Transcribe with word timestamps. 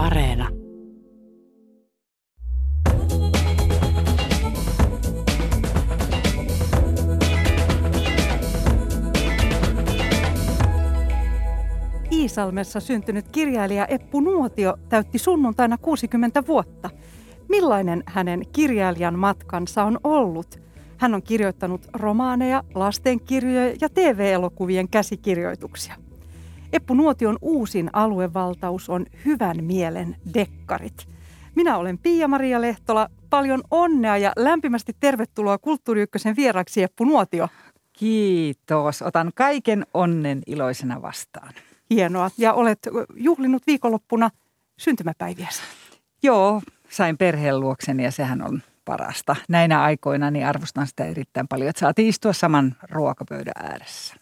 Areena. 0.00 0.48
Iisalmessa 12.12 12.80
syntynyt 12.80 13.28
kirjailija 13.28 13.86
Eppu 13.86 14.20
Nuotio 14.20 14.76
täytti 14.88 15.18
sunnuntaina 15.18 15.78
60 15.78 16.46
vuotta. 16.46 16.90
Millainen 17.48 18.02
hänen 18.06 18.42
kirjailijan 18.52 19.18
matkansa 19.18 19.84
on 19.84 19.98
ollut? 20.04 20.60
Hän 20.96 21.14
on 21.14 21.22
kirjoittanut 21.22 21.86
romaaneja, 21.92 22.64
lastenkirjoja 22.74 23.74
ja 23.80 23.88
TV-elokuvien 23.88 24.88
käsikirjoituksia. 24.88 26.09
Eppu 26.72 26.94
Nuotion 26.94 27.38
uusin 27.40 27.90
aluevaltaus 27.92 28.88
on 28.88 29.06
Hyvän 29.24 29.64
mielen 29.64 30.16
dekkarit. 30.34 31.08
Minä 31.54 31.76
olen 31.76 31.98
Pia-Maria 31.98 32.60
Lehtola. 32.60 33.08
Paljon 33.30 33.62
onnea 33.70 34.16
ja 34.16 34.32
lämpimästi 34.36 34.96
tervetuloa 35.00 35.58
Kulttuuri 35.58 36.02
Ykkösen 36.02 36.36
vieraksi 36.36 36.82
Eppu 36.82 37.04
Nuotio. 37.04 37.48
Kiitos. 37.92 39.02
Otan 39.02 39.30
kaiken 39.34 39.86
onnen 39.94 40.42
iloisena 40.46 41.02
vastaan. 41.02 41.52
Hienoa. 41.90 42.30
Ja 42.38 42.52
olet 42.52 42.78
juhlinut 43.16 43.62
viikonloppuna 43.66 44.30
syntymäpäiviä. 44.78 45.48
Joo, 46.22 46.62
sain 46.88 47.18
perheen 47.18 47.60
luokseni 47.60 48.04
ja 48.04 48.10
sehän 48.10 48.42
on 48.42 48.62
parasta. 48.84 49.36
Näinä 49.48 49.82
aikoina 49.82 50.30
niin 50.30 50.46
arvostan 50.46 50.86
sitä 50.86 51.04
erittäin 51.04 51.48
paljon, 51.48 51.68
että 51.68 51.80
saatiin 51.80 52.08
istua 52.08 52.32
saman 52.32 52.76
ruokapöydän 52.90 53.54
ääressä. 53.56 54.14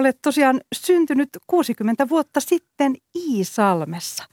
Olet 0.00 0.22
tosiaan 0.22 0.60
syntynyt 0.74 1.28
60 1.46 2.08
vuotta 2.08 2.40
sitten 2.40 2.94
Iisalmessa. 3.14 4.24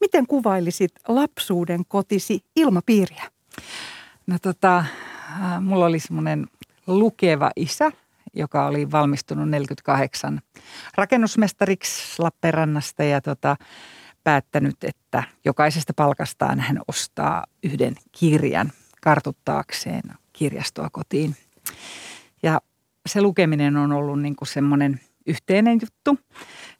Miten 0.00 0.26
kuvailisit 0.26 0.92
lapsuuden 1.08 1.84
kotisi 1.88 2.44
ilmapiiriä? 2.56 3.24
No 4.26 4.38
tota, 4.42 4.84
mulla 5.60 5.86
oli 5.86 6.00
semmoinen 6.00 6.46
lukeva 6.86 7.50
isä, 7.56 7.92
joka 8.34 8.66
oli 8.66 8.90
valmistunut 8.90 9.48
48 9.48 10.40
rakennusmestariksi 10.94 12.22
Lappeenrannasta 12.22 13.04
ja 13.04 13.20
tota, 13.20 13.56
päättänyt, 14.24 14.84
että 14.84 15.22
jokaisesta 15.44 15.92
palkastaan 15.96 16.60
hän 16.60 16.78
ostaa 16.88 17.44
yhden 17.62 17.94
kirjan 18.12 18.72
kartuttaakseen 19.00 20.02
kirjastoa 20.32 20.88
kotiin. 20.92 21.36
Ja 22.42 22.60
se 23.06 23.22
lukeminen 23.22 23.76
on 23.76 23.92
ollut 23.92 24.20
niin 24.20 24.36
kuin 24.36 24.48
semmoinen 24.48 25.00
yhteinen 25.26 25.78
juttu, 25.82 26.18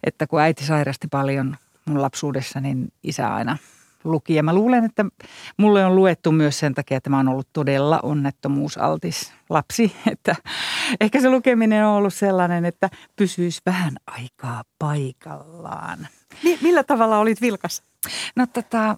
että 0.05 0.27
kun 0.27 0.41
äiti 0.41 0.67
sairasti 0.67 1.09
paljon 1.09 1.57
mun 1.85 2.03
lapsuudessa, 2.03 2.61
niin 2.61 2.93
isä 3.03 3.35
aina 3.35 3.59
luki. 4.05 4.35
Ja 4.35 4.43
mä 4.43 4.55
luulen, 4.55 4.85
että 4.85 5.05
mulle 5.57 5.87
on 5.87 5.97
luettu 5.97 6.33
myös 6.33 6.59
sen 6.59 6.75
takia, 6.75 6.97
että 6.97 7.11
mä 7.11 7.17
oon 7.17 7.29
ollut 7.29 7.49
todella 7.53 8.01
onnettomuusaltis 8.03 9.33
lapsi. 9.51 9.97
Että 10.13 10.37
ehkä 11.01 11.21
se 11.21 11.31
lukeminen 11.31 11.87
on 11.87 11.95
ollut 11.95 12.15
sellainen, 12.15 12.65
että 12.65 12.91
pysyisi 13.17 13.61
vähän 13.67 13.97
aikaa 14.07 14.63
paikallaan. 14.79 16.09
Millä 16.63 16.83
tavalla 16.83 17.19
olit 17.19 17.41
vilkas? 17.41 17.83
No 18.37 18.47
tota, 18.47 18.97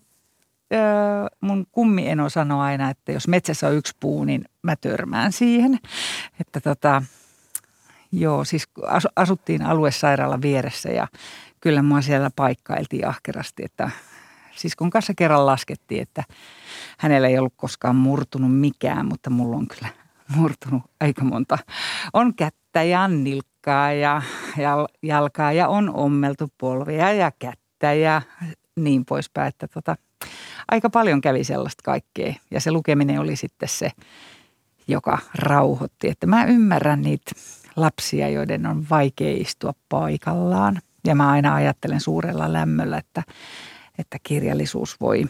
mun 1.40 1.66
kummieno 1.72 2.28
sanoi 2.28 2.60
aina, 2.60 2.90
että 2.90 3.12
jos 3.12 3.28
metsässä 3.28 3.68
on 3.68 3.74
yksi 3.74 3.96
puu, 4.00 4.24
niin 4.24 4.44
mä 4.62 4.76
törmään 4.76 5.32
siihen. 5.32 5.78
Että 6.40 6.60
tota, 6.60 7.02
joo, 8.20 8.44
siis 8.44 8.68
asuttiin 9.16 9.62
aluesairaalan 9.62 10.42
vieressä 10.42 10.88
ja 10.88 11.08
kyllä 11.60 11.82
mua 11.82 12.00
siellä 12.00 12.30
paikkailtiin 12.36 13.08
ahkerasti, 13.08 13.64
että 13.64 13.90
siskon 14.56 14.90
kanssa 14.90 15.12
kerran 15.16 15.46
laskettiin, 15.46 16.02
että 16.02 16.24
hänellä 16.98 17.28
ei 17.28 17.38
ollut 17.38 17.54
koskaan 17.56 17.96
murtunut 17.96 18.60
mikään, 18.60 19.06
mutta 19.06 19.30
mulla 19.30 19.56
on 19.56 19.68
kyllä 19.68 19.88
murtunut 20.36 20.83
aika 21.00 21.24
monta. 21.24 21.58
On 22.12 22.34
kättä 22.34 22.83
ja 22.83 23.08
nilkkaa 23.08 23.92
ja, 23.92 24.22
ja 24.56 24.89
jalkaa 25.02 25.52
ja 25.52 25.68
on 25.68 25.94
ommeltu 25.94 26.52
polvia 26.58 27.12
ja 27.12 27.33
kättä 27.39 27.92
ja 27.92 28.22
niin 28.77 29.05
poispäin, 29.05 29.48
että 29.48 29.68
tota, 29.68 29.96
aika 30.68 30.90
paljon 30.90 31.20
kävi 31.20 31.44
sellaista 31.44 31.83
kaikkea. 31.84 32.34
Ja 32.50 32.60
se 32.60 32.72
lukeminen 32.72 33.20
oli 33.20 33.36
sitten 33.36 33.68
se, 33.68 33.90
joka 34.89 35.18
rauhoitti, 35.34 36.08
että 36.08 36.27
mä 36.27 36.44
ymmärrän 36.44 37.02
niitä 37.02 37.30
lapsia, 37.77 38.29
joiden 38.29 38.67
on 38.67 38.86
vaikea 38.90 39.36
istua 39.36 39.73
paikallaan. 39.89 40.79
Ja 41.07 41.14
mä 41.14 41.30
aina 41.30 41.55
ajattelen 41.55 42.01
suurella 42.01 42.52
lämmöllä, 42.52 42.98
että 42.98 43.23
että 43.98 44.18
kirjallisuus 44.23 45.01
voi 45.01 45.24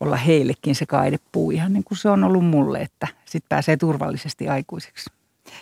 olla 0.00 0.16
heillekin 0.16 0.74
se 0.74 0.86
kaidepuu 0.86 1.50
ihan 1.50 1.72
niin 1.72 1.84
kuin 1.84 1.98
se 1.98 2.08
on 2.08 2.24
ollut 2.24 2.44
mulle, 2.44 2.80
että 2.80 3.08
sitten 3.24 3.48
pääsee 3.48 3.76
turvallisesti 3.76 4.48
aikuiseksi. 4.48 5.10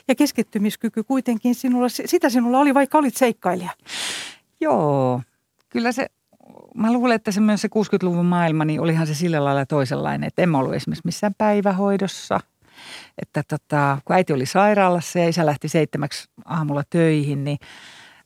Ja 0.08 0.14
keskittymiskyky 0.14 1.02
kuitenkin 1.02 1.54
sinulla, 1.54 1.88
sitä 1.88 2.28
sinulla 2.28 2.58
oli, 2.58 2.74
vaikka 2.74 2.98
olit 2.98 3.16
seikkailija. 3.16 3.70
Joo, 4.60 5.22
kyllä 5.68 5.92
se, 5.92 6.06
mä 6.74 6.92
luulen, 6.92 7.16
että 7.16 7.32
se 7.32 7.40
myös 7.40 7.62
se 7.62 7.68
60-luvun 7.68 8.26
maailma, 8.26 8.64
niin 8.64 8.80
olihan 8.80 9.06
se 9.06 9.14
sillä 9.14 9.44
lailla 9.44 9.66
toisenlainen, 9.66 10.26
että 10.26 10.42
en 10.42 10.54
ollut 10.54 10.74
esimerkiksi 10.74 11.06
missään 11.06 11.34
päivähoidossa. 11.38 12.40
Että 13.22 13.42
tota, 13.48 13.98
kun 14.04 14.16
äiti 14.16 14.32
oli 14.32 14.46
sairaalassa 14.46 15.18
ja 15.18 15.28
isä 15.28 15.46
lähti 15.46 15.68
seitsemäksi 15.68 16.28
aamulla 16.44 16.82
töihin, 16.90 17.44
niin 17.44 17.58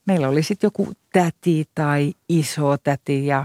meillä 0.07 0.29
oli 0.29 0.43
sitten 0.43 0.67
joku 0.67 0.93
täti 1.13 1.65
tai 1.75 2.13
iso 2.29 2.77
täti 2.79 3.27
ja 3.27 3.45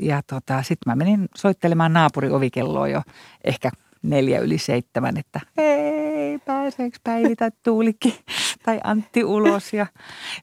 ja 0.00 0.22
tota, 0.26 0.62
sitten 0.62 0.90
mä 0.90 0.96
menin 0.96 1.28
soittelemaan 1.36 1.92
naapuri 1.92 2.30
ovikelloa 2.30 2.88
jo 2.88 3.02
ehkä 3.44 3.70
neljä 4.02 4.40
yli 4.40 4.58
seitsemän, 4.58 5.16
että 5.16 5.40
hei, 5.56 6.38
pääseekö 6.38 6.98
Päivi 7.04 7.36
tai 7.36 7.50
Tuulikki 7.62 8.20
tai 8.64 8.80
Antti 8.84 9.24
ulos. 9.24 9.72
Ja, 9.72 9.86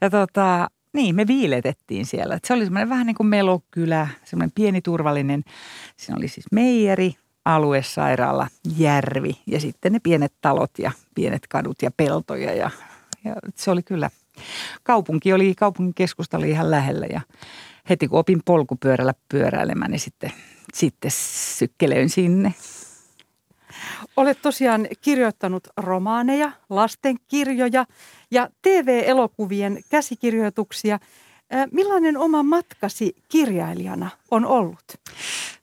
ja 0.02 0.10
tota, 0.10 0.68
niin, 0.94 1.16
me 1.16 1.28
viiletettiin 1.28 2.06
siellä. 2.06 2.36
Et 2.36 2.46
se 2.46 2.54
oli 2.54 2.64
semmoinen 2.64 2.90
vähän 2.90 3.08
niin 3.08 3.16
kuin 3.16 3.28
melokylä, 3.28 4.08
semmoinen 4.24 4.52
pieni 4.56 4.82
turvallinen. 4.82 5.44
Siinä 5.98 6.18
oli 6.18 6.28
siis 6.28 6.46
meijeri, 6.52 7.16
aluesairaala, 7.46 8.48
järvi 8.78 9.42
ja 9.48 9.60
sitten 9.60 9.94
ne 9.94 10.00
pienet 10.00 10.34
talot 10.42 10.72
ja 10.80 10.92
pienet 11.16 11.48
kadut 11.48 11.82
ja 11.82 11.92
peltoja. 11.98 12.54
Ja, 12.54 12.72
ja 13.24 13.36
se 13.56 13.72
oli 13.72 13.84
kyllä, 13.84 14.10
kaupunki 14.84 15.34
oli, 15.34 15.56
kaupungin 15.56 15.94
keskusta 15.94 16.38
oli 16.38 16.50
ihan 16.50 16.72
lähellä 16.72 17.06
ja 17.06 17.22
heti 17.90 18.08
kun 18.08 18.20
opin 18.20 18.42
polkupyörällä 18.46 19.14
pyöräilemään, 19.30 19.92
niin 19.92 20.00
sitten, 20.00 20.32
sitten 20.74 21.12
sykkelöin 21.58 22.10
sinne. 22.10 22.54
Olet 24.18 24.42
tosiaan 24.42 24.88
kirjoittanut 25.02 25.68
romaaneja, 25.78 26.52
lastenkirjoja 26.70 27.86
ja 28.32 28.50
TV-elokuvien 28.62 29.84
käsikirjoituksia. 29.90 31.00
Millainen 31.72 32.18
oma 32.18 32.44
matkasi 32.44 33.16
kirjailijana 33.30 34.10
on 34.32 34.46
ollut? 34.46 34.84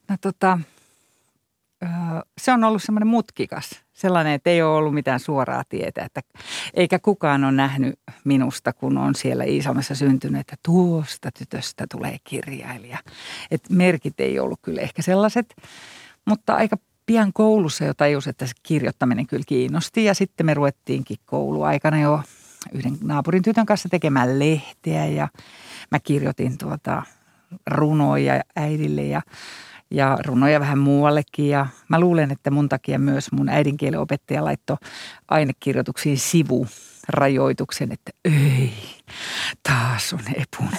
No 0.08 0.16
tota, 0.20 0.58
se 2.38 2.52
on 2.52 2.64
ollut 2.64 2.82
semmoinen 2.82 3.06
mutkikas, 3.06 3.70
sellainen, 3.92 4.32
että 4.32 4.50
ei 4.50 4.62
ole 4.62 4.76
ollut 4.76 4.94
mitään 4.94 5.20
suoraa 5.20 5.62
tietä, 5.68 6.04
että 6.04 6.20
eikä 6.74 6.98
kukaan 6.98 7.44
ole 7.44 7.52
nähnyt 7.52 8.00
minusta, 8.24 8.72
kun 8.72 8.98
on 8.98 9.14
siellä 9.14 9.44
Iisalmessa 9.44 9.94
syntynyt, 9.94 10.40
että 10.40 10.56
tuosta 10.62 11.30
tytöstä 11.38 11.86
tulee 11.90 12.16
kirjailija. 12.24 12.98
Et 13.50 13.70
merkit 13.70 14.20
ei 14.20 14.38
ollut 14.38 14.58
kyllä 14.62 14.80
ehkä 14.80 15.02
sellaiset, 15.02 15.56
mutta 16.24 16.54
aika 16.54 16.76
pian 17.06 17.32
koulussa 17.32 17.84
jo 17.84 17.94
tajus, 17.94 18.26
että 18.26 18.46
se 18.46 18.52
kirjoittaminen 18.62 19.26
kyllä 19.26 19.44
kiinnosti 19.46 20.04
ja 20.04 20.14
sitten 20.14 20.46
me 20.46 20.54
ruvettiinkin 20.54 21.16
kouluaikana 21.26 22.00
jo 22.00 22.22
yhden 22.72 22.98
naapurin 23.02 23.42
tytön 23.42 23.66
kanssa 23.66 23.88
tekemään 23.88 24.38
lehteä 24.38 25.06
ja 25.06 25.28
mä 25.90 26.00
kirjoitin 26.00 26.58
tuota 26.58 27.02
runoja 27.66 28.40
äidille 28.56 29.02
ja 29.02 29.22
ja 29.90 30.18
runoja 30.26 30.60
vähän 30.60 30.78
muuallekin. 30.78 31.48
Ja 31.48 31.66
mä 31.88 32.00
luulen, 32.00 32.30
että 32.30 32.50
mun 32.50 32.68
takia 32.68 32.98
myös 32.98 33.32
mun 33.32 33.48
äidinkielen 33.48 34.00
opettaja 34.00 34.44
laittoi 34.44 34.76
ainekirjoituksiin 35.28 36.18
sivu 36.18 36.66
rajoituksen, 37.08 37.92
että 37.92 38.10
ei, 38.24 38.72
taas 39.68 40.12
on 40.12 40.20
Epun 40.34 40.78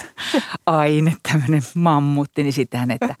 aine, 0.66 1.16
tämmöinen 1.32 1.62
mammutti, 1.74 2.42
niin 2.42 2.52
sitten 2.52 2.90
että 2.90 3.14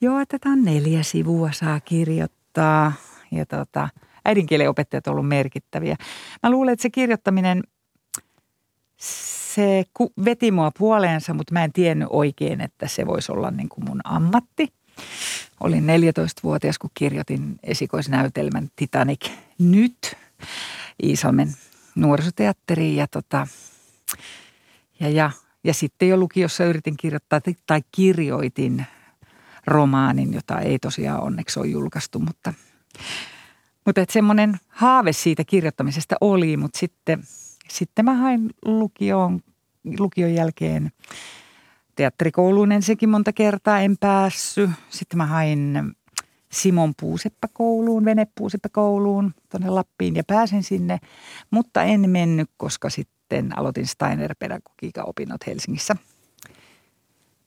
joo, 0.00 0.24
tätä 0.28 0.48
on 0.48 0.64
neljä 0.64 1.02
sivua 1.02 1.52
saa 1.52 1.80
kirjoittaa. 1.80 2.92
Ja 3.30 3.46
tota, 3.46 3.88
äidinkielen 4.24 4.70
opettajat 4.70 5.06
on 5.06 5.12
ollut 5.12 5.28
merkittäviä. 5.28 5.96
Mä 6.42 6.50
luulen, 6.50 6.72
että 6.72 6.82
se 6.82 6.90
kirjoittaminen, 6.90 7.62
se 8.96 9.84
veti 10.24 10.50
mua 10.50 10.70
puoleensa, 10.78 11.34
mutta 11.34 11.52
mä 11.52 11.64
en 11.64 11.72
tiennyt 11.72 12.08
oikein, 12.10 12.60
että 12.60 12.88
se 12.88 13.06
voisi 13.06 13.32
olla 13.32 13.50
niin 13.50 13.68
kuin 13.68 13.84
mun 13.88 14.00
ammatti. 14.04 14.68
Olin 15.60 15.84
14-vuotias, 15.84 16.78
kun 16.78 16.90
kirjoitin 16.94 17.58
esikoisnäytelmän 17.62 18.68
Titanic 18.76 19.30
nyt 19.58 20.16
Iisalmen 21.02 21.54
nuorisoteatteriin. 21.94 22.96
Ja, 22.96 23.06
tota, 23.06 23.46
ja, 25.00 25.08
ja, 25.08 25.30
ja 25.64 25.74
sitten 25.74 26.08
jo 26.08 26.16
lukiossa 26.16 26.64
yritin 26.64 26.96
kirjoittaa 26.96 27.40
tai 27.66 27.82
kirjoitin 27.92 28.86
romaanin, 29.66 30.34
jota 30.34 30.60
ei 30.60 30.78
tosiaan 30.78 31.22
onneksi 31.22 31.60
ole 31.60 31.66
julkaistu, 31.66 32.18
mutta, 32.18 32.54
mutta 33.86 34.00
että 34.00 34.12
semmoinen 34.12 34.56
haave 34.68 35.12
siitä 35.12 35.44
kirjoittamisesta 35.44 36.16
oli, 36.20 36.56
mutta 36.56 36.78
sitten, 36.78 37.22
sitten 37.68 38.04
mä 38.04 38.14
hain 38.14 38.50
lukioon, 38.64 39.40
lukion 39.98 40.34
jälkeen 40.34 40.92
teatterikouluun 41.96 42.72
ensinnäkin 42.72 43.08
monta 43.08 43.32
kertaa, 43.32 43.80
en 43.80 43.96
päässyt. 44.00 44.70
Sitten 44.88 45.16
mä 45.16 45.26
hain 45.26 45.92
Simon 46.52 46.94
Puuseppäkouluun, 47.00 48.04
venepuuseppäkouluun 48.04 49.34
tuonne 49.50 49.70
Lappiin 49.70 50.16
ja 50.16 50.22
pääsin 50.26 50.62
sinne, 50.62 50.98
mutta 51.50 51.82
en 51.82 52.10
mennyt, 52.10 52.50
koska 52.56 52.90
sitten 52.90 53.58
aloitin 53.58 53.86
Steiner-pedagogiikan 53.86 55.08
opinnot 55.08 55.46
Helsingissä. 55.46 55.96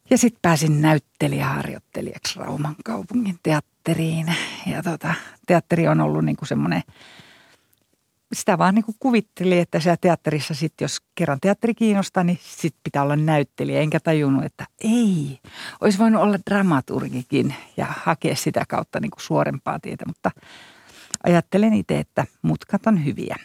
Ja 0.10 0.18
sitten 0.18 0.40
pääsin 0.42 0.81
näyttelijäharjoittelijaksi 0.81 2.40
Rauman 2.40 2.75
kaupungin 2.86 3.40
teatteriin. 3.44 4.34
Ja 4.68 4.84
tota, 4.84 5.13
teatteri 5.48 5.88
on 5.88 6.02
ollut 6.02 6.25
niinku 6.25 6.45
semmoinen– 6.45 6.84
sitä 8.34 8.58
vaan 8.58 8.76
niin 8.76 8.86
kuin 8.86 8.96
kuvitteli, 9.00 9.60
että 9.60 9.80
siellä 9.80 9.98
teatterissa 10.02 10.54
sitten, 10.54 10.86
jos 10.86 10.98
kerran 11.16 11.40
teatteri 11.42 11.74
kiinnostaa, 11.74 12.24
niin 12.24 12.40
sitten 12.42 12.81
pitää 12.84 13.04
olla 13.04 13.16
näyttelijä. 13.16 13.81
Enkä 13.81 14.00
tajunnut, 14.00 14.46
että 14.46 14.66
ei, 14.84 15.40
olisi 15.81 16.00
voinut 16.00 16.22
olla 16.22 16.40
dramaturgikin 16.50 17.56
ja 17.78 17.86
hakea 17.90 18.36
sitä 18.36 18.64
kautta 18.68 19.00
niin 19.00 19.12
kuin 19.12 19.22
suorempaa 19.22 19.80
tietä. 19.80 20.06
Mutta 20.08 20.31
ajattelen 21.24 21.74
itse, 21.74 22.00
että 22.00 22.26
mutkat 22.42 22.88
on 22.88 23.06
hyviä. 23.06 23.36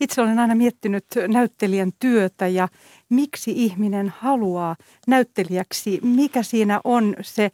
Itse 0.00 0.20
olen 0.20 0.38
aina 0.38 0.54
miettinyt 0.54 1.06
näyttelijän 1.28 1.92
työtä 1.98 2.46
ja 2.46 2.68
miksi 3.08 3.52
ihminen 3.56 4.12
haluaa 4.18 4.76
näyttelijäksi. 5.06 6.00
Mikä 6.02 6.42
siinä 6.42 6.80
on 6.84 7.16
se, 7.20 7.50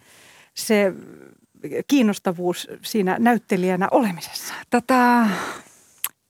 se 0.54 0.92
kiinnostavuus 1.86 2.68
siinä 2.82 3.16
näyttelijänä 3.18 3.88
olemisessa? 3.90 4.54
Tota, 4.70 5.26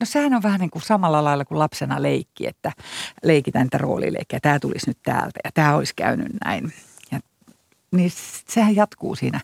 No 0.00 0.06
sehän 0.06 0.34
on 0.34 0.42
vähän 0.42 0.60
niin 0.60 0.70
kuin 0.70 0.82
samalla 0.82 1.24
lailla 1.24 1.44
kuin 1.44 1.58
lapsena 1.58 2.02
leikki, 2.02 2.46
että 2.46 2.72
leikitään 3.22 3.64
niitä 3.64 3.78
roolileikkejä. 3.78 4.40
Tämä 4.40 4.58
tulisi 4.58 4.90
nyt 4.90 4.98
täältä 5.02 5.40
ja 5.44 5.50
tämä 5.54 5.76
olisi 5.76 5.92
käynyt 5.96 6.26
näin. 6.44 6.72
Ja, 7.12 7.20
niin 7.92 8.10
sehän 8.48 8.76
jatkuu 8.76 9.14
siinä 9.14 9.40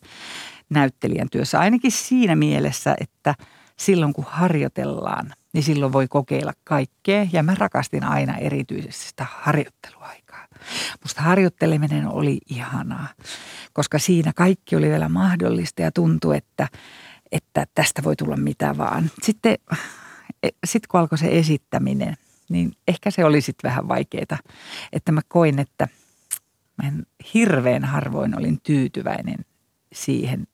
näyttelijän 0.71 1.31
työssä. 1.31 1.61
Ainakin 1.61 1.93
siinä 1.93 2.37
mielessä, 2.37 2.97
että 3.01 3.35
silloin 3.77 4.13
kun 4.13 4.27
harjoitellaan, 4.29 5.33
niin 5.53 5.63
silloin 5.63 5.93
voi 5.93 6.09
kokeilla 6.09 6.53
kaikkea. 6.65 7.27
Ja 7.33 7.43
mä 7.43 7.55
rakastin 7.59 8.05
aina 8.05 8.37
erityisesti 8.37 9.09
sitä 9.09 9.27
harjoitteluaikaa. 9.31 10.47
Musta 11.03 11.23
harjoitteleminen 11.23 12.09
oli 12.09 12.39
ihanaa, 12.51 13.09
koska 13.73 13.99
siinä 13.99 14.33
kaikki 14.37 14.77
oli 14.77 14.89
vielä 14.89 15.09
mahdollista 15.09 15.83
ja 15.83 15.93
tuntui, 15.93 16.37
että, 16.37 16.69
että 17.33 17.67
tästä 17.75 18.05
voi 18.05 18.17
tulla 18.17 18.37
mitä 18.37 18.79
vaan. 18.79 19.11
Sitten 19.23 19.59
sitten 20.67 20.89
kun 20.89 21.01
alkoi 21.01 21.19
se 21.19 21.39
esittäminen, 21.39 22.17
niin 22.49 22.73
ehkä 22.89 23.11
se 23.11 23.25
oli 23.25 23.41
sitten 23.41 23.69
vähän 23.69 23.89
vaikeaa. 23.89 24.39
Että 24.93 25.13
mä 25.13 25.21
koin, 25.29 25.59
että 25.59 25.89
mä 26.83 26.89
en 26.89 27.07
hirveän 27.35 27.85
harvoin 27.85 28.39
olin 28.39 28.61
tyytyväinen 28.63 29.45
siihen 29.93 30.47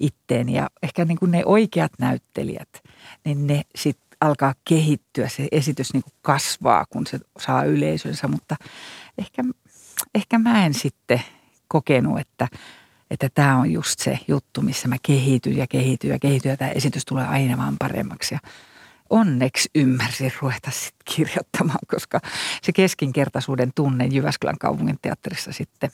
itteen. 0.00 0.48
Ja 0.48 0.70
ehkä 0.82 1.04
niin 1.04 1.18
kuin 1.18 1.30
ne 1.30 1.42
oikeat 1.44 1.92
näyttelijät, 1.98 2.82
niin 3.24 3.46
ne 3.46 3.62
sitten 3.74 4.18
alkaa 4.20 4.54
kehittyä. 4.64 5.28
Se 5.28 5.48
esitys 5.52 5.92
niin 5.92 6.02
kuin 6.02 6.14
kasvaa, 6.22 6.84
kun 6.90 7.06
se 7.06 7.20
saa 7.38 7.64
yleisönsä, 7.64 8.28
mutta 8.28 8.56
ehkä, 9.18 9.42
ehkä 10.14 10.38
mä 10.38 10.66
en 10.66 10.74
sitten 10.74 11.22
kokenut, 11.68 12.20
että 12.20 12.48
että 13.10 13.28
tämä 13.34 13.56
on 13.56 13.72
just 13.72 13.98
se 13.98 14.18
juttu, 14.28 14.62
missä 14.62 14.88
mä 14.88 14.96
kehityn 15.02 15.56
ja 15.56 15.66
kehityn 15.66 16.10
ja 16.10 16.18
kehityn 16.18 16.50
ja 16.50 16.56
tämä 16.56 16.70
esitys 16.70 17.04
tulee 17.04 17.26
aina 17.26 17.58
vaan 17.58 17.76
paremmaksi. 17.78 18.34
Ja 18.34 18.40
onneksi 19.10 19.70
ymmärsin 19.74 20.32
ruveta 20.40 20.70
sitten 20.70 21.16
kirjoittamaan, 21.16 21.78
koska 21.86 22.20
se 22.62 22.72
keskinkertaisuuden 22.72 23.72
tunne 23.74 24.06
Jyväskylän 24.06 24.58
kaupungin 24.58 24.98
teatterissa 25.02 25.52
sitten 25.52 25.90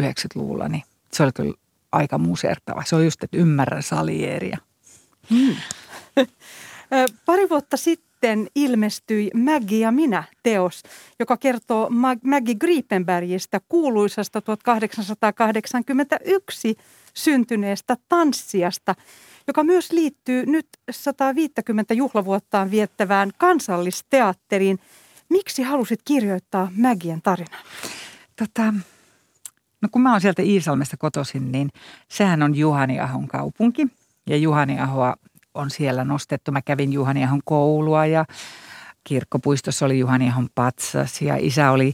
90-luvulla, 0.00 0.68
niin 0.68 0.82
se 1.12 1.22
oli 1.22 1.32
kyllä 1.32 1.54
aika 1.92 2.18
musertava. 2.18 2.82
Se 2.86 2.96
on 2.96 3.04
just, 3.04 3.24
että 3.24 3.36
ymmärrän 3.36 3.82
Salieria. 3.82 4.58
Hmm. 5.30 5.56
Pari 7.26 7.48
vuotta 7.48 7.76
sitten 7.76 8.48
ilmestyi 8.54 9.30
Maggie 9.34 9.78
ja 9.78 9.90
minä 9.90 10.24
teos, 10.42 10.82
joka 11.18 11.36
kertoo 11.36 11.88
Maggie 12.24 12.54
Griepenbergistä 12.54 13.60
kuuluisasta 13.68 14.40
1881 14.40 16.76
syntyneestä 17.14 17.96
tanssijasta– 18.08 18.94
joka 19.46 19.64
myös 19.64 19.92
liittyy 19.92 20.46
nyt 20.46 20.66
150 20.90 21.94
juhlavuottaan 21.94 22.70
viettävään 22.70 23.30
kansallisteatteriin. 23.38 24.78
Miksi 25.28 25.62
halusit 25.62 26.00
kirjoittaa 26.04 26.72
Mägien 26.76 27.22
tarinan? 27.22 27.60
Tota, 28.36 28.74
no 29.82 29.88
kun 29.92 30.02
mä 30.02 30.12
oon 30.12 30.20
sieltä 30.20 30.42
Iisalmesta 30.42 30.96
kotoisin, 30.96 31.52
niin 31.52 31.70
sehän 32.08 32.42
on 32.42 32.54
Juhaniahon 32.54 33.28
kaupunki. 33.28 33.86
Ja 34.26 34.36
Juhaniahoa 34.36 35.14
on 35.54 35.70
siellä 35.70 36.04
nostettu. 36.04 36.52
Mä 36.52 36.62
kävin 36.62 36.92
Juhaniahon 36.92 37.40
koulua 37.44 38.06
ja 38.06 38.24
kirkkopuistossa 39.04 39.86
oli 39.86 39.98
Juhaniahon 39.98 40.48
patsas 40.54 41.22
ja 41.22 41.36
isä 41.40 41.70
oli 41.70 41.92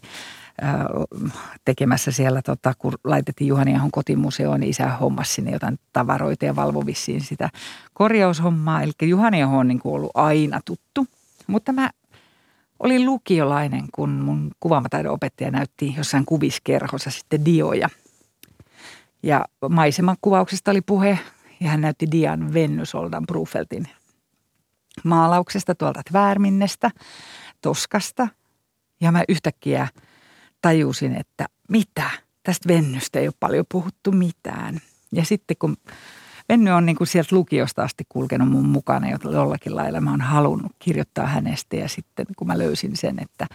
tekemässä 1.65 2.13
siellä, 2.13 2.43
tota, 2.43 2.75
kun 2.79 2.93
laitettiin 3.05 3.49
Juhani 3.49 3.77
Ahon 3.77 3.91
kotimuseoon, 3.91 4.61
niin 4.61 4.71
isä 4.71 4.89
hommasi 4.89 5.33
sinne 5.33 5.51
jotain 5.51 5.79
tavaroita 5.93 6.45
ja 6.45 6.57
valvoi 6.57 6.87
vissiin 6.87 7.21
sitä 7.21 7.51
korjaushommaa. 7.95 8.83
Eli 8.83 8.93
Juhani 9.03 9.43
Aho 9.43 9.59
on 9.59 9.69
niin 9.69 9.79
kuin 9.79 9.95
ollut 9.95 10.11
aina 10.15 10.61
tuttu. 10.65 11.07
Mutta 11.47 11.73
mä 11.73 11.91
olin 12.79 13.07
lukiolainen, 13.07 13.85
kun 13.95 14.11
mun 14.11 14.51
kuvaamataidon 14.61 15.13
opettaja 15.13 15.51
näytti 15.51 15.95
jossain 15.97 16.25
kuviskerhossa 16.25 17.11
sitten 17.11 17.45
dioja. 17.45 17.89
Ja 19.23 19.45
maiseman 19.69 20.17
kuvauksesta 20.21 20.71
oli 20.71 20.81
puhe 20.81 21.19
ja 21.61 21.69
hän 21.69 21.81
näytti 21.81 22.11
Dian 22.11 22.55
Vennysoldan 22.55 23.27
Brufeltin 23.27 23.89
maalauksesta 25.05 25.75
tuolta 25.75 26.03
Tvärminnestä, 26.09 26.91
Toskasta. 27.63 28.29
Ja 29.01 29.13
mä 29.13 29.25
yhtäkkiä– 29.29 29.89
tajusin, 30.63 31.15
että 31.15 31.47
mitä, 31.69 32.11
tästä 32.43 32.69
Vennystä 32.69 33.19
ei 33.19 33.27
ole 33.27 33.35
paljon 33.41 33.65
puhuttu 33.73 34.13
mitään. 34.13 34.81
Ja 35.13 35.25
sitten 35.25 35.57
kun 35.59 35.77
Venny 36.49 36.71
on 36.71 36.87
niin 36.87 36.97
kuin 36.97 37.09
sieltä 37.09 37.37
lukiosta 37.37 37.83
asti 37.83 38.05
kulkenut 38.09 38.49
mun 38.49 38.69
mukana 38.69 39.07
jollakin 39.11 39.77
lailla. 39.77 40.01
Mä 40.01 40.11
oon 40.11 40.21
halunnut 40.21 40.73
kirjoittaa 40.79 41.27
hänestä 41.27 41.77
ja 41.77 41.89
sitten 41.89 42.27
kun 42.37 42.47
mä 42.47 42.59
löysin 42.59 42.97
sen, 42.97 43.19
että 43.23 43.47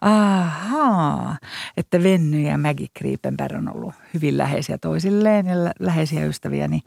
ahaa, 0.00 1.38
että 1.76 2.02
Venny 2.02 2.40
ja 2.40 2.58
Maggie 2.58 2.86
Kriepenberg 2.94 3.56
on 3.56 3.76
ollut 3.76 3.94
hyvin 4.14 4.38
läheisiä 4.38 4.78
toisilleen 4.78 5.46
ja 5.46 5.54
läheisiä 5.78 6.26
ystäviä, 6.26 6.68
niin, 6.68 6.82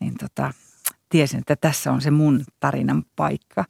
niin 0.00 0.14
tota, 0.20 0.52
tiesin, 1.08 1.38
että 1.38 1.56
tässä 1.56 1.92
on 1.92 2.00
se 2.00 2.10
mun 2.10 2.44
tarinan 2.60 3.04
paikka. 3.16 3.64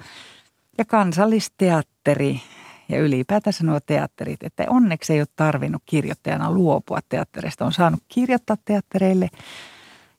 Ja 0.79 0.85
kansallisteatteri 0.85 2.41
ja 2.89 3.01
ylipäätänsä 3.01 3.65
nuo 3.65 3.81
teatterit, 3.81 4.43
että 4.43 4.65
onneksi 4.69 5.13
ei 5.13 5.21
ole 5.21 5.29
tarvinnut 5.37 5.83
kirjoittajana 5.87 6.53
luopua 6.53 6.99
teatterista. 7.09 7.65
On 7.65 7.73
saanut 7.73 8.03
kirjoittaa 8.09 8.57
teattereille 8.65 9.31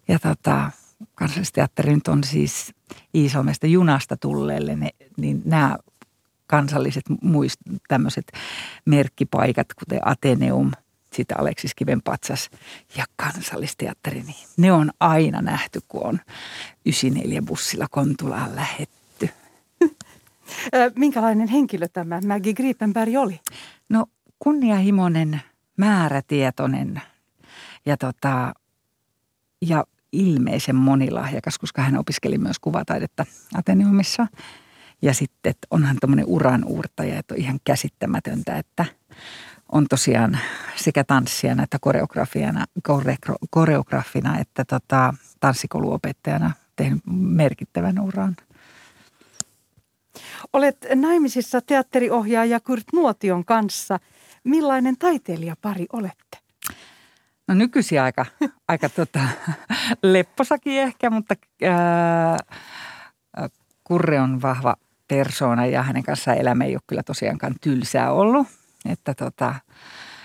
ja 0.07 0.19
tota, 0.19 0.71
kansallisteatteri 1.15 1.95
nyt 1.95 2.07
on 2.07 2.23
siis 2.23 2.73
Iisalmesta 3.15 3.67
junasta 3.67 4.17
tulleelle, 4.17 4.75
ne, 4.75 4.89
niin 5.17 5.41
nämä 5.45 5.77
kansalliset 6.47 7.03
muist, 7.21 7.59
tämmöiset 7.88 8.31
merkkipaikat, 8.85 9.73
kuten 9.73 10.07
Ateneum, 10.07 10.71
sitten 11.13 11.39
Aleksis 11.39 11.75
Kiven 11.75 12.01
patsas 12.01 12.49
ja 12.97 13.05
kansallisteatteri, 13.15 14.21
niin 14.21 14.47
ne 14.57 14.71
on 14.71 14.91
aina 14.99 15.41
nähty, 15.41 15.79
kun 15.88 16.05
on 16.05 16.19
94 16.85 17.41
bussilla 17.41 17.88
Kontulaan 17.91 18.55
lähetty 18.55 18.98
Minkälainen 20.95 21.47
henkilö 21.47 21.87
tämä 21.87 22.21
Maggie 22.27 22.53
Griepenberg 22.53 23.13
oli? 23.17 23.39
No 23.89 24.05
kunnianhimoinen, 24.39 25.41
määrätietoinen 25.77 27.01
ja, 27.85 27.97
tota, 27.97 28.53
ja 29.61 29.83
ilmeisen 30.11 30.75
monilahjakas, 30.75 31.57
koska 31.57 31.81
hän 31.81 31.97
opiskeli 31.97 32.37
myös 32.37 32.59
kuvataidetta 32.59 33.25
Ateneumissa. 33.55 34.27
Ja 35.01 35.13
sitten 35.13 35.49
että 35.49 35.67
onhan 35.71 35.97
tuommoinen 36.01 36.25
uran 36.25 36.65
että 37.17 37.33
on 37.33 37.39
ihan 37.39 37.59
käsittämätöntä, 37.63 38.57
että 38.57 38.85
on 39.71 39.85
tosiaan 39.89 40.39
sekä 40.75 41.03
tanssijana 41.03 41.63
että 41.63 41.77
koreografiana, 41.81 42.65
koreografina 43.49 44.39
että 44.39 44.65
tota, 44.65 45.13
tanssikouluopettajana 45.39 46.51
tehnyt 46.75 47.01
merkittävän 47.07 47.99
uran– 47.99 48.35
Olet 50.53 50.77
naimisissa 50.96 51.62
teatteriohjaaja 51.62 52.60
Kurt 52.60 52.86
Nuotion 52.93 53.46
kanssa. 53.46 54.00
Millainen 54.43 54.98
taiteilijapari 54.98 55.86
olette? 55.93 56.38
No 57.48 57.55
nykyisin 57.55 58.01
aika, 58.01 58.25
aika 58.67 58.89
tota, 58.89 59.19
lepposakin 60.03 60.81
ehkä, 60.81 61.10
mutta 61.10 61.36
ää, 61.63 62.38
Kurre 63.84 64.22
on 64.22 64.41
vahva 64.41 64.75
persoona 65.08 65.65
ja 65.65 65.84
hänen 65.84 66.03
kanssaan 66.03 66.38
elämä 66.38 66.63
ei 66.63 66.75
ole 66.75 66.81
kyllä 66.88 67.03
tosiaankaan 67.03 67.55
tylsää 67.62 68.12
ollut. 68.12 68.48
Että 68.86 69.13
tota, 69.13 69.55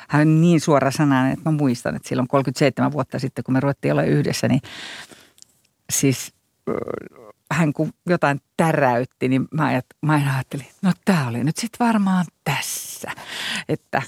hän 0.08 0.28
on 0.28 0.40
niin 0.40 0.60
suora 0.60 0.90
sananen, 0.90 1.32
että 1.32 1.50
mä 1.50 1.56
muistan, 1.56 1.96
että 1.96 2.08
silloin 2.08 2.28
37 2.28 2.92
vuotta 2.92 3.18
sitten, 3.18 3.44
kun 3.44 3.52
me 3.52 3.60
ruvettiin 3.60 3.92
olla 3.92 4.02
yhdessä, 4.02 4.48
niin 4.48 4.60
siis 5.92 6.34
hän 7.54 7.72
kun 7.72 7.92
jotain 8.06 8.40
täräytti, 8.56 9.28
niin 9.28 9.48
mä, 9.50 9.66
ajat, 9.66 9.86
mä 10.02 10.12
aina 10.12 10.34
ajattelin, 10.34 10.66
no 10.82 10.92
tämä 11.04 11.28
oli 11.28 11.44
nyt 11.44 11.56
sitten 11.56 11.86
varmaan 11.86 12.24
tässä. 12.44 13.10
Että 13.68 14.02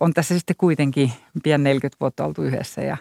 on 0.00 0.14
tässä 0.14 0.34
sitten 0.34 0.56
kuitenkin 0.56 1.12
pian 1.42 1.62
40 1.62 1.96
vuotta 2.00 2.24
oltu 2.24 2.42
yhdessä 2.42 2.80
ja, 2.80 2.96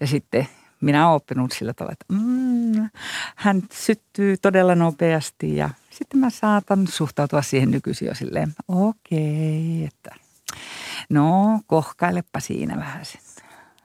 ja 0.00 0.06
sitten 0.06 0.48
minä 0.80 1.06
olen 1.06 1.16
oppinut 1.16 1.52
sillä 1.52 1.74
tavalla, 1.74 1.92
että 1.92 2.14
mm, 2.14 2.90
hän 3.36 3.62
syttyy 3.72 4.36
todella 4.36 4.74
nopeasti 4.74 5.56
ja 5.56 5.70
sitten 5.90 6.20
mä 6.20 6.30
saatan 6.30 6.86
suhtautua 6.86 7.42
siihen 7.42 7.70
nykyisin 7.70 8.08
jo 8.08 8.14
silleen, 8.14 8.54
okei, 8.68 9.76
okay, 9.76 9.86
että 9.86 10.10
no 11.10 11.60
kohkailepa 11.66 12.40
siinä 12.40 12.76
vähän 12.76 13.04
sitten. 13.04 13.44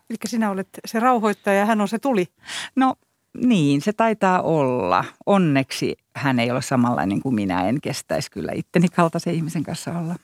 Eli 0.09 0.17
sinä 0.25 0.51
olet 0.51 0.67
se 0.85 0.99
rauhoittaja 0.99 1.59
ja 1.59 1.65
hän 1.65 1.81
on 1.81 1.87
se 1.87 1.99
tuli. 1.99 2.27
No 2.75 2.95
niin, 3.37 3.81
se 3.81 3.93
taitaa 3.93 4.41
olla. 4.41 5.05
Onneksi 5.25 5.97
hän 6.15 6.39
ei 6.39 6.51
ole 6.51 6.61
samanlainen 6.61 7.21
kuin 7.21 7.35
minä. 7.35 7.69
En 7.69 7.81
kestäisi 7.81 8.31
kyllä 8.31 8.51
itteni 8.55 8.87
kaltaisen 8.87 9.33
ihmisen 9.33 9.63
kanssa 9.63 9.99
olla. 9.99 10.15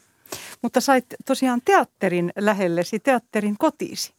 Mutta 0.62 0.82
sait 0.82 1.06
tosiaan 1.26 1.62
teatterin 1.66 2.32
lähellesi, 2.38 3.00
teatterin 3.00 3.58
kotiisi. 3.58 4.14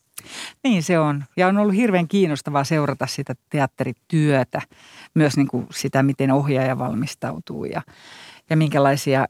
Niin 0.65 0.83
se 0.83 0.99
on. 0.99 1.25
Ja 1.37 1.49
on 1.49 1.59
ollut 1.59 1.75
hirveän 1.75 2.09
kiinnostavaa 2.09 2.65
seurata 2.65 3.07
sitä 3.07 3.35
teatterityötä. 3.51 4.63
Myös 5.15 5.37
niin 5.37 5.49
kuin 5.49 5.67
sitä, 5.71 6.03
miten 6.03 6.31
ohjaaja 6.31 6.79
valmistautuu 6.79 7.65
ja, 7.65 7.83
ja 8.51 8.57
minkälaisia 8.57 9.27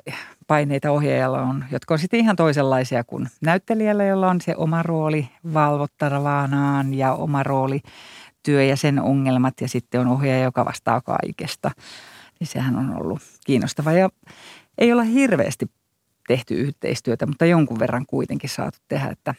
paineita 0.47 0.91
ohjaajalla 0.91 1.43
on, 1.43 1.65
jotka 1.73 1.95
on 1.95 1.99
sitten 1.99 2.21
ihan 2.21 2.37
toisenlaisia 2.37 3.05
kuin 3.05 3.29
näyttelijällä, 3.41 4.05
jolla 4.05 4.31
on 4.31 4.41
se 4.41 4.55
oma 4.57 4.83
rooli 4.83 5.29
valvottavanaan 5.55 6.95
ja 6.95 7.12
oma 7.12 7.43
rooli 7.43 7.81
työ 8.42 8.64
ja 8.64 8.76
sen 8.76 9.02
ongelmat 9.02 9.61
ja 9.61 9.68
sitten 9.68 10.00
on 10.00 10.07
ohjaaja, 10.07 10.45
joka 10.45 10.64
vastaa 10.64 11.00
kaikesta. 11.00 11.71
Niin 12.40 12.49
sehän 12.49 12.76
on 12.76 12.97
ollut 12.97 13.21
kiinnostava 13.47 13.92
ja 13.92 14.09
ei 14.78 14.92
olla 14.92 15.02
hirveästi 15.02 15.66
tehty 16.28 16.54
yhteistyötä, 16.54 17.26
mutta 17.26 17.47
jonkun 17.47 17.78
verran 17.78 18.07
kuitenkin 18.07 18.50
saatu 18.50 18.78
tehdä, 18.88 19.09
että 19.09 19.35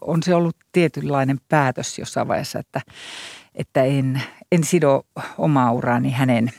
on 0.00 0.22
se 0.22 0.34
ollut 0.34 0.56
tietynlainen 0.72 1.38
päätös 1.48 1.98
jossain 1.98 2.28
vaiheessa, 2.28 2.58
että, 2.58 2.80
että 3.54 3.82
en, 3.82 4.22
en 4.52 4.64
sido 4.64 5.02
omaa 5.38 5.72
uraani 5.72 6.10
hänen 6.10 6.52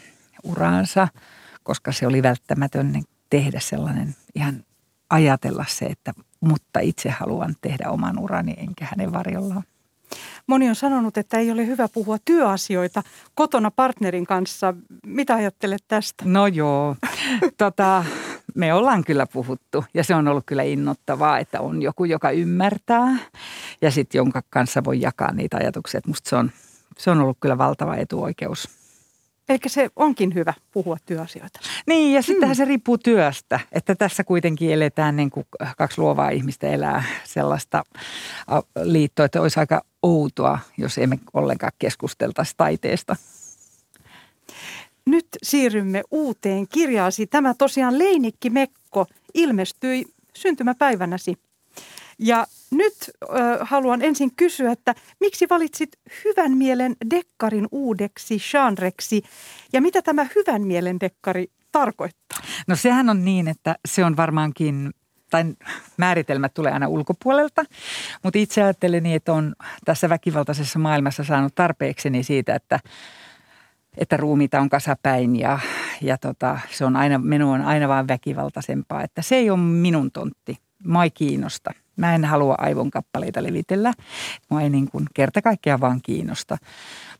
uraansa, 0.43 1.07
koska 1.63 1.91
se 1.91 2.07
oli 2.07 2.23
välttämätön 2.23 3.03
tehdä 3.29 3.59
sellainen 3.59 4.15
ihan 4.35 4.63
ajatella 5.09 5.65
se, 5.67 5.85
että 5.85 6.13
mutta 6.39 6.79
itse 6.79 7.09
haluan 7.09 7.55
tehdä 7.61 7.89
oman 7.89 8.19
urani 8.19 8.53
enkä 8.57 8.85
hänen 8.85 9.13
varjollaan. 9.13 9.63
Moni 10.47 10.69
on 10.69 10.75
sanonut, 10.75 11.17
että 11.17 11.37
ei 11.37 11.51
ole 11.51 11.67
hyvä 11.67 11.87
puhua 11.87 12.17
työasioita 12.25 13.03
kotona 13.35 13.71
partnerin 13.71 14.25
kanssa. 14.25 14.73
Mitä 15.05 15.35
ajattelet 15.35 15.83
tästä? 15.87 16.23
No 16.27 16.47
joo, 16.47 16.95
tota, 17.57 18.05
me 18.55 18.73
ollaan 18.73 19.03
kyllä 19.03 19.27
puhuttu 19.27 19.85
ja 19.93 20.03
se 20.03 20.15
on 20.15 20.27
ollut 20.27 20.45
kyllä 20.45 20.63
innottavaa, 20.63 21.39
että 21.39 21.61
on 21.61 21.81
joku, 21.81 22.05
joka 22.05 22.31
ymmärtää 22.31 23.17
ja 23.81 23.91
sitten 23.91 24.19
jonka 24.19 24.41
kanssa 24.49 24.83
voi 24.83 25.01
jakaa 25.01 25.31
niitä 25.33 25.57
ajatuksia. 25.57 26.01
Musta 26.07 26.29
se 26.29 26.35
on, 26.35 26.51
se 26.97 27.11
on 27.11 27.21
ollut 27.21 27.37
kyllä 27.39 27.57
valtava 27.57 27.95
etuoikeus. 27.95 28.69
Eli 29.49 29.59
se 29.67 29.89
onkin 29.95 30.33
hyvä 30.33 30.53
puhua 30.71 30.97
työasioita. 31.05 31.59
Niin, 31.87 32.13
ja 32.13 32.21
sittenhän 32.21 32.55
mm. 32.55 32.57
se 32.57 32.65
riippuu 32.65 32.97
työstä. 32.97 33.59
Että 33.71 33.95
tässä 33.95 34.23
kuitenkin 34.23 34.71
eletään 34.71 35.15
niin 35.15 35.29
kuin 35.29 35.45
kaksi 35.77 36.01
luovaa 36.01 36.29
ihmistä 36.29 36.67
elää 36.67 37.03
sellaista 37.23 37.83
liittoa, 38.83 39.25
että 39.25 39.41
olisi 39.41 39.59
aika 39.59 39.81
outoa, 40.03 40.59
jos 40.77 40.97
emme 40.97 41.19
ollenkaan 41.33 41.71
keskusteltaisi 41.79 42.53
taiteesta. 42.57 43.15
Nyt 45.05 45.27
siirrymme 45.43 46.03
uuteen 46.11 46.67
kirjaasi. 46.67 47.27
Tämä 47.27 47.53
tosiaan 47.53 47.99
Leinikki 47.99 48.49
Mekko 48.49 49.05
ilmestyi 49.33 50.05
syntymäpäivänäsi. 50.35 51.37
Ja 52.19 52.47
nyt 52.71 52.93
ö, 53.23 53.27
haluan 53.61 54.01
ensin 54.01 54.35
kysyä, 54.35 54.71
että 54.71 54.95
miksi 55.19 55.45
valitsit 55.49 55.89
hyvän 56.25 56.57
mielen 56.57 56.95
dekkarin 57.09 57.67
uudeksi 57.71 58.37
genreksi 58.51 59.23
ja 59.73 59.81
mitä 59.81 60.01
tämä 60.01 60.27
hyvän 60.35 60.61
mielen 60.61 60.99
dekkari 60.99 61.47
tarkoittaa? 61.71 62.39
No 62.67 62.75
sehän 62.75 63.09
on 63.09 63.25
niin, 63.25 63.47
että 63.47 63.75
se 63.87 64.05
on 64.05 64.17
varmaankin 64.17 64.91
tai 65.29 65.43
määritelmät 65.97 66.53
tulee 66.53 66.71
aina 66.71 66.87
ulkopuolelta, 66.87 67.65
mutta 68.23 68.39
itse 68.39 68.63
ajattelen 68.63 69.03
niin, 69.03 69.15
että 69.15 69.33
on 69.33 69.55
tässä 69.85 70.09
väkivaltaisessa 70.09 70.79
maailmassa 70.79 71.23
saanut 71.23 71.55
tarpeekseni 71.55 72.23
siitä, 72.23 72.55
että 72.55 72.79
että 73.97 74.17
ruumiita 74.17 74.59
on 74.59 74.69
kasapäin 74.69 75.35
ja, 75.35 75.59
ja 76.01 76.17
tota, 76.17 76.59
se 76.71 76.85
on 76.85 76.95
aina, 76.95 77.17
menu 77.17 77.51
on 77.51 77.61
aina 77.61 77.87
vaan 77.87 78.07
väkivaltaisempaa. 78.07 79.03
Että 79.03 79.21
se 79.21 79.35
ei 79.35 79.49
ole 79.49 79.59
minun 79.59 80.11
tontti. 80.11 80.57
Mä 80.83 81.09
kiinnosta. 81.09 81.71
Mä 81.97 82.15
en 82.15 82.25
halua 82.25 82.55
aivonkappaleita 82.57 83.43
levitellä. 83.43 83.93
Mua 84.49 84.61
ei 84.61 84.69
niin 84.69 84.89
kuin 84.91 85.05
kerta 85.13 85.41
kaikkiaan 85.41 85.81
vaan 85.81 85.99
kiinnosta. 86.03 86.57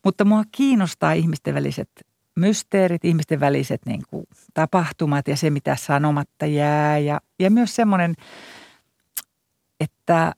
Mutta 0.03 0.25
mua 0.25 0.43
kiinnostaa 0.51 1.11
ihmisten 1.11 1.55
väliset 1.55 1.89
mysteerit, 2.35 3.05
ihmisten 3.05 3.39
väliset 3.39 3.85
niin 3.85 4.03
kuin 4.09 4.25
tapahtumat 4.53 5.27
ja 5.27 5.37
se, 5.37 5.49
mitä 5.49 5.75
sanomatta 5.75 6.45
jää. 6.45 6.97
Ja, 6.97 7.21
ja 7.39 7.51
myös 7.51 7.75
semmoinen, 7.75 8.15
että 9.79 10.33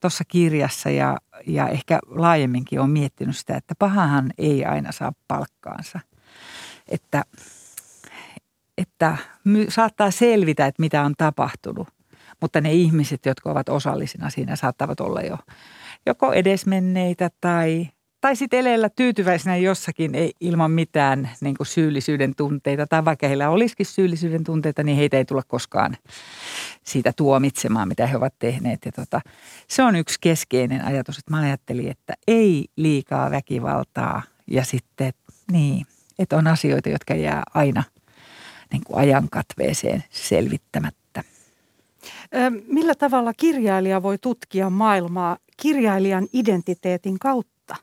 tuossa 0.00 0.24
kirjassa 0.28 0.90
ja, 0.90 1.16
ja 1.46 1.68
ehkä 1.68 1.98
laajemminkin 2.06 2.80
on 2.80 2.90
miettinyt 2.90 3.36
sitä, 3.36 3.56
että 3.56 3.74
pahahan 3.78 4.32
ei 4.38 4.64
aina 4.64 4.92
saa 4.92 5.12
palkkaansa. 5.28 6.00
Että, 6.88 7.24
että 8.78 9.16
saattaa 9.68 10.10
selvitä, 10.10 10.66
että 10.66 10.82
mitä 10.82 11.02
on 11.02 11.14
tapahtunut, 11.18 11.88
mutta 12.40 12.60
ne 12.60 12.72
ihmiset, 12.72 13.26
jotka 13.26 13.50
ovat 13.50 13.68
osallisina 13.68 14.30
siinä, 14.30 14.56
saattavat 14.56 15.00
olla 15.00 15.20
jo 15.20 15.38
joko 16.06 16.32
edesmenneitä 16.32 17.30
tai 17.40 17.88
tai 18.24 18.36
sitten 18.36 18.60
eleellä 18.60 18.88
tyytyväisenä 18.88 19.56
jossakin 19.56 20.14
ei, 20.14 20.32
ilman 20.40 20.70
mitään 20.70 21.30
niin 21.40 21.56
kuin 21.56 21.66
syyllisyyden 21.66 22.34
tunteita. 22.36 22.86
Tai 22.86 23.04
vaikka 23.04 23.28
heillä 23.28 23.50
olisikin 23.50 23.86
syyllisyyden 23.86 24.44
tunteita, 24.44 24.82
niin 24.82 24.96
heitä 24.96 25.16
ei 25.16 25.24
tule 25.24 25.42
koskaan 25.48 25.96
siitä 26.82 27.12
tuomitsemaan, 27.16 27.88
mitä 27.88 28.06
he 28.06 28.16
ovat 28.16 28.34
tehneet. 28.38 28.80
Ja 28.84 28.92
tota, 28.92 29.20
se 29.68 29.82
on 29.82 29.96
yksi 29.96 30.18
keskeinen 30.20 30.84
ajatus, 30.84 31.18
että 31.18 31.30
mä 31.30 31.40
ajattelin, 31.40 31.90
että 31.90 32.14
ei 32.26 32.66
liikaa 32.76 33.30
väkivaltaa 33.30 34.22
ja 34.46 34.64
sitten 34.64 35.12
niin, 35.52 35.86
että 36.18 36.36
on 36.36 36.46
asioita, 36.46 36.88
jotka 36.88 37.14
jää 37.14 37.42
aina 37.54 37.82
niin 38.72 38.84
kuin 38.84 38.98
ajan 38.98 39.28
katveeseen 39.30 40.04
selvittämättä. 40.10 41.03
Millä 42.66 42.94
tavalla 42.94 43.32
kirjailija 43.36 44.02
voi 44.02 44.18
tutkia 44.18 44.70
maailmaa 44.70 45.38
kirjailijan 45.56 46.28
identiteetin 46.32 47.18
kautta? 47.18 47.76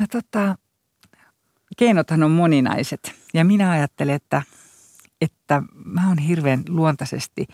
No 0.00 0.06
tota, 0.10 0.58
keinothan 1.76 2.22
on 2.22 2.30
moninaiset 2.30 3.14
ja 3.34 3.44
minä 3.44 3.70
ajattelen, 3.70 4.14
että, 4.14 4.42
että 5.20 5.62
mä 5.84 6.08
oon 6.08 6.18
hirveän 6.18 6.62
luontaisesti 6.68 7.46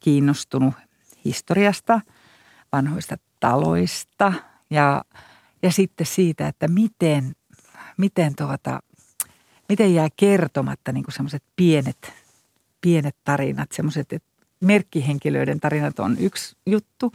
kiinnostunut 0.00 0.74
historiasta, 1.24 2.00
vanhoista 2.72 3.16
taloista 3.40 4.32
ja, 4.70 5.04
ja 5.62 5.72
sitten 5.72 6.06
siitä, 6.06 6.48
että 6.48 6.68
miten, 6.68 7.32
miten, 7.96 8.34
tuota, 8.36 8.80
miten 9.68 9.94
jää 9.94 10.08
kertomatta 10.16 10.92
niin 10.92 11.04
semmoiset 11.08 11.42
pienet, 11.56 12.12
pienet 12.80 13.16
tarinat, 13.24 13.72
semmoiset, 13.72 14.12
että 14.12 14.31
merkkihenkilöiden 14.62 15.60
tarinat 15.60 15.98
on 15.98 16.16
yksi 16.18 16.56
juttu, 16.66 17.12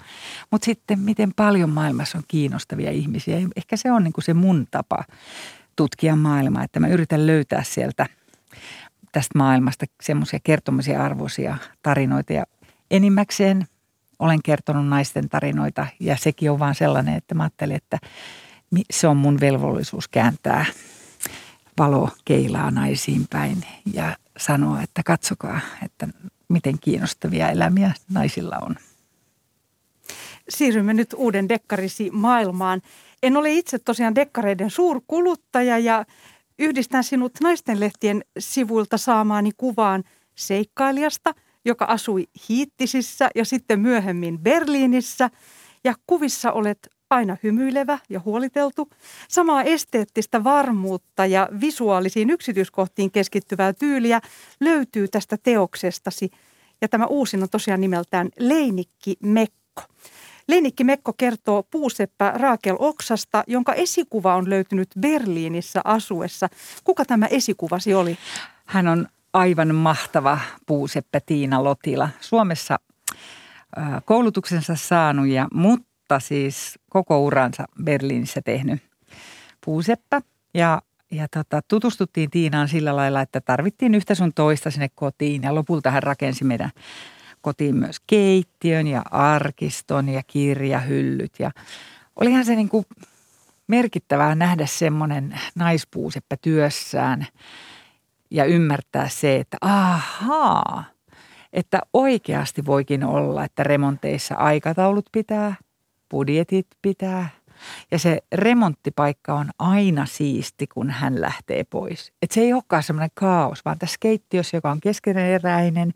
mutta 0.51 0.65
sitten 0.65 0.99
miten 0.99 1.31
paljon 1.35 1.69
maailmassa 1.69 2.17
on 2.17 2.23
kiinnostavia 2.27 2.91
ihmisiä. 2.91 3.37
Ehkä 3.55 3.77
se 3.77 3.91
on 3.91 4.03
niin 4.03 4.13
kuin 4.13 4.23
se 4.23 4.33
mun 4.33 4.67
tapa 4.71 5.03
tutkia 5.75 6.15
maailmaa, 6.15 6.63
että 6.63 6.79
mä 6.79 6.87
yritän 6.87 7.27
löytää 7.27 7.63
sieltä 7.63 8.05
tästä 9.11 9.37
maailmasta 9.37 9.85
semmoisia 10.03 10.39
kertomisia 10.43 11.03
arvoisia 11.03 11.57
tarinoita. 11.83 12.33
Ja 12.33 12.45
enimmäkseen 12.91 13.67
olen 14.19 14.39
kertonut 14.43 14.87
naisten 14.87 15.29
tarinoita 15.29 15.87
ja 15.99 16.17
sekin 16.17 16.51
on 16.51 16.59
vaan 16.59 16.75
sellainen, 16.75 17.15
että 17.15 17.35
mä 17.35 17.43
ajattelin, 17.43 17.75
että 17.75 17.99
se 18.91 19.07
on 19.07 19.17
mun 19.17 19.39
velvollisuus 19.39 20.07
kääntää 20.07 20.65
valo 21.77 22.09
keilaa 22.25 22.71
naisiin 22.71 23.25
päin 23.29 23.65
ja 23.93 24.17
sanoa, 24.37 24.81
että 24.81 25.01
katsokaa, 25.05 25.59
että 25.85 26.07
miten 26.49 26.79
kiinnostavia 26.81 27.49
elämiä 27.49 27.91
naisilla 28.09 28.57
on. 28.61 28.75
siirrymme 30.49 30.93
nyt 30.93 31.13
uuden 31.17 31.49
dekkarisi 31.49 32.09
maailmaan. 32.11 32.81
En 33.23 33.37
ole 33.37 33.51
itse 33.51 33.79
tosiaan 33.79 34.15
dekkareiden 34.15 34.69
suurkuluttaja 34.69 35.79
ja 35.79 36.05
yhdistän 36.59 37.03
sinut 37.03 37.31
naistenlehtien 37.41 38.23
sivuilta 38.39 38.97
saamaani 38.97 39.51
kuvaan 39.57 40.03
seikkailijasta, 40.35 41.33
joka 41.65 41.85
asui 41.85 42.27
Hiittisissä 42.49 43.29
ja 43.35 43.45
sitten 43.45 43.79
myöhemmin 43.79 44.39
Berliinissä. 44.39 45.29
Ja 45.83 45.93
kuvissa 46.07 46.51
olet 46.51 46.89
aina 47.09 47.37
hymyilevä 47.43 47.99
ja 48.09 48.21
huoliteltu. 48.25 48.89
Samaa 49.27 49.63
esteettistä 49.63 50.43
varmuutta 50.43 51.25
ja 51.25 51.49
visuaalisiin 51.61 52.29
yksityiskohtiin 52.29 53.11
keskittyvää 53.11 53.73
tyyliä 53.73 54.21
löytyy 54.59 55.07
tästä 55.07 55.37
teoksestasi. 55.43 56.29
Ja 56.81 56.87
tämä 56.87 57.05
uusin 57.05 57.43
on 57.43 57.49
tosiaan 57.49 57.81
nimeltään 57.81 58.29
Leinikki 58.39 59.15
Mekko. 59.23 59.81
Leinikki 60.47 60.83
Mekko 60.83 61.13
kertoo 61.13 61.63
puuseppä 61.63 62.33
Raakel 62.35 62.75
Oksasta, 62.79 63.43
jonka 63.47 63.73
esikuva 63.73 64.35
on 64.35 64.49
löytynyt 64.49 64.89
Berliinissä 64.99 65.81
asuessa. 65.83 66.49
Kuka 66.83 67.05
tämä 67.05 67.25
esikuvasi 67.25 67.93
oli? 67.93 68.17
Hän 68.65 68.87
on 68.87 69.07
aivan 69.33 69.75
mahtava 69.75 70.39
puuseppä 70.65 71.19
Tiina 71.25 71.63
Lotila. 71.63 72.09
Suomessa 72.19 72.79
koulutuksensa 74.05 74.75
saanut, 74.75 75.27
ja, 75.27 75.47
mutta 75.53 75.86
siis 76.19 76.79
koko 76.89 77.21
uransa 77.21 77.65
Berliinissä 77.83 78.41
tehnyt 78.41 78.81
puuseppä. 79.65 80.21
Ja, 80.53 80.81
ja 81.11 81.27
tota, 81.27 81.61
tutustuttiin 81.67 82.29
Tiinaan 82.29 82.67
sillä 82.67 82.95
lailla, 82.95 83.21
että 83.21 83.41
tarvittiin 83.41 83.95
yhtä 83.95 84.15
sun 84.15 84.33
toista 84.33 84.71
sinne 84.71 84.89
kotiin 84.95 85.43
ja 85.43 85.55
lopulta 85.55 85.91
hän 85.91 86.03
rakensi 86.03 86.43
meidän 86.43 86.71
kotiin 87.41 87.75
myös 87.75 87.97
keittiön 88.07 88.87
ja 88.87 89.01
arkiston 89.11 90.09
ja 90.09 90.21
kirjahyllyt. 90.27 91.33
Ja 91.39 91.51
olihan 92.15 92.45
se 92.45 92.55
niin 92.55 92.69
kuin 92.69 92.85
merkittävää 93.67 94.35
nähdä 94.35 94.65
semmoinen 94.65 95.39
naispuuseppä 95.55 96.37
työssään 96.41 97.27
ja 98.31 98.45
ymmärtää 98.45 99.09
se, 99.09 99.35
että 99.35 99.57
ahaa, 99.61 100.83
että 101.53 101.79
oikeasti 101.93 102.65
voikin 102.65 103.03
olla, 103.03 103.43
että 103.43 103.63
remonteissa 103.63 104.35
aikataulut 104.35 105.05
pitää, 105.11 105.55
budjetit 106.09 106.67
pitää 106.81 107.29
ja 107.91 107.99
se 107.99 108.19
remonttipaikka 108.31 109.33
on 109.33 109.49
aina 109.59 110.05
siisti, 110.05 110.67
kun 110.67 110.89
hän 110.89 111.21
lähtee 111.21 111.63
pois. 111.63 112.11
Et 112.21 112.31
se 112.31 112.41
ei 112.41 112.53
olekaan 112.53 112.83
semmoinen 112.83 113.11
kaos, 113.13 113.65
vaan 113.65 113.79
tässä 113.79 113.97
keittiössä, 113.99 114.57
joka 114.57 114.71
on 114.71 114.81
keskeneräinen, 114.81 115.93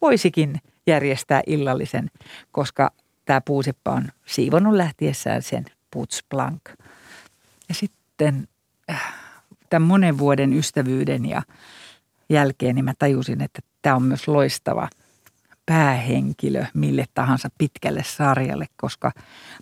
voisikin 0.00 0.60
järjestää 0.86 1.42
illallisen, 1.46 2.10
koska 2.52 2.90
tämä 3.24 3.40
puuseppa 3.40 3.90
on 3.92 4.08
siivonnut 4.26 4.74
lähtiessään 4.74 5.42
sen 5.42 5.64
putsblank. 5.90 6.62
Ja 7.68 7.74
sitten 7.74 8.48
äh, 8.90 9.14
tämän 9.70 9.88
monen 9.88 10.18
vuoden 10.18 10.52
ystävyyden 10.52 11.26
ja 11.26 11.42
jälkeen 12.28 12.74
niin 12.74 12.84
mä 12.84 12.94
tajusin, 12.98 13.42
että 13.42 13.60
tämä 13.82 13.96
on 13.96 14.02
myös 14.02 14.28
loistava 14.28 14.88
päähenkilö 15.68 16.64
mille 16.74 17.04
tahansa 17.14 17.48
pitkälle 17.58 18.02
sarjalle, 18.06 18.66
koska 18.76 19.12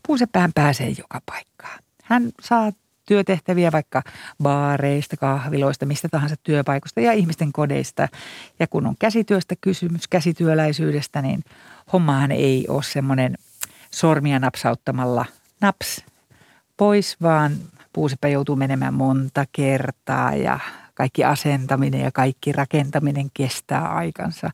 puusepään 0.06 0.50
pääsee 0.54 0.94
joka 0.98 1.20
paikkaan. 1.26 1.78
Hän 2.04 2.30
saa 2.42 2.72
työtehtäviä 3.06 3.72
vaikka 3.72 4.02
baareista, 4.42 5.16
kahviloista, 5.16 5.86
mistä 5.86 6.08
tahansa 6.08 6.36
työpaikoista 6.42 7.00
ja 7.00 7.12
ihmisten 7.12 7.52
kodeista. 7.52 8.08
Ja 8.60 8.66
kun 8.66 8.86
on 8.86 8.94
käsityöstä 8.98 9.54
kysymys, 9.60 10.08
käsityöläisyydestä, 10.08 11.22
niin 11.22 11.44
hommahan 11.92 12.32
ei 12.32 12.66
ole 12.68 12.82
semmoinen 12.82 13.34
sormia 13.90 14.38
napsauttamalla 14.38 15.24
naps 15.60 16.04
pois, 16.76 17.16
vaan 17.22 17.52
puusepä 17.92 18.28
joutuu 18.28 18.56
menemään 18.56 18.94
monta 18.94 19.44
kertaa 19.52 20.34
ja 20.34 20.58
kaikki 20.96 21.24
asentaminen 21.24 22.00
ja 22.00 22.12
kaikki 22.12 22.52
rakentaminen 22.52 23.30
kestää 23.34 23.88
aikansa. 23.94 24.50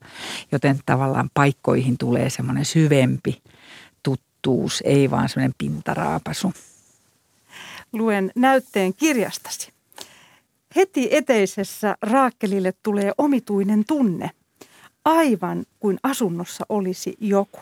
Joten 0.53 0.81
tavallaan 0.87 1.31
paikkoihin 1.35 1.99
tulee 1.99 2.31
semmoinen 2.31 2.65
syvempi 2.65 3.43
tuttuus, 4.03 4.83
ei 4.87 5.11
vaan 5.11 5.29
semmoinen 5.29 5.55
pintaraapasu 5.59 6.53
luen 7.93 8.33
näytteen 8.35 8.95
kirjastasi. 8.95 9.73
Heti 10.77 11.09
eteisessä 11.11 11.97
Raakkelille 12.03 12.73
tulee 12.83 13.13
omituinen 13.19 13.85
tunne, 13.85 14.31
aivan 15.05 15.65
kuin 15.81 15.99
asunnossa 16.03 16.67
olisi 16.69 17.17
joku. 17.21 17.61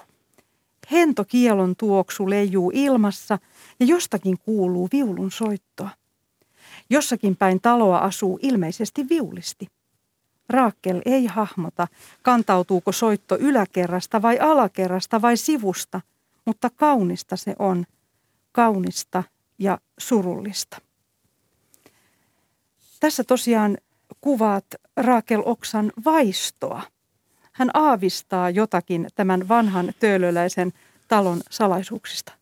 Hentokielon 0.91 1.77
tuoksu 1.77 2.31
leijuu 2.31 2.71
ilmassa 2.75 3.39
ja 3.81 3.87
jostakin 3.87 4.39
kuuluu 4.39 4.89
viulun 4.93 5.31
soittoa. 5.31 5.91
Jossakin 6.91 7.37
päin 7.37 7.61
taloa 7.61 7.99
asuu 7.99 8.39
ilmeisesti 8.43 9.09
viulisti. 9.09 9.67
Raakkel 10.49 11.03
ei 11.05 11.27
hahmota, 11.27 11.89
kantautuuko 12.23 12.93
soitto 12.93 13.39
yläkerrasta 13.39 14.23
vai 14.23 14.39
alakerrasta 14.39 15.23
vai 15.23 15.37
sivusta, 15.37 16.01
mutta 16.45 16.71
kaunista 16.71 17.37
se 17.37 17.57
on. 17.59 17.87
Kaunista 18.53 19.23
ja 19.59 19.79
surullista. 19.99 20.81
Tässä 23.01 23.25
tosiaan 23.25 23.79
kuvaat 24.21 24.65
Raakel 24.97 25.43
Oksan 25.45 25.93
vaistoa. 26.05 26.83
Hän 27.53 27.71
aavistaa 27.75 28.51
jotakin 28.51 29.09
tämän 29.15 29.49
vanhan 29.49 29.93
töölöläisen 30.01 30.73
talon 31.09 31.41
salaisuuksista. 31.51 32.33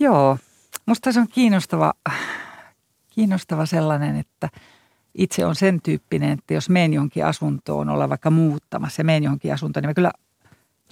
Joo, 0.00 0.38
musta 0.86 1.12
se 1.12 1.20
on 1.20 1.28
kiinnostava, 1.28 1.94
kiinnostava 3.16 3.66
sellainen, 3.66 4.16
että 4.16 4.48
itse 5.14 5.46
on 5.46 5.54
sen 5.54 5.82
tyyppinen, 5.82 6.30
että 6.30 6.54
jos 6.54 6.68
menen 6.68 6.94
johonkin 6.94 7.26
asuntoon, 7.26 7.88
olla 7.88 8.08
vaikka 8.08 8.30
muuttamassa 8.30 9.00
ja 9.00 9.04
menen 9.04 9.22
johonkin 9.22 9.54
asuntoon, 9.54 9.82
niin 9.82 9.90
mä 9.90 9.94
kyllä 9.94 10.12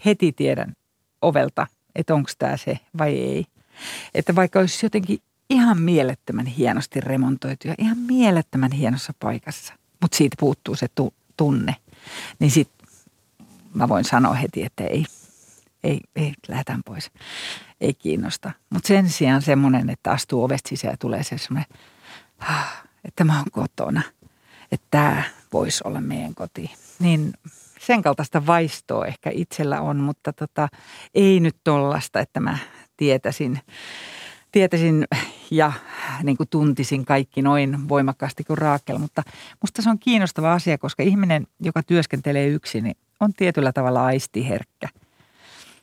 heti 0.04 0.32
tiedän 0.32 0.74
ovelta, 1.22 1.66
että 1.94 2.14
onko 2.14 2.30
tämä 2.38 2.56
se 2.56 2.78
vai 2.98 3.18
ei. 3.18 3.46
Että 4.14 4.34
vaikka 4.34 4.58
olisi 4.58 4.86
jotenkin 4.86 5.18
ihan 5.50 5.80
mielettömän 5.80 6.46
hienosti 6.46 7.00
remontoitu 7.00 7.68
ja 7.68 7.74
ihan 7.78 7.98
mielettömän 7.98 8.72
hienossa 8.72 9.12
paikassa, 9.18 9.74
mutta 10.00 10.16
siitä 10.16 10.36
puuttuu 10.40 10.74
se 10.74 10.86
tu- 10.94 11.14
tunne, 11.36 11.76
niin 12.38 12.50
sitten 12.50 12.88
mä 13.74 13.88
voin 13.88 14.04
sanoa 14.04 14.34
heti, 14.34 14.62
että 14.62 14.84
ei, 14.84 15.04
ei, 15.84 16.00
ei, 16.16 16.32
lähdetään 16.48 16.80
pois. 16.84 17.10
Ei 17.80 17.94
kiinnosta. 17.94 18.50
Mutta 18.70 18.88
sen 18.88 19.08
sijaan 19.08 19.42
semmoinen, 19.42 19.90
että 19.90 20.10
astuu 20.10 20.44
ovesta 20.44 20.68
sisään 20.68 20.92
ja 20.92 20.96
tulee 20.96 21.22
se 21.22 21.38
semmoinen, 21.38 21.78
että 23.04 23.24
mä 23.24 23.36
oon 23.36 23.50
kotona. 23.52 24.02
Että 24.72 24.86
tämä 24.90 25.22
voisi 25.52 25.80
olla 25.84 26.00
meidän 26.00 26.34
koti. 26.34 26.70
Niin 26.98 27.32
sen 27.80 28.02
kaltaista 28.02 28.46
vaistoa 28.46 29.06
ehkä 29.06 29.30
itsellä 29.32 29.80
on, 29.80 29.96
mutta 29.96 30.32
tota, 30.32 30.68
ei 31.14 31.40
nyt 31.40 31.56
tollasta, 31.64 32.20
että 32.20 32.40
mä 32.40 32.58
tietäisin, 32.96 33.60
tietäisin 34.52 35.04
ja 35.50 35.72
niin 36.22 36.36
kuin 36.36 36.48
tuntisin 36.48 37.04
kaikki 37.04 37.42
noin 37.42 37.88
voimakkaasti 37.88 38.44
kuin 38.44 38.58
Raakel. 38.58 38.98
Mutta 38.98 39.22
musta 39.60 39.82
se 39.82 39.90
on 39.90 39.98
kiinnostava 39.98 40.52
asia, 40.52 40.78
koska 40.78 41.02
ihminen, 41.02 41.46
joka 41.60 41.82
työskentelee 41.82 42.48
yksin, 42.48 42.84
niin 42.84 42.96
on 43.20 43.32
tietyllä 43.32 43.72
tavalla 43.72 44.04
aistiherkkä. 44.04 44.88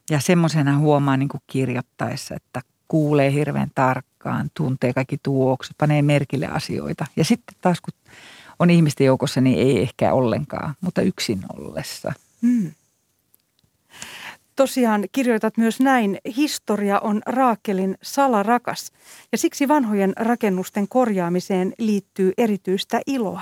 Ja 0.10 0.20
semmoisena 0.20 0.78
huomaa 0.78 1.18
niin 1.18 1.30
kuin 1.30 1.42
kirjoittaessa, 1.48 2.36
että 2.36 2.62
kuulee 2.92 3.34
hirveän 3.34 3.72
tarkkaan, 3.76 4.50
tuntee 4.54 4.94
kaikki 4.94 5.18
tuoksut, 5.24 5.78
panee 5.78 6.02
merkille 6.02 6.48
asioita. 6.48 7.06
Ja 7.16 7.26
sitten 7.26 7.56
taas 7.62 7.82
kun 7.82 7.94
on 8.60 8.70
ihmisten 8.70 9.08
joukossa, 9.08 9.42
niin 9.42 9.60
ei 9.60 9.82
ehkä 9.82 10.14
ollenkaan, 10.14 10.76
mutta 10.82 11.02
yksin 11.02 11.42
ollessa. 11.58 12.14
Hmm 12.42 12.72
tosiaan 14.62 15.04
kirjoitat 15.12 15.58
myös 15.58 15.80
näin, 15.80 16.18
historia 16.38 17.00
on 17.00 17.22
Raakelin 17.26 17.98
salarakas 18.02 18.92
ja 19.32 19.38
siksi 19.38 19.68
vanhojen 19.68 20.14
rakennusten 20.18 20.88
korjaamiseen 20.88 21.74
liittyy 21.78 22.34
erityistä 22.38 23.02
iloa. 23.08 23.42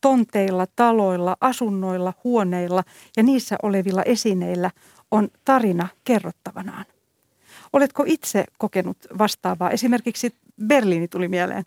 Tonteilla, 0.00 0.66
taloilla, 0.76 1.36
asunnoilla, 1.40 2.12
huoneilla 2.24 2.84
ja 3.16 3.22
niissä 3.22 3.56
olevilla 3.62 4.02
esineillä 4.02 4.70
on 5.10 5.28
tarina 5.44 5.88
kerrottavanaan. 6.04 6.84
Oletko 7.72 8.04
itse 8.06 8.44
kokenut 8.58 8.96
vastaavaa? 9.18 9.70
Esimerkiksi 9.70 10.34
Berliini 10.66 11.08
tuli 11.08 11.28
mieleen. 11.28 11.64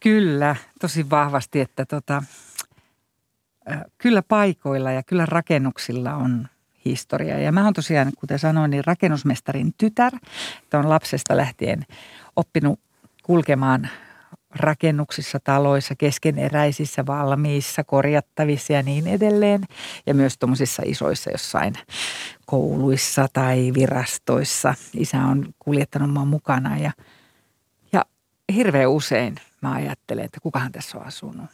Kyllä, 0.00 0.56
tosi 0.80 1.10
vahvasti, 1.10 1.60
että 1.60 1.86
tota, 1.86 2.22
kyllä 3.98 4.22
paikoilla 4.22 4.92
ja 4.92 5.02
kyllä 5.02 5.26
rakennuksilla 5.26 6.14
on 6.14 6.48
historia. 6.84 7.38
Ja 7.38 7.52
mä 7.52 7.64
oon 7.64 7.74
tosiaan, 7.74 8.12
kuten 8.16 8.38
sanoin, 8.38 8.70
niin 8.70 8.84
rakennusmestarin 8.84 9.74
tytär. 9.78 10.12
Että 10.62 10.78
on 10.78 10.88
lapsesta 10.88 11.36
lähtien 11.36 11.86
oppinut 12.36 12.80
kulkemaan 13.22 13.88
rakennuksissa, 14.54 15.40
taloissa, 15.44 15.94
keskeneräisissä, 15.94 17.06
valmiissa, 17.06 17.84
korjattavissa 17.84 18.72
ja 18.72 18.82
niin 18.82 19.06
edelleen. 19.06 19.64
Ja 20.06 20.14
myös 20.14 20.38
tuommoisissa 20.38 20.82
isoissa 20.86 21.30
jossain 21.30 21.74
kouluissa 22.46 23.28
tai 23.32 23.72
virastoissa. 23.74 24.74
Isä 24.94 25.18
on 25.18 25.54
kuljettanut 25.58 26.10
mua 26.10 26.24
mukana 26.24 26.78
ja, 26.78 26.92
ja 27.92 28.04
hirveän 28.54 28.90
usein 28.90 29.34
mä 29.60 29.72
ajattelen, 29.72 30.24
että 30.24 30.40
kukahan 30.40 30.72
tässä 30.72 30.98
on 30.98 31.06
asunut 31.06 31.46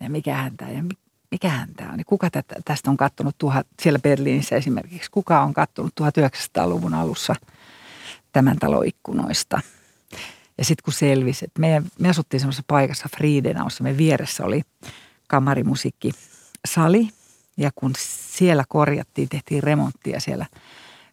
ja 0.00 0.10
mikä 0.10 0.34
häntä 0.34 0.64
ja 0.64 0.82
mikähän 1.30 1.68
tämä 1.76 1.90
on. 1.90 1.96
Niin 1.96 2.06
kuka 2.06 2.28
tästä 2.64 2.90
on 2.90 2.96
kattonut 2.96 3.34
tuhat, 3.38 3.66
siellä 3.82 3.98
Berliinissä 3.98 4.56
esimerkiksi, 4.56 5.10
kuka 5.10 5.42
on 5.42 5.54
kattonut 5.54 5.92
1900-luvun 6.00 6.94
alussa 6.94 7.34
tämän 8.32 8.56
talon 8.56 8.86
ikkunoista. 8.86 9.60
Ja 10.60 10.64
sitten 10.64 10.84
kun 10.84 10.92
selvisi, 10.92 11.44
että 11.44 11.60
me, 11.60 11.82
me 11.98 12.08
asuttiin 12.08 12.40
semmoisessa 12.40 12.64
paikassa 12.66 13.08
Friedenaussa, 13.16 13.84
me 13.84 13.96
vieressä 13.96 14.44
oli 14.44 14.62
kamarimusiikkisali. 15.28 17.08
Ja 17.56 17.70
kun 17.74 17.92
siellä 18.32 18.64
korjattiin, 18.68 19.28
tehtiin 19.28 19.62
remonttia 19.62 20.20
siellä 20.20 20.46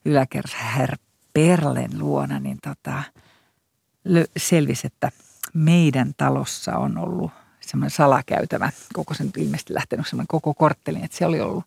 yläkerrassa 0.05 0.57
Herr 0.57 0.95
Perlen 1.33 1.99
luona, 1.99 2.39
niin 2.39 2.57
tota, 2.63 3.03
selvisi, 4.37 4.87
että 4.87 5.11
meidän 5.53 6.13
talossa 6.17 6.77
on 6.77 6.97
ollut 6.97 7.31
semmoinen 7.59 7.91
salakäytävä, 7.91 8.71
koko 8.93 9.13
sen 9.13 9.31
ilmeisesti 9.37 9.73
lähtenyt 9.73 10.07
semmoinen 10.07 10.27
koko 10.27 10.53
korttelin, 10.53 11.03
että 11.03 11.17
se 11.17 11.25
oli 11.25 11.41
ollut 11.41 11.65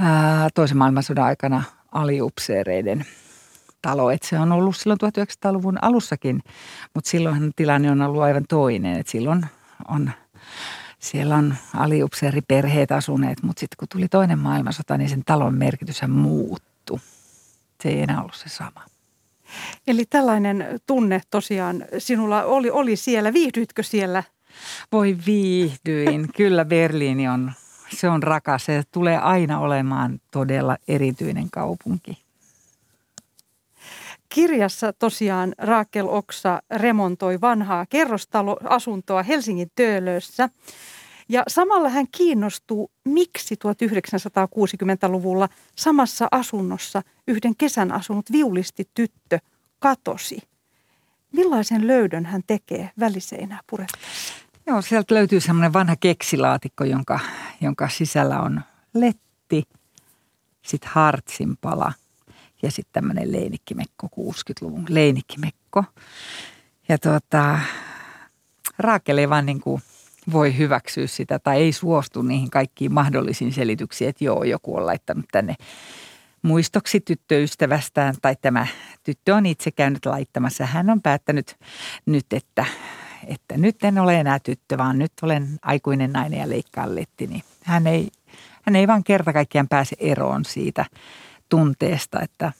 ää, 0.00 0.48
toisen 0.54 0.76
maailmansodan 0.76 1.24
aikana 1.24 1.62
aliupseereiden 1.92 3.06
talo. 3.84 4.10
Että 4.10 4.28
se 4.28 4.38
on 4.38 4.52
ollut 4.52 4.76
silloin 4.76 4.98
1900-luvun 5.04 5.78
alussakin, 5.82 6.42
mutta 6.94 7.10
silloinhan 7.10 7.52
tilanne 7.56 7.90
on 7.90 8.02
ollut 8.02 8.22
aivan 8.22 8.44
toinen. 8.48 9.00
Että 9.00 9.12
silloin 9.12 9.46
on, 9.88 10.10
siellä 10.98 11.36
on 11.36 11.54
aliupseeriperheet 11.76 12.92
asuneet, 12.92 13.42
mutta 13.42 13.60
sitten 13.60 13.76
kun 13.78 13.88
tuli 13.88 14.08
toinen 14.08 14.38
maailmansota, 14.38 14.98
niin 14.98 15.08
sen 15.08 15.22
talon 15.24 15.54
merkityshän 15.54 16.10
muuttui. 16.10 16.98
Se 17.82 17.88
ei 17.88 18.02
enää 18.02 18.20
ollut 18.20 18.34
se 18.34 18.48
sama. 18.48 18.82
Eli 19.86 20.04
tällainen 20.04 20.80
tunne 20.86 21.20
tosiaan 21.30 21.84
sinulla 21.98 22.44
oli, 22.44 22.70
oli 22.70 22.96
siellä. 22.96 23.32
Viihdyitkö 23.32 23.82
siellä? 23.82 24.22
Voi 24.92 25.16
viihdyin. 25.26 26.28
Kyllä 26.36 26.64
Berliini 26.64 27.28
on, 27.28 27.52
se 27.96 28.08
on 28.08 28.22
rakas. 28.22 28.64
Se 28.64 28.82
tulee 28.92 29.18
aina 29.18 29.58
olemaan 29.60 30.20
todella 30.30 30.76
erityinen 30.88 31.50
kaupunki. 31.50 32.23
Kirjassa 34.34 34.92
tosiaan 34.92 35.54
Raakel 35.58 36.06
Oksa 36.08 36.62
remontoi 36.70 37.40
vanhaa 37.40 37.86
kerrostaloasuntoa 37.86 39.22
Helsingin 39.22 39.70
Töölössä. 39.74 40.48
Ja 41.28 41.42
samalla 41.48 41.88
hän 41.88 42.06
kiinnostuu, 42.12 42.90
miksi 43.04 43.54
1960-luvulla 43.54 45.48
samassa 45.76 46.28
asunnossa 46.30 47.02
yhden 47.28 47.56
kesän 47.56 47.92
asunut 47.92 48.32
viulisti 48.32 48.88
tyttö 48.94 49.38
katosi. 49.78 50.38
Millaisen 51.32 51.86
löydön 51.86 52.24
hän 52.24 52.42
tekee 52.46 52.90
väliseinää 53.00 53.60
purettaessa? 53.70 54.34
Joo, 54.66 54.82
sieltä 54.82 55.14
löytyy 55.14 55.40
semmoinen 55.40 55.72
vanha 55.72 55.96
keksilaatikko, 55.96 56.84
jonka, 56.84 57.20
jonka 57.60 57.88
sisällä 57.88 58.40
on 58.40 58.60
letti, 58.94 59.62
sitten 60.62 60.90
hartsinpala 60.92 61.92
ja 62.64 62.70
sitten 62.70 62.92
tämmöinen 62.92 63.32
leinikkimekko, 63.32 64.06
60-luvun 64.06 64.86
leinikkimekko. 64.88 65.84
Ja 66.88 66.98
tuota, 66.98 67.58
Raakel 68.78 69.18
ei 69.18 69.28
vaan 69.28 69.46
niin 69.46 69.60
kuin 69.60 69.82
voi 70.32 70.58
hyväksyä 70.58 71.06
sitä 71.06 71.38
tai 71.38 71.56
ei 71.56 71.72
suostu 71.72 72.22
niihin 72.22 72.50
kaikkiin 72.50 72.92
mahdollisiin 72.92 73.52
selityksiin, 73.52 74.08
että 74.08 74.24
joo, 74.24 74.44
joku 74.44 74.76
on 74.76 74.86
laittanut 74.86 75.24
tänne 75.32 75.54
muistoksi 76.42 77.00
tyttöystävästään 77.00 78.14
tai 78.22 78.36
tämä 78.40 78.66
tyttö 79.02 79.34
on 79.34 79.46
itse 79.46 79.70
käynyt 79.70 80.06
laittamassa. 80.06 80.66
Hän 80.66 80.90
on 80.90 81.02
päättänyt 81.02 81.56
nyt, 82.06 82.26
että, 82.32 82.64
että 83.26 83.56
nyt 83.56 83.84
en 83.84 83.98
ole 83.98 84.20
enää 84.20 84.38
tyttö, 84.38 84.78
vaan 84.78 84.98
nyt 84.98 85.12
olen 85.22 85.58
aikuinen 85.62 86.12
nainen 86.12 86.40
ja 86.40 86.48
leikkaan 86.48 86.94
letti. 86.94 87.26
Niin 87.26 87.42
hän, 87.62 87.86
ei, 87.86 88.08
hän 88.62 88.76
ei 88.76 88.86
vaan 88.86 89.04
kerta 89.04 89.32
kaikkiaan 89.32 89.68
pääse 89.68 89.96
eroon 89.98 90.44
siitä 90.44 90.84
tunteesta, 91.54 92.20
että, 92.20 92.52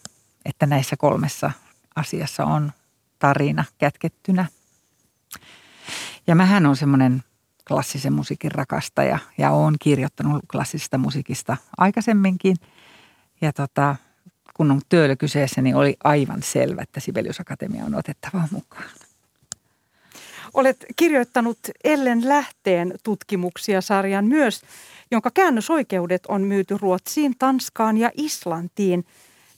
että 0.44 0.66
näissä 0.66 0.96
kolmessa 0.96 1.50
asiassa 1.96 2.44
on 2.44 2.72
tarina 3.18 3.64
kätkettynä. 3.78 4.46
Ja 6.26 6.34
mähän 6.34 6.66
on 6.66 6.76
semmoinen 6.76 7.22
klassisen 7.68 8.12
musiikin 8.12 8.52
rakastaja 8.52 9.18
ja 9.38 9.50
olen 9.50 9.74
kirjoittanut 9.80 10.42
klassisesta 10.52 10.98
musiikista 10.98 11.56
aikaisemminkin. 11.76 12.56
Ja 13.40 13.52
tota, 13.52 13.96
kun 14.56 14.70
on 14.70 14.80
työllä 14.88 15.16
kyseessä, 15.16 15.62
niin 15.62 15.76
oli 15.76 15.96
aivan 16.04 16.42
selvä, 16.42 16.82
että 16.82 17.00
Sibelius 17.00 17.40
Akatemia 17.40 17.84
on 17.84 17.94
otettava 17.94 18.48
mukaan. 18.50 18.90
Olet 20.54 20.84
kirjoittanut 20.96 21.58
Ellen 21.84 22.28
Lähteen 22.28 22.94
tutkimuksia 23.02 23.80
sarjan 23.80 24.24
myös, 24.24 24.62
jonka 25.14 25.30
käännösoikeudet 25.34 26.26
on 26.26 26.42
myyty 26.42 26.76
Ruotsiin, 26.80 27.34
Tanskaan 27.38 27.96
ja 27.96 28.10
Islantiin. 28.14 29.04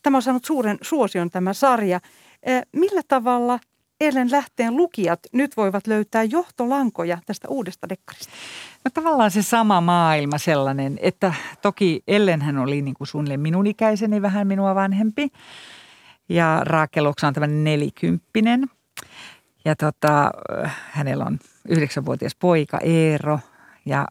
Tämä 0.03 0.16
on 0.19 0.23
saanut 0.23 0.45
suuren 0.45 0.79
suosion 0.83 1.31
tämä 1.31 1.53
sarja. 1.53 2.01
Millä 2.73 3.01
tavalla 3.09 3.59
Ellen 4.01 4.31
Lähteen 4.31 4.77
lukijat 4.77 5.21
nyt 5.33 5.57
voivat 5.57 5.87
löytää 5.87 6.23
johtolankoja 6.23 7.19
tästä 7.27 7.49
uudesta 7.49 7.88
dekkarista? 7.88 8.33
No 8.85 8.90
tavallaan 8.95 9.31
se 9.31 9.42
sama 9.42 9.81
maailma 9.81 10.38
sellainen, 10.38 10.99
että 11.03 11.35
toki 11.62 12.03
Ellenhän 12.09 12.59
oli 12.59 12.83
niin 12.83 12.95
kuin 12.95 13.09
suunnilleen 13.09 13.40
minun 13.40 13.66
ikäiseni 13.66 14.23
vähän 14.23 14.47
minua 14.47 14.75
vanhempi. 14.75 15.29
Ja 16.29 16.61
Raakel 16.64 17.07
on 17.07 17.14
tämmöinen 17.35 17.64
nelikymppinen. 17.64 18.66
Ja 19.64 19.77
tota, 19.77 20.31
hänellä 20.90 21.25
on 21.25 21.38
yhdeksänvuotias 21.69 22.35
poika 22.35 22.79
Eero 22.79 23.40
ja, 23.87 24.07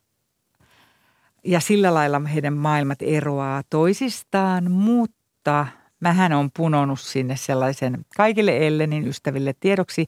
ja 1.45 1.59
sillä 1.59 1.93
lailla 1.93 2.19
heidän 2.19 2.53
maailmat 2.53 3.01
eroaa 3.01 3.63
toisistaan, 3.69 4.71
mutta 4.71 5.67
mähän 5.99 6.33
on 6.33 6.49
punonut 6.57 6.99
sinne 6.99 7.35
sellaisen 7.35 8.05
kaikille 8.17 8.67
Ellenin 8.67 9.07
ystäville 9.07 9.55
tiedoksi. 9.59 10.07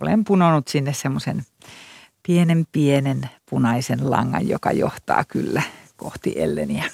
Olen 0.00 0.24
punonut 0.24 0.68
sinne 0.68 0.92
semmoisen 0.92 1.42
pienen 2.26 2.66
pienen 2.72 3.30
punaisen 3.50 4.10
langan, 4.10 4.48
joka 4.48 4.72
johtaa 4.72 5.24
kyllä 5.24 5.62
kohti 5.96 6.32
Elleniä. 6.36 6.84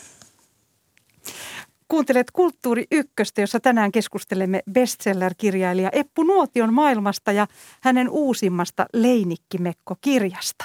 Kuuntelet 1.88 2.31
Kulttuuri 2.31 2.87
Ykköstä, 2.92 3.40
jossa 3.40 3.61
tänään 3.61 3.92
keskustelemme 3.92 4.61
bestseller-kirjailija 4.73 5.88
Eppu 5.92 6.23
Nuotion 6.23 6.75
maailmasta 6.75 7.33
ja 7.33 7.47
hänen 7.83 8.09
uusimmasta 8.09 8.87
Leinikkimekko-kirjasta. 8.92 10.64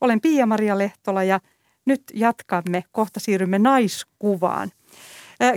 Olen 0.00 0.20
Pia-Maria 0.20 0.78
Lehtola 0.78 1.24
ja 1.24 1.40
nyt 1.84 2.02
jatkamme. 2.14 2.84
Kohta 2.92 3.20
siirrymme 3.20 3.58
naiskuvaan. 3.58 4.70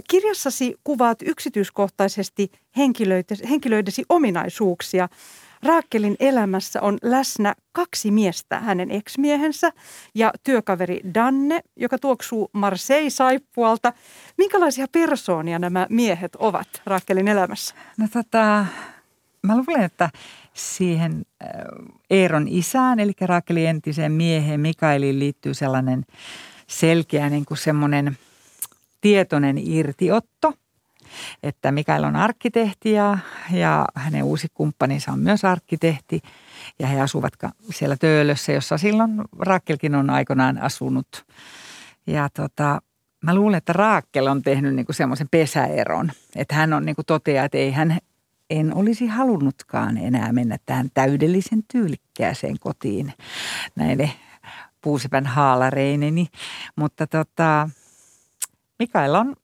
Kirjassasi 0.10 0.76
kuvaat 0.84 1.22
yksityiskohtaisesti 1.22 2.52
henkilöidesi 3.50 4.04
ominaisuuksia– 4.10 5.10
Raakkelin 5.64 6.16
elämässä 6.20 6.82
on 6.82 6.98
läsnä 7.02 7.56
kaksi 7.72 8.12
miestä, 8.12 8.60
hänen 8.60 8.92
eksmiehensä 8.92 9.72
ja 10.16 10.34
työkaveri 10.44 11.02
Danne, 11.14 11.62
joka 11.76 11.98
tuoksuu 11.98 12.50
Marseille-saippualta. 12.54 13.94
Minkälaisia 14.38 14.86
persoonia 14.92 15.60
nämä 15.60 15.88
miehet 15.90 16.36
ovat 16.36 16.68
Raakkelin 16.86 17.28
elämässä? 17.28 17.76
No 17.98 18.08
tota, 18.14 18.66
mä 19.42 19.58
luulen, 19.58 19.84
että 19.84 20.10
siihen 20.58 21.26
äh, 21.44 21.50
Eeron 22.10 22.48
isään, 22.48 23.00
eli 23.00 23.12
Raakelin 23.22 23.68
entiseen 23.68 24.12
mieheen 24.12 24.60
Mikaeliin 24.60 25.20
liittyy 25.20 25.54
sellainen 25.54 26.06
selkeä 26.68 27.30
niin 27.30 27.46
kuin 27.46 27.58
semmoinen 27.58 28.18
tietoinen 29.02 29.58
irtiotto– 29.58 30.54
että 31.44 31.72
Mikael 31.72 32.04
on 32.04 32.16
arkkitehti 32.16 32.92
ja, 32.92 33.18
ja 33.52 33.86
hänen 33.96 34.24
uusi 34.24 34.48
kumppaninsa 34.54 35.12
on 35.12 35.20
myös 35.20 35.46
arkkitehti. 35.46 36.22
Ja 36.80 36.88
he 36.88 37.02
asuvat 37.02 37.34
siellä 37.70 37.96
Töölössä, 38.00 38.52
jossa 38.52 38.78
silloin 38.78 39.12
Raakkelkin 39.40 39.96
on 39.96 40.10
aikoinaan 40.10 40.58
asunut. 40.58 41.26
Ja 42.08 42.30
tota, 42.34 42.82
mä 43.24 43.36
luulen, 43.36 43.58
että 43.58 43.74
Raakkel 43.74 44.28
on 44.28 44.42
tehnyt 44.42 44.76
niinku 44.76 44.94
semmoisen 44.94 45.28
pesäeron. 45.32 46.12
Että 46.36 46.56
hän 46.56 46.74
on 46.74 46.86
niinku 46.86 47.04
toteaa, 47.04 47.46
että 47.46 47.58
ei 47.58 47.72
hän 47.72 47.98
en 48.50 48.76
olisi 48.76 49.08
halunnutkaan 49.08 49.98
enää 49.98 50.34
mennä 50.34 50.58
tähän 50.66 50.90
täydellisen 50.94 51.64
tyylikkääseen 51.72 52.60
kotiin 52.60 53.14
näille 53.76 54.12
puusepän 54.82 55.26
haalareineni. 55.26 56.28
Mutta 56.76 57.08
tota, 57.08 57.70
Mikael 58.80 59.16
on 59.16 59.36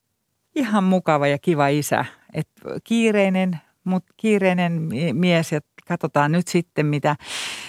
ihan 0.54 0.84
mukava 0.84 1.26
ja 1.26 1.38
kiva 1.38 1.68
isä. 1.68 2.04
Et 2.32 2.48
kiireinen, 2.84 3.60
mutta 3.84 4.14
kiireinen 4.16 4.88
mies 5.12 5.52
ja 5.52 5.60
katsotaan 5.88 6.32
nyt 6.32 6.48
sitten, 6.48 6.86
mitä, 6.86 7.16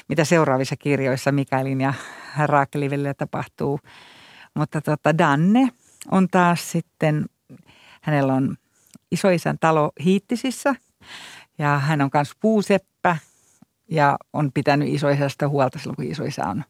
mitä 0.10 0.26
seuraavissa 0.26 0.76
kirjoissa 0.76 1.32
Mikaelin 1.32 1.82
ja 1.82 1.93
Raakelin 2.45 2.91
välillä 2.91 3.13
tapahtuu. 3.13 3.80
Mutta 4.54 4.82
tota, 4.82 5.17
Danne 5.17 5.67
on 6.12 6.28
taas 6.28 6.71
sitten, 6.71 7.26
hänellä 8.02 8.34
on 8.34 8.56
isoisän 9.12 9.58
talo 9.60 9.91
Hiittisissä 10.04 10.76
ja 11.57 11.79
hän 11.79 12.01
on 12.01 12.09
myös 12.13 12.31
puuseppä 12.39 13.17
ja 13.91 14.17
on 14.33 14.51
pitänyt 14.51 14.87
isoisästä 14.89 15.47
huolta 15.47 15.79
silloin, 15.79 15.95
kun 15.95 16.05
isoisä 16.05 16.47
on 16.47 16.63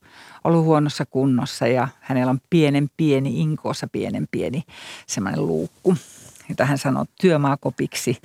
ollut 0.44 0.66
huonossa 0.66 1.06
kunnossa 1.06 1.68
ja 1.68 1.88
hänellä 2.02 2.30
on 2.30 2.40
pienen 2.50 2.90
pieni, 2.98 3.42
inkoossa 3.42 3.88
pienen 3.92 4.28
pieni 4.32 4.64
semmoinen 5.08 5.48
luukku, 5.48 5.96
jota 6.50 6.66
hän 6.66 6.78
sanoo 6.78 7.06
työmaakopiksi. 7.22 8.18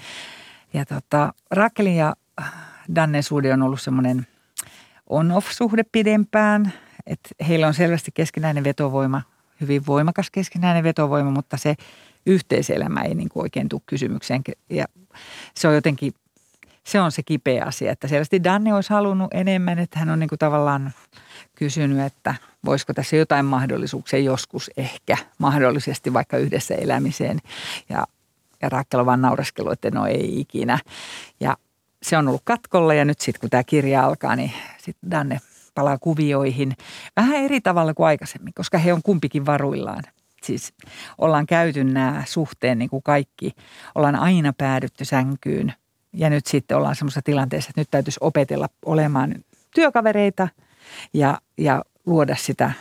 Ja 0.72 0.84
tota, 0.84 1.34
Rakelin 1.50 1.96
ja 1.96 2.14
Dannen 2.94 3.22
suhde 3.22 3.52
on 3.52 3.62
ollut 3.62 3.80
semmoinen 3.80 4.26
on-off-suhde 5.06 5.82
pidempään, 5.92 6.72
että 7.06 7.28
heillä 7.48 7.66
on 7.66 7.74
selvästi 7.74 8.10
keskinäinen 8.14 8.64
vetovoima, 8.64 9.22
hyvin 9.60 9.86
voimakas 9.86 10.30
keskinäinen 10.30 10.84
vetovoima, 10.84 11.30
mutta 11.30 11.56
se 11.56 11.74
yhteiselämä 12.26 13.00
ei 13.00 13.14
niin 13.14 13.28
kuin 13.28 13.42
oikein 13.42 13.68
tule 13.68 13.80
kysymykseen. 13.86 14.42
Ja 14.70 14.84
se 15.54 15.68
on 15.68 15.74
jotenkin 15.74 16.14
se 16.84 17.00
on 17.00 17.12
se 17.12 17.22
kipeä 17.22 17.64
asia, 17.64 17.92
että 17.92 18.08
selvästi 18.08 18.44
Danne 18.44 18.74
olisi 18.74 18.90
halunnut 18.90 19.34
enemmän, 19.34 19.78
että 19.78 19.98
hän 19.98 20.10
on 20.10 20.18
niin 20.18 20.28
kuin 20.28 20.38
tavallaan 20.38 20.92
kysynyt, 21.54 22.00
että 22.00 22.34
voisiko 22.64 22.94
tässä 22.94 23.16
jotain 23.16 23.44
mahdollisuuksia 23.44 24.18
joskus 24.18 24.70
ehkä 24.76 25.16
mahdollisesti 25.38 26.12
vaikka 26.12 26.36
yhdessä 26.36 26.74
elämiseen. 26.74 27.38
Ja, 27.88 28.06
ja 28.62 28.68
Rakel 28.68 29.00
on 29.00 29.06
vaan 29.06 29.22
naureskellut, 29.22 29.72
että 29.72 29.90
no 29.90 30.06
ei 30.06 30.40
ikinä. 30.40 30.78
Ja 31.40 31.56
se 32.02 32.16
on 32.16 32.28
ollut 32.28 32.42
katkolla 32.44 32.94
ja 32.94 33.04
nyt 33.04 33.20
sitten 33.20 33.40
kun 33.40 33.50
tämä 33.50 33.64
kirja 33.64 34.04
alkaa, 34.04 34.36
niin 34.36 34.52
sitten 34.78 35.10
Danne 35.10 35.40
palaa 35.74 35.98
kuvioihin 35.98 36.76
vähän 37.16 37.36
eri 37.36 37.60
tavalla 37.60 37.94
kuin 37.94 38.06
aikaisemmin, 38.06 38.54
koska 38.54 38.78
he 38.78 38.92
on 38.92 39.02
kumpikin 39.02 39.46
varuillaan. 39.46 40.02
Siis 40.42 40.74
ollaan 41.18 41.46
käyty 41.46 41.84
nämä 41.84 42.22
suhteen 42.26 42.78
niin 42.78 42.90
kuin 42.90 43.02
kaikki. 43.02 43.52
Ollaan 43.94 44.16
aina 44.16 44.52
päädytty 44.58 45.04
sänkyyn 45.04 45.72
ja 46.12 46.30
nyt 46.30 46.46
sitten 46.46 46.76
ollaan 46.76 46.96
semmoisessa 46.96 47.22
tilanteessa, 47.22 47.70
että 47.70 47.80
nyt 47.80 47.90
täytyisi 47.90 48.18
opetella 48.22 48.68
olemaan 48.86 49.34
työkavereita 49.74 50.48
ja, 51.14 51.40
ja 51.58 51.84
luoda 52.06 52.36
sitä 52.36 52.72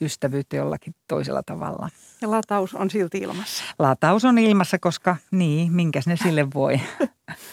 ystävyyttä 0.00 0.56
jollakin 0.56 0.94
toisella 1.08 1.42
tavalla. 1.42 1.88
Ja 2.22 2.30
lataus 2.30 2.74
on 2.74 2.90
silti 2.90 3.18
ilmassa. 3.18 3.64
Lataus 3.78 4.24
on 4.24 4.38
ilmassa, 4.38 4.78
koska 4.78 5.16
niin, 5.30 5.72
minkäs 5.72 6.06
ne 6.06 6.16
sille 6.16 6.46
voi. 6.54 6.80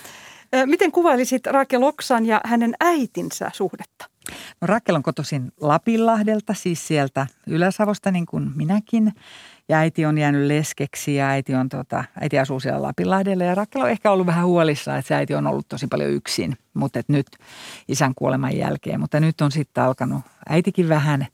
Miten 0.65 0.91
kuvailisit 0.91 1.47
Rakel 1.47 1.83
Oksan 1.83 2.25
ja 2.25 2.41
hänen 2.45 2.73
äitinsä 2.79 3.51
suhdetta? 3.53 4.09
No 4.61 4.65
Rakel 4.65 4.95
on 4.95 5.03
kotoisin 5.03 5.51
Lapinlahdelta, 5.61 6.53
siis 6.53 6.87
sieltä 6.87 7.27
Ylä-Savosta 7.47 8.11
niin 8.11 8.25
kuin 8.25 8.51
minäkin. 8.55 9.13
Ja 9.69 9.77
äiti 9.77 10.05
on 10.05 10.17
jäänyt 10.17 10.47
leskeksi 10.47 11.15
ja 11.15 11.27
äiti, 11.27 11.55
on 11.55 11.69
tota, 11.69 12.03
äiti 12.21 12.39
asuu 12.39 12.59
siellä 12.59 12.81
Lapinlahdella. 12.81 13.43
Ja 13.43 13.55
Rakel 13.55 13.81
on 13.81 13.89
ehkä 13.89 14.11
ollut 14.11 14.27
vähän 14.27 14.45
huolissaan, 14.45 14.99
että 14.99 15.07
se 15.07 15.15
äiti 15.15 15.35
on 15.35 15.47
ollut 15.47 15.67
tosi 15.67 15.87
paljon 15.87 16.11
yksin, 16.11 16.57
mutta 16.73 16.99
et 16.99 17.09
nyt 17.09 17.27
isän 17.87 18.15
kuoleman 18.15 18.57
jälkeen. 18.57 18.99
Mutta 18.99 19.19
nyt 19.19 19.41
on 19.41 19.51
sitten 19.51 19.83
alkanut 19.83 20.21
äitikin 20.49 20.89
vähän, 20.89 21.27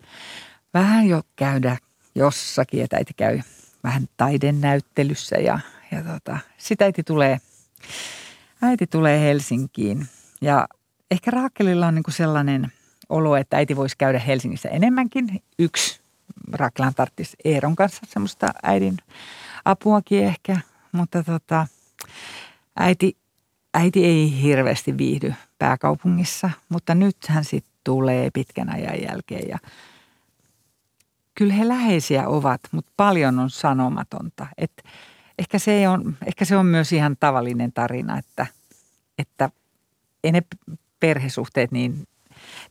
vähän 0.73 1.07
jo 1.07 1.21
käydä 1.35 1.77
jossakin, 2.15 2.83
että 2.83 2.95
äiti 2.95 3.13
käy 3.13 3.39
vähän 3.83 4.07
taidennäyttelyssä 4.17 5.35
ja, 5.35 5.59
ja 5.91 6.03
tota, 6.03 6.37
sitten 6.57 6.85
äiti 6.85 7.03
tulee, 7.03 7.39
äiti 8.61 8.87
tulee 8.87 9.19
Helsinkiin. 9.19 10.07
Ja 10.41 10.67
ehkä 11.11 11.31
Raakelilla 11.31 11.87
on 11.87 11.95
niinku 11.95 12.11
sellainen 12.11 12.71
olo, 13.13 13.35
että 13.35 13.57
äiti 13.57 13.75
voisi 13.75 13.97
käydä 13.97 14.19
Helsingissä 14.19 14.69
enemmänkin. 14.69 15.43
Yksi 15.59 16.01
Raklan 16.51 16.93
tarttisi 16.93 17.37
Eeron 17.45 17.75
kanssa 17.75 18.01
semmoista 18.07 18.53
äidin 18.63 18.97
apuakin 19.65 20.23
ehkä, 20.23 20.57
mutta 20.91 21.23
tota, 21.23 21.67
äiti, 22.79 23.17
äiti 23.73 24.05
ei 24.05 24.41
hirveästi 24.41 24.97
viihdy 24.97 25.33
pääkaupungissa, 25.59 26.49
mutta 26.69 26.95
nyt 26.95 27.17
hän 27.27 27.45
sitten 27.45 27.73
tulee 27.83 28.29
pitkän 28.33 28.73
ajan 28.73 29.01
jälkeen 29.01 29.49
ja 29.49 29.57
kyllä 31.35 31.53
he 31.53 31.67
läheisiä 31.67 32.27
ovat, 32.27 32.61
mutta 32.71 32.91
paljon 32.97 33.39
on 33.39 33.49
sanomatonta. 33.49 34.47
Et 34.57 34.83
ehkä, 35.39 35.59
se 35.59 35.89
on, 35.89 36.17
ehkä 36.25 36.45
se 36.45 36.57
on 36.57 36.65
myös 36.65 36.93
ihan 36.93 37.17
tavallinen 37.19 37.73
tarina, 37.73 38.17
että, 38.17 38.47
että 39.17 39.49
ei 40.23 40.31
ne 40.31 40.41
perhesuhteet 40.99 41.71
niin 41.71 42.07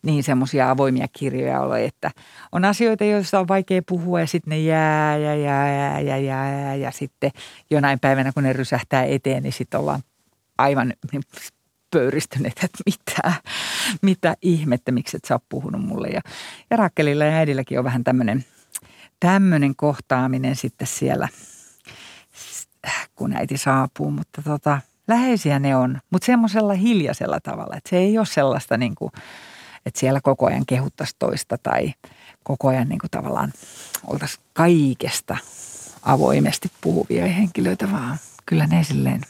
niin 0.02 0.22
semmoisia 0.22 0.70
avoimia 0.70 1.06
kirjoja 1.12 1.61
ole, 1.61 1.85
että 1.85 2.11
on 2.52 2.64
asioita, 2.64 3.04
joista 3.04 3.40
on 3.40 3.48
vaikea 3.48 3.82
puhua 3.88 4.20
ja 4.20 4.26
sitten 4.26 4.50
ne 4.50 4.58
jää 4.58 5.16
ja 5.16 5.37
jää 5.37 6.00
ja 6.00 6.18
jää 6.18 6.61
ja, 6.61 6.76
ja 6.76 6.90
sitten 6.90 7.30
jonain 7.70 8.00
päivänä, 8.00 8.32
kun 8.32 8.42
ne 8.42 8.52
rysähtää 8.52 9.04
eteen, 9.04 9.42
niin 9.42 9.52
sitten 9.52 9.80
ollaan 9.80 10.02
aivan 10.58 10.92
pöyristyneet, 11.90 12.64
että 12.64 12.78
mitä, 12.87 13.32
mitä 14.02 14.37
ihmettä, 14.42 14.92
miksi 14.92 15.16
et 15.16 15.24
sä 15.24 15.35
oot 15.35 15.44
puhunut 15.48 15.85
mulle. 15.85 16.08
Ja, 16.08 16.20
ja 16.70 16.76
Rakkelilla 16.76 17.24
ja 17.24 17.32
äidilläkin 17.32 17.78
on 17.78 17.85
vähän 17.85 18.04
tämmöinen 18.04 18.44
tämmöinen 19.20 19.76
kohtaaminen 19.76 20.56
sitten 20.56 20.87
siellä, 20.87 21.28
kun 23.14 23.37
äiti 23.37 23.56
saapuu, 23.56 24.11
mutta 24.11 24.42
tota, 24.42 24.80
läheisiä 25.08 25.58
ne 25.58 25.76
on, 25.76 26.00
mutta 26.11 26.26
semmoisella 26.26 26.72
hiljaisella 26.72 27.40
tavalla, 27.40 27.76
että 27.76 27.90
se 27.90 27.96
ei 27.96 28.18
ole 28.18 28.26
sellaista 28.26 28.76
niin 28.76 28.94
kuin– 28.94 29.12
että 29.86 30.00
siellä 30.00 30.20
koko 30.20 30.46
ajan 30.46 30.66
kehuttaisiin 30.66 31.16
toista 31.18 31.58
tai 31.58 31.94
koko 32.42 32.68
ajan 32.68 32.88
niin 32.88 32.98
kuin 32.98 33.10
tavallaan 33.10 33.52
oltaisiin 34.06 34.44
kaikesta 34.52 35.36
avoimesti 36.02 36.70
puhuvia 36.80 37.26
henkilöitä, 37.26 37.92
vaan 37.92 38.18
kyllä 38.46 38.66
ne 38.66 38.84
silleen 38.84 39.20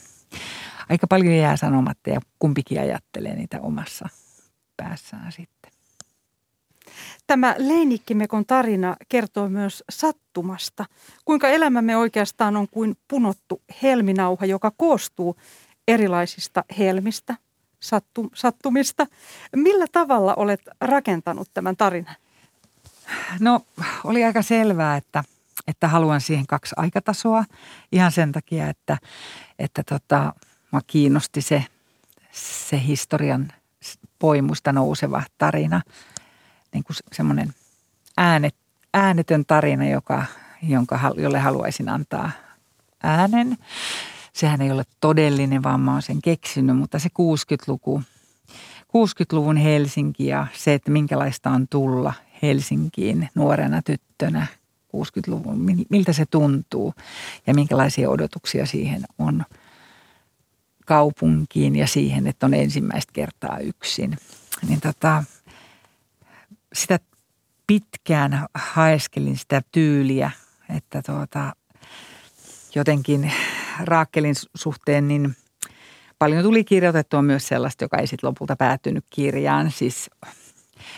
aika 0.89 1.07
paljon 1.07 1.35
jää 1.35 1.57
sanomatta 1.57 2.09
ja 2.09 2.19
kumpikin 2.39 2.79
ajattelee 2.79 3.35
niitä 3.35 3.61
omassa 3.61 4.09
päässään 4.77 5.31
sitten. 5.31 5.71
Tämä 7.27 7.55
Leinikkimekon 7.57 8.45
tarina 8.45 8.95
kertoo 9.09 9.49
myös 9.49 9.83
sattumasta. 9.89 10.85
Kuinka 11.25 11.47
elämämme 11.47 11.97
oikeastaan 11.97 12.57
on 12.57 12.67
kuin 12.71 12.97
punottu 13.07 13.61
helminauha, 13.83 14.45
joka 14.45 14.71
koostuu 14.77 15.35
erilaisista 15.87 16.63
helmistä, 16.77 17.35
sattu, 17.83 18.31
sattumista. 18.33 19.07
Millä 19.55 19.85
tavalla 19.91 20.33
olet 20.33 20.61
rakentanut 20.81 21.49
tämän 21.53 21.77
tarinan? 21.77 22.15
No 23.39 23.61
oli 24.03 24.23
aika 24.23 24.41
selvää, 24.41 24.97
että, 24.97 25.23
että 25.67 25.87
haluan 25.87 26.21
siihen 26.21 26.47
kaksi 26.47 26.75
aikatasoa 26.77 27.45
ihan 27.91 28.11
sen 28.11 28.31
takia, 28.31 28.69
että, 28.69 28.97
että 29.59 29.83
tota, 29.83 30.33
mä 30.71 30.79
kiinnosti 30.87 31.41
se, 31.41 31.65
se 32.31 32.81
historian 32.87 33.51
poimusta 34.19 34.73
nouseva 34.73 35.23
tarina, 35.37 35.81
niin 36.73 36.83
kuin 36.83 36.97
semmoinen 37.11 37.53
äänet, 38.17 38.55
äänetön 38.93 39.45
tarina, 39.45 39.89
joka, 39.89 40.25
jonka, 40.61 40.99
jolle 41.17 41.39
haluaisin 41.39 41.89
antaa 41.89 42.31
äänen 43.03 43.57
sehän 44.33 44.61
ei 44.61 44.71
ole 44.71 44.83
todellinen, 44.99 45.63
vaan 45.63 45.79
mä 45.79 45.91
oon 45.91 46.01
sen 46.01 46.21
keksinyt, 46.21 46.77
mutta 46.77 46.99
se 46.99 47.09
60-luku, 47.09 48.01
60-luvun 48.97 49.57
Helsinki 49.57 50.25
ja 50.25 50.47
se, 50.53 50.73
että 50.73 50.91
minkälaista 50.91 51.49
on 51.49 51.67
tulla 51.67 52.13
Helsinkiin 52.41 53.29
nuorena 53.35 53.81
tyttönä 53.81 54.47
60-luvun, 54.97 55.85
miltä 55.89 56.13
se 56.13 56.25
tuntuu 56.25 56.93
ja 57.47 57.53
minkälaisia 57.53 58.09
odotuksia 58.09 58.65
siihen 58.65 59.03
on 59.19 59.43
kaupunkiin 60.85 61.75
ja 61.75 61.87
siihen, 61.87 62.27
että 62.27 62.45
on 62.45 62.53
ensimmäistä 62.53 63.13
kertaa 63.13 63.57
yksin. 63.57 64.17
Niin 64.67 64.81
tota, 64.81 65.23
sitä 66.73 66.99
pitkään 67.67 68.45
haeskelin 68.53 69.37
sitä 69.37 69.61
tyyliä, 69.71 70.31
että 70.75 71.01
tuota, 71.01 71.55
jotenkin 72.75 73.31
Raakkelin 73.79 74.35
suhteen, 74.55 75.07
niin 75.07 75.35
paljon 76.19 76.43
tuli 76.43 76.63
kirjoitettua 76.63 77.21
myös 77.21 77.47
sellaista, 77.47 77.83
joka 77.83 77.97
ei 77.97 78.07
sitten 78.07 78.27
lopulta 78.27 78.55
päättynyt 78.55 79.05
kirjaan. 79.09 79.71
Siis 79.71 80.09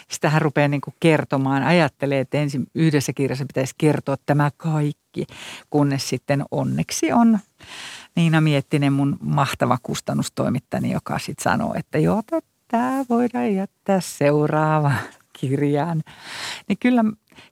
sitähän 0.09 0.41
rupeaa 0.41 0.67
niin 0.67 0.81
kuin 0.81 0.95
kertomaan. 0.99 1.63
Ajattelee, 1.63 2.19
että 2.19 2.37
ensin 2.37 2.67
yhdessä 2.75 3.13
kirjassa 3.13 3.45
pitäisi 3.45 3.75
kertoa 3.77 4.15
tämä 4.25 4.51
kaikki, 4.57 5.25
kunnes 5.69 6.09
sitten 6.09 6.43
onneksi 6.51 7.11
on 7.11 7.39
Niina 8.15 8.41
Miettinen, 8.41 8.93
mun 8.93 9.17
mahtava 9.21 9.77
kustannustoimittani, 9.83 10.91
joka 10.91 11.19
sitten 11.19 11.43
sanoo, 11.43 11.73
että 11.77 11.97
joo, 11.97 12.23
tämä 12.67 13.05
voidaan 13.09 13.53
jättää 13.55 13.99
seuraavaan 14.01 14.99
kirjaan. 15.39 16.03
Niin 16.67 16.77
kyllä 16.79 17.03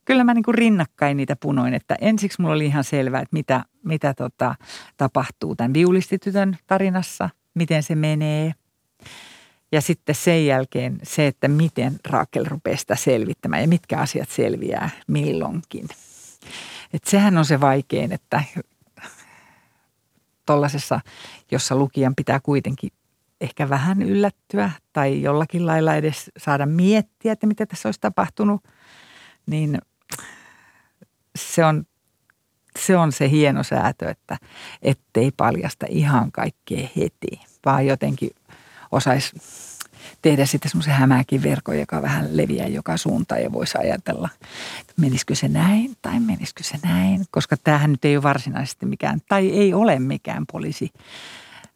kyllä 0.04 0.24
mä 0.24 0.34
niin 0.34 0.42
kuin 0.42 0.54
rinnakkain 0.54 1.16
niitä 1.16 1.36
punoin, 1.36 1.74
että 1.74 1.96
ensiksi 2.00 2.42
mulla 2.42 2.54
oli 2.54 2.66
ihan 2.66 2.84
selvää, 2.84 3.20
että 3.20 3.36
mitä, 3.36 3.64
mitä 3.84 4.14
tota, 4.14 4.54
tapahtuu 4.96 5.56
tämän 5.56 5.74
viulistitytön 5.74 6.58
tarinassa, 6.66 7.30
miten 7.54 7.82
se 7.82 7.94
menee. 7.94 8.54
Ja 9.72 9.80
sitten 9.80 10.14
sen 10.14 10.46
jälkeen 10.46 10.98
se, 11.02 11.26
että 11.26 11.48
miten 11.48 11.96
Raakel 12.10 12.44
rupeaa 12.44 12.76
sitä 12.76 12.96
selvittämään 12.96 13.62
ja 13.62 13.68
mitkä 13.68 13.98
asiat 13.98 14.28
selviää 14.28 14.90
milloinkin. 15.06 15.88
Et 16.92 17.04
sehän 17.04 17.38
on 17.38 17.44
se 17.44 17.60
vaikein, 17.60 18.12
että 18.12 18.42
tuollaisessa, 20.46 21.00
jossa 21.50 21.76
lukijan 21.76 22.14
pitää 22.14 22.40
kuitenkin 22.40 22.90
ehkä 23.44 23.68
vähän 23.68 24.02
yllättyä 24.02 24.70
tai 24.92 25.22
jollakin 25.22 25.66
lailla 25.66 25.94
edes 25.94 26.30
saada 26.36 26.66
miettiä, 26.66 27.32
että 27.32 27.46
mitä 27.46 27.66
tässä 27.66 27.88
olisi 27.88 28.00
tapahtunut, 28.00 28.62
niin 29.46 29.78
se 31.38 31.64
on 31.64 31.84
se 32.78 32.96
on 32.96 33.12
se 33.12 33.30
hieno 33.30 33.62
säätö, 33.62 34.10
että 34.10 34.36
ettei 34.82 35.30
paljasta 35.36 35.86
ihan 35.88 36.32
kaikkea 36.32 36.88
heti, 36.96 37.40
vaan 37.66 37.86
jotenkin 37.86 38.30
osaisi 38.90 39.36
tehdä 40.22 40.46
sitten 40.46 40.70
semmoisen 40.70 40.94
hämääkin 40.94 41.42
verkon, 41.42 41.78
joka 41.78 42.02
vähän 42.02 42.36
leviää 42.36 42.66
joka 42.66 42.96
suuntaan 42.96 43.42
ja 43.42 43.52
voisi 43.52 43.78
ajatella, 43.78 44.28
että 44.80 44.92
menisikö 44.96 45.34
se 45.34 45.48
näin 45.48 45.96
tai 46.02 46.20
menisikö 46.20 46.62
se 46.62 46.78
näin, 46.82 47.24
koska 47.30 47.56
tämähän 47.64 47.90
nyt 47.90 48.04
ei 48.04 48.16
ole 48.16 48.22
varsinaisesti 48.22 48.86
mikään, 48.86 49.20
tai 49.28 49.50
ei 49.50 49.74
ole 49.74 49.98
mikään 49.98 50.46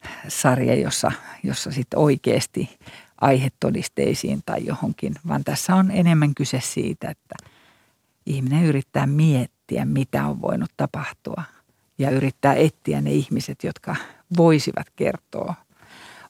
poliisisarja, 0.02 0.74
jossa, 0.74 1.12
jossa 1.42 1.70
sitten 1.70 1.98
oikeasti 1.98 2.78
aihetodisteisiin 3.20 4.42
tai 4.46 4.66
johonkin, 4.66 5.14
vaan 5.28 5.44
tässä 5.44 5.74
on 5.74 5.90
enemmän 5.90 6.34
kyse 6.34 6.60
siitä, 6.60 7.10
että 7.10 7.34
ihminen 8.26 8.64
yrittää 8.64 9.06
miettiä, 9.06 9.84
mitä 9.84 10.26
on 10.26 10.42
voinut 10.42 10.70
tapahtua 10.76 11.42
ja 11.98 12.10
yrittää 12.10 12.54
etsiä 12.54 13.00
ne 13.00 13.12
ihmiset, 13.12 13.64
jotka 13.64 13.96
voisivat 14.36 14.86
kertoa 14.96 15.54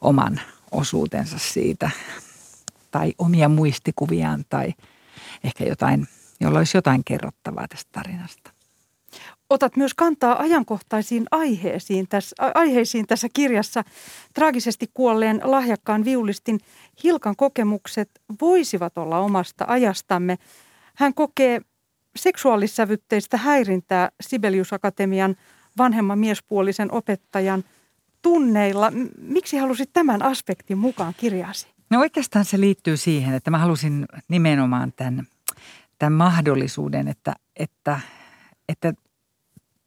oman 0.00 0.40
osuutensa 0.70 1.38
siitä 1.38 1.90
tai 2.90 3.14
omia 3.18 3.48
muistikuviaan 3.48 4.44
tai 4.48 4.74
ehkä 5.44 5.64
jotain, 5.64 6.08
jolla 6.40 6.58
olisi 6.58 6.76
jotain 6.76 7.04
kerrottavaa 7.04 7.68
tästä 7.68 7.88
tarinasta. 7.92 8.57
Otat 9.50 9.76
myös 9.76 9.94
kantaa 9.94 10.40
ajankohtaisiin 10.42 11.26
aiheisiin 11.30 12.08
tässä, 12.08 12.36
aiheisiin 12.54 13.06
tässä 13.06 13.28
kirjassa. 13.32 13.84
Traagisesti 14.34 14.90
kuolleen 14.94 15.40
lahjakkaan 15.44 16.04
viulistin 16.04 16.60
Hilkan 17.04 17.36
kokemukset 17.36 18.10
voisivat 18.40 18.98
olla 18.98 19.18
omasta 19.18 19.64
ajastamme. 19.68 20.38
Hän 20.94 21.14
kokee 21.14 21.60
seksuaalissävytteistä 22.16 23.36
häirintää 23.36 24.10
Sibelius 24.20 24.72
Akatemian 24.72 25.36
vanhemman 25.78 26.18
miespuolisen 26.18 26.92
opettajan– 26.92 27.64
tunneilla. 28.22 28.92
Miksi 29.20 29.56
halusit 29.56 29.90
tämän 29.92 30.22
aspektin 30.22 30.78
mukaan 30.78 31.14
kirjaasi? 31.16 31.66
No 31.90 32.00
oikeastaan 32.00 32.44
se 32.44 32.60
liittyy 32.60 32.96
siihen, 32.96 33.34
että 33.34 33.50
mä 33.50 33.58
halusin 33.58 34.06
nimenomaan 34.28 34.92
tämän, 34.96 35.26
tämän 35.98 36.12
mahdollisuuden, 36.12 37.08
että, 37.08 37.34
että, 37.56 38.00
että 38.68 38.94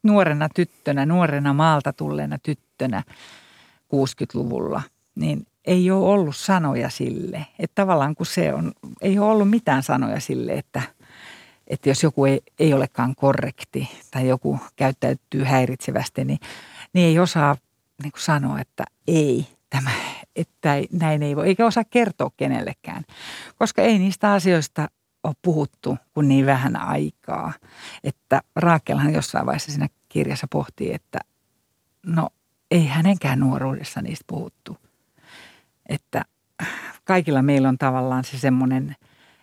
nuorena 0.04 0.50
tyttönä, 0.56 1.06
nuorena 1.06 1.54
maalta 1.54 1.94
tulleena 1.94 2.38
tyttönä 2.44 3.04
60-luvulla, 3.96 4.82
niin 5.16 5.48
ei 5.66 5.92
ole 5.92 6.10
ollut 6.10 6.36
sanoja 6.36 6.90
sille. 6.90 7.48
Että 7.60 7.76
tavallaan 7.76 8.16
kun 8.16 8.26
se 8.26 8.54
on, 8.54 8.72
ei 9.02 9.20
ole 9.20 9.32
ollut 9.32 9.50
mitään 9.50 9.84
sanoja 9.84 10.20
sille, 10.20 10.54
että, 10.54 10.82
että 11.68 11.90
jos 11.90 12.04
joku 12.04 12.26
ei, 12.26 12.42
ei 12.60 12.74
olekaan 12.74 13.16
korrekti 13.16 13.90
tai 14.12 14.28
joku 14.28 14.60
käyttäytyy 14.76 15.44
häiritsevästi, 15.44 16.26
niin, 16.26 16.40
niin 16.94 17.08
ei 17.08 17.20
osaa 17.20 17.58
niin 18.04 18.12
kuin 18.12 18.22
sanoa, 18.22 18.60
että 18.60 18.84
ei, 19.08 19.48
tämä, 19.70 19.92
että 20.36 20.70
näin 20.92 21.24
ei 21.24 21.36
voi, 21.36 21.48
eikä 21.48 21.66
osaa 21.66 21.84
kertoa 21.84 22.32
kenellekään, 22.38 23.04
koska 23.56 23.82
ei 23.82 24.00
niistä 24.00 24.34
asioista 24.34 24.88
ole 25.24 25.36
puhuttu 25.42 25.98
kuin 26.14 26.28
niin 26.28 26.46
vähän 26.46 26.76
aikaa. 26.76 27.54
Että 28.04 28.42
Raakelhan 28.56 29.14
jossain 29.14 29.46
vaiheessa 29.46 29.72
siinä 29.72 29.88
kirjassa 30.10 30.48
pohtii, 30.50 30.94
että 30.94 31.20
no 32.06 32.30
ei 32.72 32.88
hänenkään 32.88 33.40
nuoruudessa 33.40 34.02
niistä 34.02 34.26
puhuttu. 34.28 34.78
Että 35.90 36.26
kaikilla 37.04 37.42
meillä 37.42 37.70
on 37.70 37.78
tavallaan 37.78 38.24
se 38.24 38.40
semmoinen, 38.40 38.96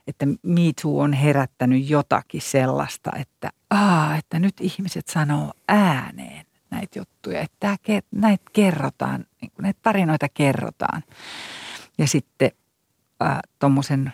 että 0.07 0.27
Me 0.27 0.73
Too 0.83 0.99
on 1.01 1.13
herättänyt 1.13 1.91
jotakin 1.91 2.43
sellaista, 2.43 3.11
että, 3.17 3.51
aa, 3.71 4.17
että 4.17 4.39
nyt 4.39 4.55
ihmiset 4.61 5.09
sanoo 5.09 5.53
ääneen 5.69 6.47
näitä 6.71 6.99
juttuja, 6.99 7.41
että 7.41 7.77
näitä 8.11 8.45
kerrotaan, 8.53 9.27
niin 9.41 9.53
näitä 9.59 9.81
tarinoita 9.83 10.29
kerrotaan. 10.29 11.03
Ja 11.99 12.07
sitten 12.07 12.51
tuommoisen 13.59 14.13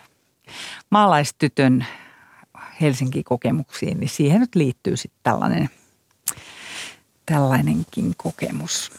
maalaistytön 0.89 1.85
Helsinki-kokemuksiin, 2.81 3.99
niin 3.99 4.09
siihen 4.09 4.39
nyt 4.39 4.55
liittyy 4.55 4.97
sitten 4.97 5.19
tällainen, 5.23 5.69
tällainenkin 7.25 8.13
kokemus. 8.17 8.91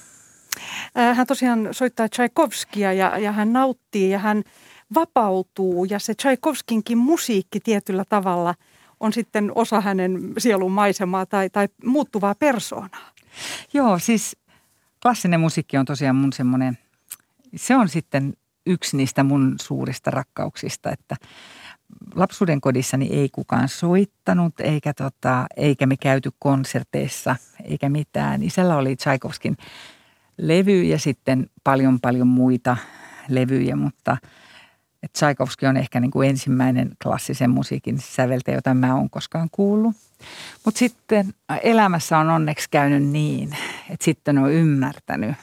Hän 1.14 1.26
tosiaan 1.26 1.68
soittaa 1.72 2.08
Tchaikovskia 2.08 2.92
ja, 2.92 3.18
ja 3.18 3.32
hän 3.32 3.52
nauttii 3.52 4.10
ja 4.10 4.18
hän 4.18 4.42
vapautuu 4.94 5.84
ja 5.84 5.98
se 5.98 6.14
Tchaikovskinkin 6.14 6.98
musiikki 6.98 7.60
tietyllä 7.60 8.04
tavalla 8.08 8.54
on 9.00 9.12
sitten 9.12 9.52
osa 9.54 9.80
hänen 9.80 10.32
sielun 10.38 10.72
maisemaa 10.72 11.26
tai, 11.26 11.50
tai 11.50 11.68
muuttuvaa 11.84 12.34
persoonaa. 12.34 13.10
Joo, 13.72 13.98
siis 13.98 14.36
klassinen 15.02 15.40
musiikki 15.40 15.76
on 15.76 15.84
tosiaan 15.84 16.16
mun 16.16 16.32
semmoinen, 16.32 16.78
se 17.56 17.76
on 17.76 17.88
sitten 17.88 18.36
yksi 18.66 18.96
niistä 18.96 19.22
mun 19.22 19.54
suurista 19.60 20.10
rakkauksista, 20.10 20.90
että 20.90 21.16
lapsuuden 22.14 22.60
kodissani 22.60 23.08
ei 23.12 23.28
kukaan 23.32 23.68
soittanut, 23.68 24.60
eikä, 24.60 24.94
tota, 24.94 25.46
eikä 25.56 25.86
me 25.86 25.96
käyty 25.96 26.30
konserteissa, 26.38 27.36
eikä 27.64 27.88
mitään. 27.88 28.42
Isällä 28.42 28.76
oli 28.76 28.96
Tchaikovskin 28.96 29.56
levy 30.38 30.82
ja 30.82 30.98
sitten 30.98 31.46
paljon 31.64 32.00
paljon 32.00 32.26
muita 32.26 32.76
levyjä, 33.28 33.76
mutta– 33.76 34.16
et 35.06 35.12
Tchaikovsky 35.12 35.66
on 35.66 35.76
ehkä 35.76 36.00
niin 36.00 36.10
kuin 36.10 36.28
ensimmäinen 36.28 36.90
klassisen 37.02 37.50
musiikin 37.50 37.98
säveltäjä, 37.98 38.56
jota 38.56 38.74
mä 38.74 38.94
oon 38.94 39.10
koskaan 39.10 39.48
kuullut. 39.52 39.96
Mutta 40.64 40.78
sitten 40.78 41.34
elämässä 41.62 42.18
on 42.18 42.30
onneksi 42.30 42.70
käynyt 42.70 43.02
niin, 43.02 43.56
että 43.90 44.04
sitten 44.04 44.38
on 44.38 44.52
ymmärtänyt, 44.52 45.36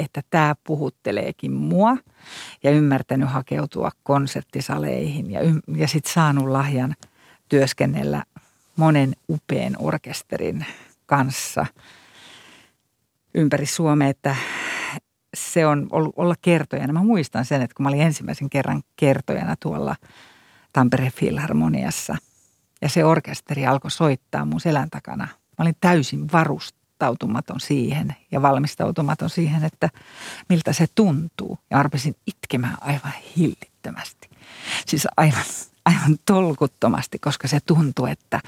että 0.00 0.22
tämä 0.30 0.54
puhutteleekin 0.64 1.52
mua 1.52 1.96
ja 2.62 2.70
ymmärtänyt 2.70 3.28
hakeutua 3.28 3.90
konserttisaleihin 4.02 5.30
ja, 5.30 5.40
ja 5.76 5.88
sitten 5.88 6.12
saanut 6.12 6.48
lahjan 6.48 6.96
työskennellä 7.48 8.24
monen 8.76 9.16
upean 9.28 9.76
orkesterin 9.78 10.66
kanssa 11.06 11.66
ympäri 13.34 13.66
Suomea, 13.66 14.08
että 14.08 14.36
se 15.34 15.66
on 15.66 15.88
ollut 15.90 16.14
olla 16.16 16.34
kertojana. 16.42 16.92
Mä 16.92 17.02
muistan 17.02 17.44
sen, 17.44 17.62
että 17.62 17.74
kun 17.74 17.84
mä 17.84 17.88
olin 17.88 18.00
ensimmäisen 18.00 18.50
kerran 18.50 18.82
kertojana 18.96 19.56
tuolla 19.60 19.96
Tampereen 20.72 21.12
Filharmoniassa 21.12 22.16
ja 22.82 22.88
se 22.88 23.04
orkesteri 23.04 23.66
alkoi 23.66 23.90
soittaa 23.90 24.44
mun 24.44 24.60
selän 24.60 24.90
takana. 24.90 25.24
Mä 25.24 25.62
olin 25.62 25.76
täysin 25.80 26.32
varustautumaton 27.00 27.60
siihen 27.60 28.16
ja 28.30 28.42
valmistautumaton 28.42 29.30
siihen, 29.30 29.64
että 29.64 29.88
miltä 30.48 30.72
se 30.72 30.86
tuntuu. 30.94 31.58
Ja 31.70 31.78
arpesin 31.78 32.16
itkemään 32.26 32.76
aivan 32.80 33.12
hillittömästi. 33.36 34.30
Siis 34.86 35.06
aivan, 35.16 35.44
aivan 35.84 36.18
tolkuttomasti, 36.26 37.18
koska 37.18 37.48
se 37.48 37.60
tuntuu, 37.66 38.06
että 38.06 38.40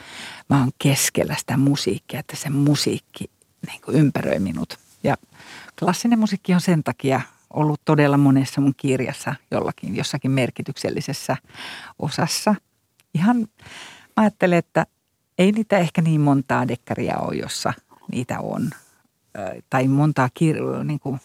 mä 0.49 0.61
oon 0.61 0.71
keskellä 0.79 1.35
sitä 1.39 1.57
musiikkia, 1.57 2.21
että 2.21 2.37
se 2.37 2.51
musiikki 2.51 3.31
niin 3.67 3.81
ympäröi 3.89 4.39
minut. 4.39 4.79
Ja 5.05 5.17
klassinen 5.79 6.19
musiikki 6.19 6.55
on 6.55 6.61
sen 6.61 6.83
takia 6.83 7.21
ollut 7.51 7.81
todella 7.85 8.17
monessa 8.17 8.61
mun 8.61 8.75
kirjassa 8.77 9.35
jollakin, 9.51 9.97
jossakin 9.97 10.31
merkityksellisessä 10.31 11.37
osassa. 11.99 12.55
Ihan 13.15 13.37
mä 14.17 14.23
ajattelen, 14.23 14.59
että 14.59 14.87
ei 15.39 15.53
niitä 15.53 15.79
ehkä 15.79 16.03
niin 16.03 16.21
montaa 16.21 16.69
dekkaria 16.69 17.17
ole, 17.19 17.37
jossa 17.37 17.73
niitä 18.13 18.41
on. 18.41 18.71
Tai 19.71 19.89
montaa 19.89 20.29
kirjaa, 20.35 20.85
niin 20.85 21.01
kuin, 21.01 21.21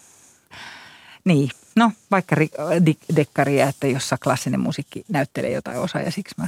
niin, 1.25 1.49
no 1.75 1.91
vaikka 2.11 2.35
dekkaria, 3.15 3.67
että 3.67 3.87
jossa 3.87 4.17
klassinen 4.23 4.59
musiikki 4.59 5.05
näyttelee 5.09 5.51
jotain 5.51 5.79
osaa 5.79 6.01
ja 6.01 6.11
siksi 6.11 6.35
mä 6.37 6.47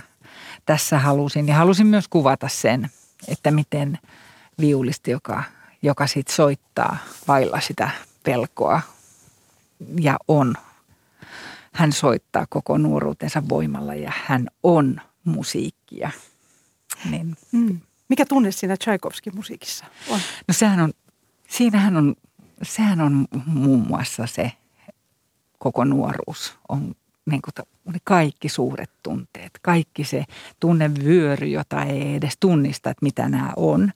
tässä 0.66 1.00
halusin. 1.00 1.48
Ja 1.48 1.56
halusin 1.56 1.88
myös 1.88 2.08
kuvata 2.08 2.48
sen, 2.48 2.90
että 3.28 3.52
miten 3.52 4.00
viulisti, 4.60 5.12
joka– 5.12 5.44
joka 5.82 6.08
sitten 6.08 6.36
soittaa 6.36 6.98
vailla 7.28 7.60
sitä 7.60 7.90
pelkoa 8.24 8.82
ja 10.00 10.18
on. 10.28 10.56
Hän 11.74 11.94
soittaa 11.94 12.46
koko 12.50 12.78
nuoruutensa 12.78 13.44
voimalla 13.50 13.96
ja 13.96 14.12
hän 14.26 14.48
on 14.64 15.02
musiikkia. 15.24 16.12
Niin. 17.10 17.38
Mm. 17.52 17.80
Mikä 18.10 18.26
tunne 18.26 18.52
siinä 18.52 18.78
Tchaikovskin 18.78 19.36
musiikissa 19.36 19.86
on? 20.10 20.20
No 20.48 20.54
sehän 20.54 20.80
on, 20.80 20.94
siinähän 21.50 21.98
on, 21.98 22.16
sehän 22.64 23.02
on 23.02 23.28
muun 23.46 23.88
muassa 23.88 24.28
se 24.28 24.52
koko 25.60 25.84
nuoruus 25.84 26.58
on 26.70 26.96
niin 27.26 27.42
kuin, 27.42 27.68
kaikki 28.04 28.50
suuret 28.50 28.92
tunteet, 29.04 29.52
kaikki 29.62 30.04
se 30.04 30.26
tunnevyöry, 30.60 31.48
jota 31.48 31.84
ei 31.84 32.16
edes 32.16 32.38
tunnista, 32.40 32.90
että 32.90 33.06
mitä 33.06 33.30
nämä 33.30 33.54
on, 33.56 33.92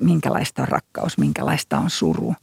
minkälaista 0.00 0.62
on 0.62 0.68
rakkaus, 0.68 1.18
minkälaista 1.18 1.78
on 1.78 1.90
suru, 1.90 2.34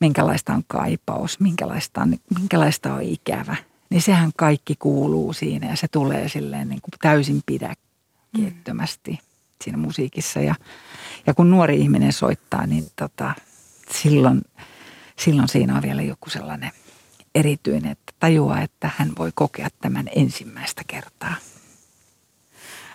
minkälaista 0.00 0.52
on 0.52 0.62
kaipaus, 0.66 1.40
minkälaista 1.40 2.00
on, 2.00 2.16
minkälaista 2.38 2.94
on 2.94 3.02
ikävä, 3.02 3.56
niin 3.90 4.02
sehän 4.02 4.30
kaikki 4.36 4.74
kuuluu 4.78 5.32
siinä 5.32 5.68
ja 5.68 5.76
se 5.76 5.88
tulee 5.88 6.28
silleen 6.28 6.68
niin 6.68 6.80
kuin 6.80 6.92
täysin 7.00 7.42
pidäkkeettömästi 7.46 9.10
mm. 9.10 9.33
Siinä 9.64 9.78
musiikissa. 9.78 10.40
Ja, 10.40 10.54
ja 11.26 11.34
kun 11.34 11.50
nuori 11.50 11.80
ihminen 11.80 12.12
soittaa, 12.12 12.66
niin 12.66 12.86
tota, 12.96 13.34
silloin, 13.90 14.42
silloin 15.18 15.48
siinä 15.48 15.76
on 15.76 15.82
vielä 15.82 16.02
joku 16.02 16.30
sellainen– 16.30 16.70
erityinen, 17.34 17.92
että 17.92 18.12
tajuaa, 18.18 18.62
että 18.62 18.90
hän 18.96 19.12
voi 19.18 19.30
kokea 19.34 19.68
tämän 19.80 20.08
ensimmäistä 20.16 20.82
kertaa. 20.86 21.34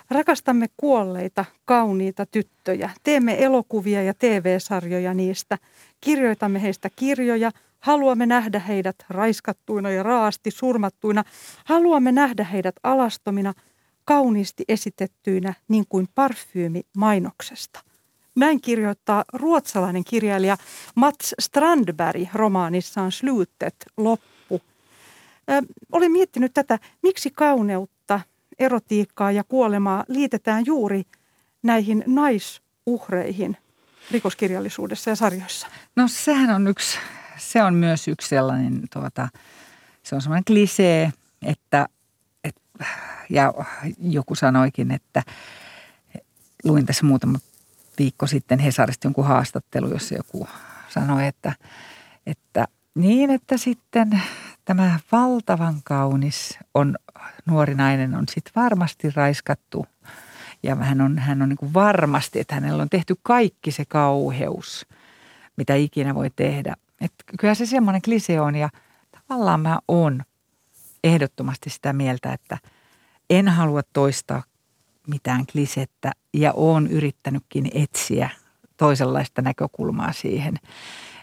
Rakastamme 0.09 0.67
kuolleita, 0.77 1.45
kauniita 1.65 2.25
tyttöjä. 2.25 2.89
Teemme 3.03 3.43
elokuvia 3.43 4.03
ja 4.03 4.13
TV-sarjoja 4.13 5.13
niistä. 5.13 5.57
Kirjoitamme 6.01 6.61
heistä 6.61 6.89
kirjoja. 6.95 7.51
Haluamme 7.79 8.25
nähdä 8.25 8.59
heidät 8.59 8.95
raiskattuina 9.09 9.89
ja 9.89 10.03
raasti 10.03 10.51
surmattuina. 10.51 11.23
Haluamme 11.65 12.11
nähdä 12.11 12.43
heidät 12.43 12.75
alastomina, 12.83 13.53
kauniisti 14.09 14.63
esitettyinä 14.67 15.53
niin 15.67 15.85
kuin 15.89 16.07
parfyymi 16.15 16.81
mainoksesta. 16.97 17.79
Näin 18.35 18.61
kirjoittaa 18.61 19.23
ruotsalainen 19.33 20.03
kirjailija 20.03 20.57
Mats 20.95 21.35
Strandberg 21.39 22.27
romaanissaan 22.33 23.11
Slutet, 23.11 23.75
loppu. 23.97 24.61
Ö, 25.49 25.61
olen 25.91 26.11
miettinyt 26.11 26.53
tätä, 26.53 26.79
miksi 27.03 27.29
kauneutta, 27.29 28.19
erotiikkaa 28.59 29.31
ja 29.31 29.43
kuolemaa 29.43 30.03
liitetään 30.07 30.65
juuri 30.65 31.03
näihin 31.63 32.03
naisuhreihin 32.07 33.57
rikoskirjallisuudessa 34.11 35.09
ja 35.09 35.15
sarjoissa. 35.15 35.67
No 35.95 36.07
sehän 36.07 36.55
on 36.55 36.67
yksi, 36.67 36.97
se 37.37 37.63
on 37.63 37.73
myös 37.73 38.07
yksi 38.07 38.27
sellainen, 38.27 38.81
tuota, 38.93 39.29
se 40.03 40.15
on 40.15 40.21
sellainen 40.21 40.45
klisee, 40.45 41.13
että, 41.45 41.81
et, 41.83 41.98
ja 43.29 43.53
joku 44.01 44.35
sanoikin, 44.35 44.91
että 44.91 45.23
luin 46.63 46.85
tässä 46.85 47.05
muutama 47.05 47.39
viikko 47.99 48.27
sitten 48.27 48.59
Hesarista 48.59 49.07
jonkun 49.07 49.25
haastattelu, 49.25 49.89
jossa 49.89 50.15
joku 50.15 50.47
sanoi, 50.89 51.27
että, 51.27 51.53
että 52.25 52.67
niin, 52.95 53.29
että 53.29 53.57
sitten 53.57 54.21
tämä 54.65 54.99
valtavan 55.11 55.75
kaunis 55.83 56.59
on, 56.73 56.95
nuori 57.45 57.75
nainen 57.75 58.15
on 58.15 58.25
sitten 58.27 58.53
varmasti 58.55 59.09
raiskattu 59.15 59.85
ja 60.63 60.75
hän 60.75 61.01
on, 61.01 61.17
hän 61.17 61.41
on 61.41 61.49
niin 61.49 61.57
kuin 61.57 61.73
varmasti, 61.73 62.39
että 62.39 62.55
hänellä 62.55 62.81
on 62.81 62.89
tehty 62.89 63.15
kaikki 63.23 63.71
se 63.71 63.85
kauheus, 63.85 64.85
mitä 65.55 65.75
ikinä 65.75 66.15
voi 66.15 66.29
tehdä. 66.35 66.75
Että 67.01 67.23
kyllä 67.39 67.55
se 67.55 67.65
semmoinen 67.65 68.01
klise 68.01 68.41
on 68.41 68.55
ja 68.55 68.69
tavallaan 69.11 69.59
mä 69.59 69.79
oon 69.87 70.23
ehdottomasti 71.03 71.69
sitä 71.69 71.93
mieltä, 71.93 72.33
että 72.33 72.57
en 73.29 73.47
halua 73.47 73.81
toistaa 73.93 74.43
mitään 75.07 75.45
klisettä 75.45 76.11
ja 76.33 76.53
olen 76.53 76.87
yrittänytkin 76.87 77.69
etsiä 77.73 78.29
toisenlaista 78.77 79.41
näkökulmaa 79.41 80.13
siihen. 80.13 80.55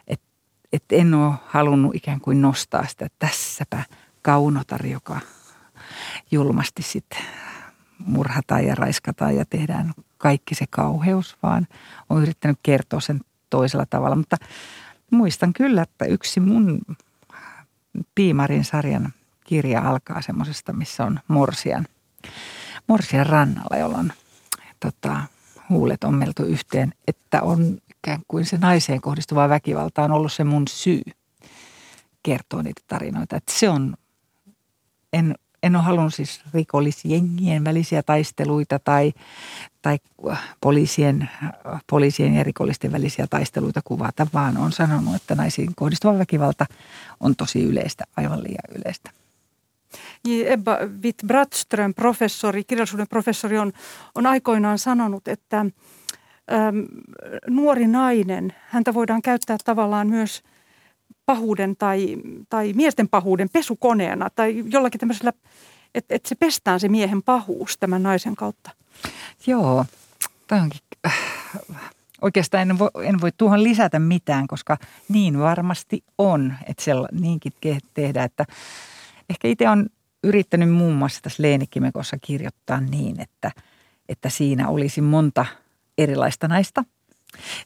Että 0.07 0.27
et 0.73 0.85
en 0.93 1.15
ole 1.15 1.35
halunnut 1.47 1.95
ikään 1.95 2.21
kuin 2.21 2.43
nostaa 2.43 2.87
sitä 2.87 3.09
tässäpä 3.19 3.85
kaunotar, 4.23 4.87
joka 4.87 5.21
julmasti 6.31 6.83
sitten 6.83 7.19
murhataan 7.99 8.65
ja 8.65 8.75
raiskataan 8.75 9.37
ja 9.37 9.45
tehdään 9.45 9.93
kaikki 10.19 10.55
se 10.55 10.65
kauheus, 10.71 11.37
vaan 11.43 11.67
olen 12.11 12.23
yrittänyt 12.23 12.59
kertoa 12.63 13.01
sen 13.01 13.21
toisella 13.51 13.87
tavalla. 13.91 14.17
Mutta 14.17 14.37
muistan 15.11 15.53
kyllä, 15.53 15.83
että 15.83 16.05
yksi 16.05 16.41
mun 16.41 16.81
Piimarin 18.15 18.65
sarjan 18.65 19.13
kirja 19.47 19.89
alkaa 19.89 20.23
semmoisesta, 20.23 20.73
missä 20.73 21.05
on 21.05 21.21
Morsian– 21.29 21.87
Morsian 22.89 23.27
rannalla, 23.27 23.77
jolloin 23.77 24.13
tota, 24.81 25.21
huulet 25.69 26.05
on 26.05 26.15
meltu 26.15 26.43
yhteen, 26.43 26.93
että 27.09 27.43
on 27.43 27.79
ikään 27.91 28.21
kuin 28.29 28.45
se 28.45 28.59
naiseen 28.59 29.01
kohdistuva 29.01 29.49
väkivalta 29.49 30.03
on 30.03 30.13
ollut 30.13 30.33
se 30.33 30.45
mun 30.45 30.69
syy 30.69 31.03
kertoa 32.23 32.63
niitä 32.63 32.83
tarinoita. 32.87 33.37
Että 33.37 33.53
se 33.57 33.69
on, 33.69 33.97
en, 35.13 35.35
en 35.63 35.77
ole 35.77 35.85
halunnut 35.85 36.15
siis 36.15 36.41
rikollisjengien 36.55 37.65
välisiä 37.65 38.03
taisteluita 38.03 38.79
tai, 38.79 39.13
tai 39.83 39.99
poliisien, 40.61 41.31
poliisien 41.87 42.35
ja 42.35 42.45
rikollisten 42.45 42.93
välisiä 42.93 43.27
taisteluita 43.31 43.81
kuvata, 43.85 44.27
vaan 44.35 44.57
on 44.57 44.73
sanonut, 44.73 45.15
että 45.15 45.35
naisiin 45.35 45.75
kohdistuva 45.75 46.19
väkivalta 46.19 46.67
on 47.21 47.37
tosi 47.37 47.65
yleistä, 47.65 48.05
aivan 48.17 48.43
liian 48.43 48.79
yleistä. 48.79 49.11
Ebba 50.27 50.79
Witt-Brattström, 51.03 51.95
professori, 51.95 52.65
kirjallisuuden 52.65 53.09
professori, 53.09 53.59
on, 53.59 53.73
on 54.15 54.27
aikoinaan 54.27 54.79
sanonut, 54.79 55.29
että 55.29 55.59
äm, 55.61 55.73
nuori 57.49 57.87
nainen, 57.87 58.55
häntä 58.69 58.95
voidaan 58.95 59.23
käyttää 59.23 59.57
tavallaan 59.65 60.09
myös 60.09 60.43
pahuuden 61.27 61.77
tai, 61.77 62.17
tai 62.49 62.73
miesten 62.73 63.09
pahuuden 63.09 63.49
pesukoneena 63.53 64.31
tai 64.31 64.65
jollakin 64.69 65.01
tämmöisellä, 65.01 65.33
että, 65.95 66.15
että 66.15 66.29
se 66.29 66.35
pestään 66.35 66.81
se 66.81 66.89
miehen 66.89 67.23
pahuus 67.23 67.79
tämän 67.79 68.03
naisen 68.03 68.37
kautta. 68.37 68.71
Joo, 69.47 69.85
tämä 70.47 70.63
onkin 70.63 70.81
äh, 71.07 71.15
oikeastaan 72.23 72.71
en 72.71 72.79
voi, 72.79 72.91
en 73.03 73.21
voi 73.21 73.31
tuohon 73.37 73.63
lisätä 73.63 73.99
mitään, 73.99 74.47
koska 74.47 74.77
niin 75.09 75.39
varmasti 75.39 76.05
on, 76.19 76.55
että 76.67 76.85
se 76.85 76.93
niinkin 77.13 77.53
tehdään, 77.95 78.27
että 78.27 78.45
ehkä 79.31 79.49
itse 79.49 79.69
on 79.69 79.87
yrittänyt 80.25 80.73
muun 80.73 80.95
muassa 80.95 81.23
tässä 81.23 81.43
Leenikkimekossa 81.43 82.17
kirjoittaa 82.21 82.81
niin, 82.81 83.21
että, 83.21 83.51
että 84.09 84.29
siinä 84.29 84.69
olisi 84.69 85.01
monta 85.01 85.47
erilaista 85.99 86.49
naista. 86.49 86.85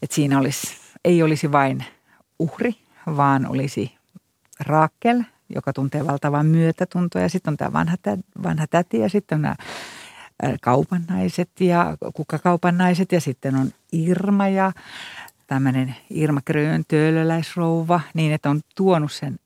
Että 0.03 0.15
siinä 0.15 0.39
olisi, 0.39 0.77
ei 1.05 1.23
olisi 1.23 1.53
vain 1.53 1.85
uhri, 2.39 2.75
vaan 3.07 3.47
olisi 3.47 3.95
Raakel, 4.61 5.23
joka 5.55 5.73
tuntee 5.73 6.07
valtavan 6.07 6.47
myötätuntoa. 6.47 7.23
Ja 7.23 7.29
sitten 7.29 7.53
on 7.53 7.57
tämä 7.57 7.73
vanha, 7.73 7.97
vanha 8.43 8.67
täti 8.67 8.99
ja 8.99 9.09
sitten 9.09 9.37
on 9.37 9.43
nämä 9.43 9.57
kaupan 10.61 11.05
naiset 11.09 11.51
ja 11.61 11.97
kukkakaupan 12.15 12.79
naiset 12.79 13.13
ja 13.13 13.21
sitten 13.21 13.55
on 13.55 13.71
Irma 13.93 14.49
ja 14.49 14.73
tämmöinen 15.47 15.97
Irma 16.11 16.41
Grön 16.47 16.85
töölöläisrouva 16.89 18.01
niin, 18.15 18.33
että 18.33 18.51
on 18.51 18.61
tuonut 18.77 19.13
sen 19.13 19.39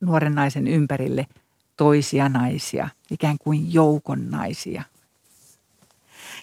nuoren 0.00 0.34
naisen 0.34 0.66
ympärille– 0.66 1.26
toisia 1.82 2.28
naisia, 2.28 2.88
ikään 3.10 3.36
kuin 3.38 3.74
joukon 3.74 4.30
naisia. 4.30 4.82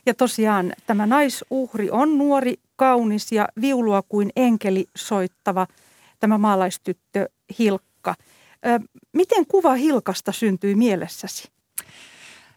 Ja 0.05 0.13
tosiaan 0.13 0.73
tämä 0.87 1.05
naisuhri 1.05 1.91
on 1.91 2.17
nuori, 2.17 2.53
kaunis 2.75 3.31
ja 3.31 3.47
viulua 3.61 4.01
kuin 4.01 4.29
enkeli 4.35 4.87
soittava 4.95 5.67
tämä 6.19 6.37
maalaistyttö 6.37 7.29
Hilkka. 7.59 8.15
Ö, 8.65 8.79
miten 9.13 9.45
kuva 9.45 9.73
Hilkasta 9.73 10.31
syntyi 10.31 10.75
mielessäsi? 10.75 11.51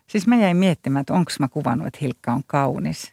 Siis 0.07 0.27
mä 0.27 0.37
jäin 0.37 0.57
miettimään, 0.57 1.01
että 1.01 1.15
onko 1.15 1.31
mä 1.39 1.49
kuvannut, 1.49 1.87
että 1.87 1.99
Hilkka 2.03 2.33
on 2.33 2.45
kaunis. 2.47 3.13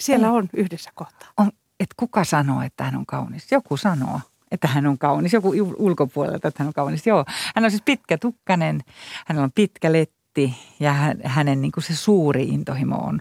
Siellä 0.00 0.30
on, 0.30 0.36
on 0.36 0.48
yhdessä 0.56 0.90
kohtaa. 0.94 1.32
On, 1.36 1.52
että 1.80 1.94
kuka 1.96 2.24
sanoo, 2.24 2.62
että 2.62 2.84
hän 2.84 2.96
on 2.96 3.06
kaunis? 3.06 3.52
Joku 3.52 3.76
sanoo 3.76 4.20
että 4.52 4.68
hän 4.68 4.86
on 4.86 4.98
kaunis. 4.98 5.32
Joku 5.32 5.54
ulkopuolelta, 5.76 6.48
että 6.48 6.62
hän 6.62 6.68
on 6.68 6.74
kaunis. 6.74 7.06
Joo, 7.06 7.24
hän 7.54 7.64
on 7.64 7.70
siis 7.70 7.82
pitkä 7.82 8.18
tukkanen, 8.18 8.80
hänellä 9.26 9.44
on 9.44 9.52
pitkä 9.54 9.92
letti 9.92 10.54
ja 10.80 10.94
hänen 11.24 11.62
niin 11.62 11.72
kuin 11.72 11.84
se 11.84 11.96
suuri 11.96 12.42
intohimo 12.42 12.96
on 12.96 13.20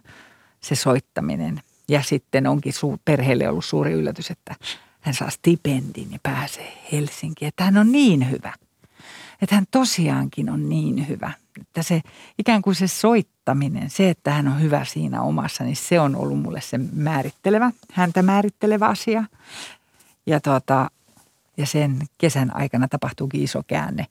se 0.60 0.76
soittaminen. 0.76 1.62
Ja 1.90 2.04
sitten 2.04 2.48
onkin 2.48 2.74
su- 2.74 3.00
perheelle 3.06 3.50
ollut 3.50 3.66
suuri 3.66 3.92
yllätys, 3.92 4.32
että 4.32 4.56
hän 5.02 5.14
saa 5.16 5.30
stipendin 5.30 6.12
ja 6.12 6.20
pääsee 6.24 6.78
Helsinkiin. 6.92 7.50
Että 7.50 7.64
hän 7.64 7.78
on 7.78 7.92
niin 7.92 8.32
hyvä. 8.32 8.54
Että 9.42 9.56
hän 9.56 9.66
tosiaankin 9.72 10.50
on 10.50 10.70
niin 10.70 11.08
hyvä. 11.08 11.32
Että 11.62 11.84
se 11.84 12.02
ikään 12.40 12.62
kuin 12.62 12.76
se 12.76 12.88
soittaminen, 12.88 13.90
se, 13.90 14.10
että 14.10 14.32
hän 14.32 14.48
on 14.48 14.62
hyvä 14.62 14.86
siinä 14.86 15.22
omassa, 15.22 15.64
niin 15.64 15.76
se 15.76 16.00
on 16.00 16.16
ollut 16.16 16.40
mulle 16.40 16.62
se 16.62 16.80
määrittelevä, 16.94 17.72
häntä 17.92 18.22
määrittelevä 18.22 18.88
asia. 18.88 19.24
Ja 20.26 20.40
tuota, 20.40 20.90
ja 21.58 21.66
sen 21.66 22.00
kesän 22.18 22.56
aikana 22.56 22.88
tapahtuukin 22.88 23.44
iso 23.44 23.64
käänne, 23.68 24.06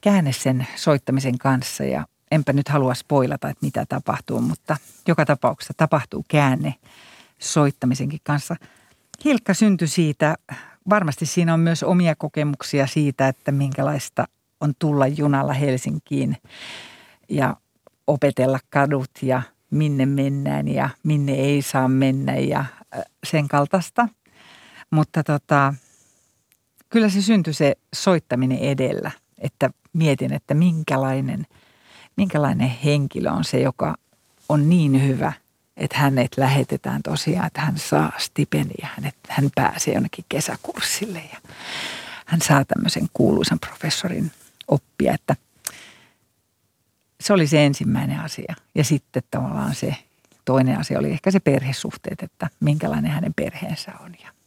käänne 0.00 0.32
sen 0.32 0.66
soittamisen 0.76 1.38
kanssa 1.38 1.84
ja 1.84 2.06
enpä 2.30 2.52
nyt 2.52 2.68
halua 2.68 2.94
spoilata, 2.94 3.48
että 3.48 3.66
mitä 3.66 3.86
tapahtuu, 3.88 4.40
mutta 4.40 4.76
joka 5.08 5.24
tapauksessa 5.24 5.74
tapahtuu 5.76 6.24
käänne 6.28 6.74
soittamisenkin 7.38 8.20
kanssa. 8.22 8.56
Hilkka 9.24 9.54
syntyi 9.54 9.88
siitä, 9.88 10.34
varmasti 10.90 11.26
siinä 11.26 11.54
on 11.54 11.60
myös 11.60 11.82
omia 11.82 12.14
kokemuksia 12.16 12.86
siitä, 12.86 13.28
että 13.28 13.52
minkälaista 13.52 14.28
on 14.60 14.74
tulla 14.78 15.06
junalla 15.06 15.52
Helsinkiin 15.52 16.36
ja 17.28 17.56
opetella 18.06 18.58
kadut 18.70 19.10
ja 19.22 19.42
minne 19.70 20.06
mennään 20.06 20.68
ja 20.68 20.88
minne 21.02 21.32
ei 21.32 21.62
saa 21.62 21.88
mennä 21.88 22.36
ja 22.36 22.64
sen 23.24 23.48
kaltaista. 23.48 24.08
Mutta 24.90 25.24
tota, 25.24 25.74
kyllä 26.92 27.08
se 27.08 27.22
syntyi 27.22 27.54
se 27.54 27.76
soittaminen 27.94 28.58
edellä, 28.58 29.10
että 29.38 29.70
mietin, 29.92 30.32
että 30.32 30.54
minkälainen, 30.54 31.46
minkälainen 32.16 32.68
henkilö 32.68 33.30
on 33.30 33.44
se, 33.44 33.60
joka 33.60 33.94
on 34.48 34.68
niin 34.68 35.06
hyvä, 35.06 35.32
että 35.76 35.98
hänet 35.98 36.32
lähetetään 36.36 37.02
tosiaan, 37.02 37.46
että 37.46 37.60
hän 37.60 37.78
saa 37.78 38.12
stipendia, 38.18 38.88
että 39.04 39.28
hän 39.28 39.50
pääsee 39.54 39.94
jonnekin 39.94 40.24
kesäkurssille 40.28 41.22
ja 41.32 41.50
hän 42.26 42.40
saa 42.42 42.64
tämmöisen 42.64 43.08
kuuluisan 43.12 43.58
professorin 43.58 44.32
oppia, 44.68 45.14
että 45.14 45.36
se 47.20 47.32
oli 47.32 47.46
se 47.46 47.66
ensimmäinen 47.66 48.20
asia. 48.20 48.54
Ja 48.74 48.84
sitten 48.84 49.22
tavallaan 49.30 49.74
se 49.74 49.96
toinen 50.44 50.78
asia 50.78 50.98
oli 50.98 51.10
ehkä 51.10 51.30
se 51.30 51.40
perhesuhteet, 51.40 52.22
että 52.22 52.50
minkälainen 52.60 53.10
hänen 53.10 53.34
perheensä 53.34 53.92
on. 54.00 54.14
Ja 54.22 54.41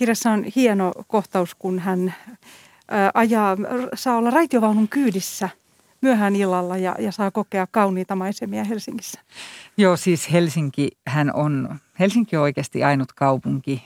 Kirjassa 0.00 0.30
on 0.30 0.44
hieno 0.56 0.92
kohtaus, 1.06 1.54
kun 1.54 1.78
hän 1.78 2.14
ajaa, 3.14 3.56
saa 3.94 4.16
olla 4.16 4.30
raitiovaunun 4.30 4.88
kyydissä 4.88 5.48
myöhään 6.00 6.36
illalla 6.36 6.76
ja, 6.76 6.96
ja 6.98 7.12
saa 7.12 7.30
kokea 7.30 7.66
kauniita 7.70 8.16
maisemia 8.16 8.64
Helsingissä. 8.64 9.20
Joo, 9.76 9.96
siis 9.96 10.32
Helsinki, 10.32 10.88
hän 11.06 11.34
on, 11.34 11.78
Helsinki 11.98 12.36
on 12.36 12.42
oikeasti 12.42 12.84
ainut 12.84 13.12
kaupunki, 13.12 13.84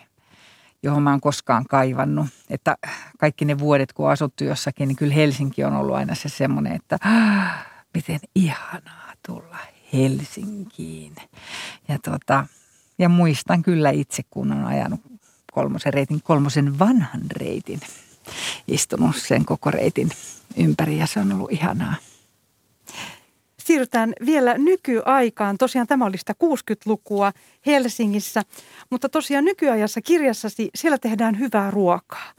johon 0.83 1.03
mä 1.03 1.11
oon 1.11 1.21
koskaan 1.21 1.65
kaivannut. 1.71 2.27
Että 2.51 2.77
kaikki 3.19 3.45
ne 3.45 3.59
vuodet, 3.59 3.93
kun 3.93 4.11
asuttu 4.11 4.45
jossakin, 4.45 4.89
niin 4.89 4.97
kyllä 4.97 5.15
Helsinki 5.15 5.65
on 5.65 5.77
ollut 5.77 5.97
aina 5.97 6.15
se 6.15 6.29
semmoinen, 6.29 6.73
että 6.73 6.99
ah, 7.05 7.67
miten 7.95 8.21
ihanaa 8.35 9.13
tulla 9.27 9.59
Helsinkiin. 9.93 11.15
Ja, 11.89 11.99
tota, 12.05 12.47
ja 12.99 13.09
muistan 13.09 13.63
kyllä 13.63 13.91
itse, 13.91 14.23
kun 14.31 14.53
on 14.53 14.65
ajanut 14.65 15.14
kolmosen 15.55 15.95
reitin, 15.95 16.23
kolmosen 16.23 16.79
vanhan 16.79 17.23
reitin, 17.31 17.81
istunut 18.69 19.17
sen 19.17 19.45
koko 19.45 19.71
reitin 19.71 20.11
ympäri 20.57 20.99
ja 20.99 21.07
se 21.07 21.21
on 21.21 21.33
ollut 21.33 21.53
ihanaa. 21.53 21.95
Siirrytään 23.59 24.13
vielä 24.27 24.59
nykyaikaan. 24.59 25.59
Tosiaan 25.59 25.87
tämä 25.87 26.05
oli 26.07 26.19
sitä 26.19 26.35
60-lukua 26.45 27.33
Helsingissä, 27.67 28.43
mutta 28.91 29.09
tosiaan 29.09 29.45
nykyajassa 29.45 30.01
kirjassasi 30.01 30.71
siellä 30.75 30.99
tehdään 30.99 31.39
hyvää 31.39 31.71
ruokaa. 31.71 32.33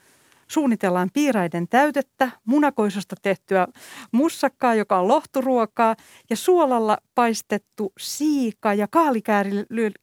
Suunnitellaan 0.48 1.10
piiraiden 1.14 1.68
täytettä, 1.68 2.32
munakoisosta 2.46 3.16
tehtyä 3.22 3.68
mussakkaa, 4.12 4.76
joka 4.76 5.00
on 5.00 5.08
lohturuokaa, 5.08 5.96
ja 6.30 6.36
suolalla 6.36 6.98
paistettu 7.16 7.94
siika 8.00 8.74
ja 8.74 8.88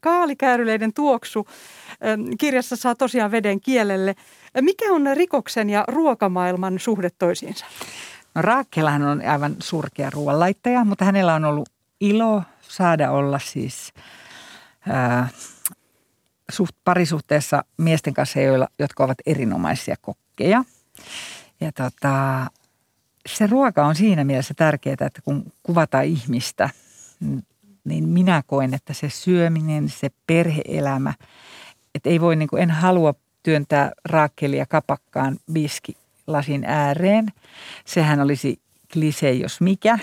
kaalikääryleiden 0.01 0.93
tuoksu. 0.95 1.47
Kirjassa 2.39 2.77
saa 2.77 2.95
tosiaan 2.95 3.31
veden 3.31 3.61
kielelle. 3.61 4.15
Mikä 4.61 4.93
on 4.93 5.07
rikoksen 5.15 5.71
ja 5.71 5.85
ruokamaailman 5.89 6.79
suhde 6.79 7.11
toisiinsa? 7.19 7.67
No 8.35 8.43
Raakkelahan 8.43 9.03
on 9.03 9.23
aivan 9.27 9.57
surkea 9.59 10.11
ruoanlaittaja, 10.11 10.85
mutta 10.85 11.05
hänellä 11.05 11.35
on 11.35 11.45
ollut 11.45 11.69
ilo 12.01 12.43
saada 12.61 13.11
olla 13.11 13.39
siis 13.39 13.93
ää, 14.89 15.29
suht, 16.53 16.77
parisuhteessa 16.85 17.65
miesten 17.77 18.15
kanssa, 18.15 18.41
joilla, 18.41 18.69
jotka 18.79 19.05
ovat 19.05 19.19
erinomaisia 19.27 19.97
kokkeja. 20.01 20.65
Ja 21.61 21.73
tota, 21.73 22.47
se 23.27 23.47
ruoka 23.47 23.87
on 23.87 23.95
siinä 23.95 24.25
mielessä 24.25 24.55
tärkeää, 24.55 24.97
että 25.01 25.23
kun 25.25 25.53
kuvataan 25.63 26.05
ihmistä, 26.05 26.71
niin 27.85 28.09
minä 28.09 28.43
koen, 28.47 28.75
että 28.75 28.93
se 28.93 29.11
syöminen, 29.11 29.89
se 29.89 30.11
perheelämä, 30.27 31.15
että 31.95 32.11
ei 32.11 32.21
voi, 32.21 32.37
niin 32.37 32.49
kuin, 32.49 32.63
en 32.63 32.71
halua 32.71 33.15
työntää 33.43 33.93
raakkelia 34.05 34.67
kapakkaan 34.67 35.39
viski 35.55 35.97
lasin 36.27 36.65
ääreen. 36.65 37.27
Sehän 37.85 38.21
olisi 38.21 38.61
klise, 38.93 39.33
jos 39.33 39.61
mikä, 39.61 39.99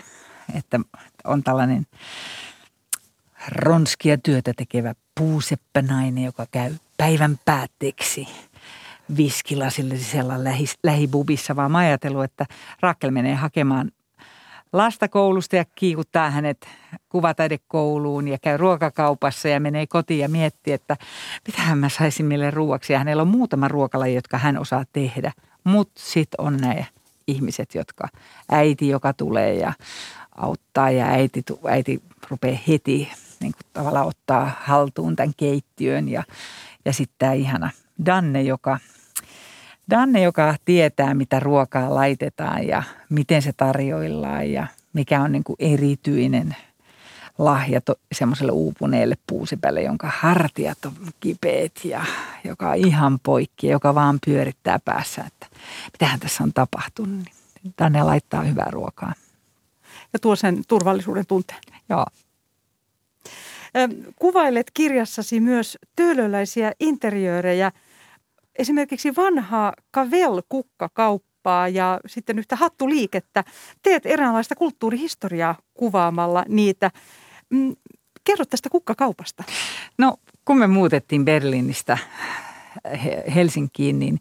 että 0.55 0.79
on 1.23 1.43
tällainen 1.43 1.87
ronskia 3.47 4.17
työtä 4.17 4.53
tekevä 4.57 4.95
puuseppänainen, 5.15 6.23
joka 6.23 6.45
käy 6.51 6.75
päivän 6.97 7.39
päätteeksi 7.45 8.27
viskilasillisella 9.17 10.43
lähi, 10.43 10.65
lähibubissa, 10.83 11.55
vaan 11.55 11.71
mä 11.71 11.77
ajatellut, 11.77 12.23
että 12.23 12.45
Rakkel 12.79 13.11
menee 13.11 13.35
hakemaan 13.35 13.91
lasta 14.73 15.07
koulusta 15.07 15.55
ja 15.55 15.65
kiikuttaa 15.75 16.31
hänet 16.31 16.67
kuvataidekouluun 17.09 18.27
ja 18.27 18.37
käy 18.41 18.57
ruokakaupassa 18.57 19.47
ja 19.47 19.59
menee 19.59 19.87
kotiin 19.87 20.19
ja 20.19 20.29
miettii, 20.29 20.73
että 20.73 20.97
mitähän 21.47 21.77
mä 21.77 21.89
saisin 21.89 22.25
meille 22.25 22.51
ruuaksi. 22.51 22.93
Ja 22.93 22.99
hänellä 22.99 23.21
on 23.21 23.27
muutama 23.27 23.67
ruokalaji, 23.67 24.15
jotka 24.15 24.37
hän 24.37 24.57
osaa 24.57 24.85
tehdä– 24.93 25.31
mutta 25.63 26.01
sitten 26.03 26.41
on 26.41 26.57
ne 26.57 26.87
ihmiset, 27.27 27.75
jotka 27.75 28.07
äiti, 28.51 28.87
joka 28.87 29.13
tulee 29.13 29.53
ja 29.53 29.73
auttaa 30.35 30.91
ja 30.91 31.05
äiti, 31.05 31.43
äiti 31.69 32.01
rupeaa 32.29 32.59
heti 32.67 33.11
niin 33.39 33.53
kuin 33.53 33.65
tavallaan 33.73 34.07
ottaa 34.07 34.51
haltuun 34.61 35.15
tämän 35.15 35.33
keittiön 35.37 36.09
ja, 36.09 36.23
ja 36.85 36.93
sitten 36.93 37.15
tämä 37.19 37.33
ihana 37.33 37.69
Danne, 38.05 38.41
joka, 38.41 38.79
Danne, 39.89 40.21
joka 40.21 40.55
tietää, 40.65 41.13
mitä 41.13 41.39
ruokaa 41.39 41.95
laitetaan 41.95 42.67
ja 42.67 42.83
miten 43.09 43.41
se 43.41 43.53
tarjoillaan 43.53 44.51
ja 44.51 44.67
mikä 44.93 45.21
on 45.21 45.31
niin 45.31 45.43
kuin 45.43 45.55
erityinen– 45.59 46.55
lahja 47.39 47.81
to, 47.81 47.95
semmoiselle 48.11 48.51
uupuneelle 48.51 49.15
puusipälle, 49.27 49.81
jonka 49.81 50.11
hartiat 50.17 50.85
on 50.85 50.93
kipeät 51.19 51.71
ja 51.83 52.05
joka 52.43 52.69
on 52.69 52.75
ihan 52.75 53.19
poikki 53.23 53.67
ja 53.67 53.71
joka 53.71 53.95
vaan 53.95 54.19
pyörittää 54.25 54.79
päässä, 54.85 55.23
että 55.27 55.47
mitähän 55.93 56.19
tässä 56.19 56.43
on 56.43 56.53
tapahtunut. 56.53 57.25
Niin 57.63 57.73
tänne 57.75 58.03
laittaa 58.03 58.43
hyvää 58.43 58.67
ruokaa. 58.69 59.13
Ja 60.13 60.19
tuo 60.19 60.35
sen 60.35 60.63
turvallisuuden 60.67 61.25
tunteen. 61.25 61.59
Joo. 61.89 62.05
Kuvailet 64.15 64.71
kirjassasi 64.73 65.39
myös 65.39 65.77
töölöläisiä 65.95 66.71
interiöörejä, 66.79 67.71
esimerkiksi 68.55 69.15
vanhaa 69.15 69.73
Kavel-kukkakauppaa 69.91 71.67
ja 71.67 71.99
sitten 72.05 72.39
yhtä 72.39 72.55
hattuliikettä. 72.55 73.43
Teet 73.83 74.05
eräänlaista 74.05 74.55
kulttuurihistoriaa 74.55 75.55
kuvaamalla 75.73 76.45
niitä. 76.47 76.91
Mm, 77.49 77.75
kerro 78.23 78.45
tästä 78.45 78.69
kukkakaupasta. 78.69 79.43
No 79.97 80.17
kun 80.45 80.57
me 80.57 80.67
muutettiin 80.67 81.25
Berliinistä 81.25 81.97
Helsinkiin, 83.35 83.99
niin 83.99 84.19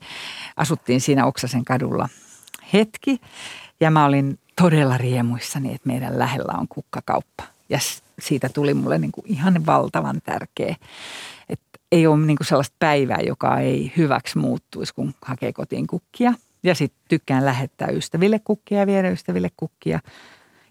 asuttiin 0.56 1.00
siinä 1.00 1.26
Oksasen 1.26 1.64
kadulla 1.64 2.08
hetki. 2.72 3.20
Ja 3.80 3.90
mä 3.90 4.04
olin 4.04 4.38
todella 4.60 4.98
riemuissani, 4.98 5.74
että 5.74 5.88
meidän 5.88 6.18
lähellä 6.18 6.52
on 6.58 6.68
kukkakauppa. 6.68 7.44
Ja 7.68 7.78
siitä 8.18 8.48
tuli 8.48 8.74
mulle 8.74 8.98
niin 8.98 9.12
kuin 9.12 9.24
ihan 9.26 9.66
valtavan 9.66 10.20
tärkeä. 10.24 10.76
Että 11.48 11.78
ei 11.92 12.06
ole 12.06 12.26
niin 12.26 12.36
kuin 12.36 12.46
sellaista 12.46 12.76
päivää, 12.78 13.20
joka 13.26 13.58
ei 13.58 13.92
hyväksi 13.96 14.38
muuttuisi, 14.38 14.94
kun 14.94 15.14
hakee 15.22 15.52
kotiin 15.52 15.86
kukkia. 15.86 16.34
Ja 16.62 16.74
sitten 16.74 17.00
tykkään 17.08 17.44
lähettää 17.44 17.88
ystäville 17.88 18.38
kukkia 18.38 18.78
ja 18.78 18.86
viedä 18.86 19.10
ystäville 19.10 19.50
kukkia. 19.56 20.00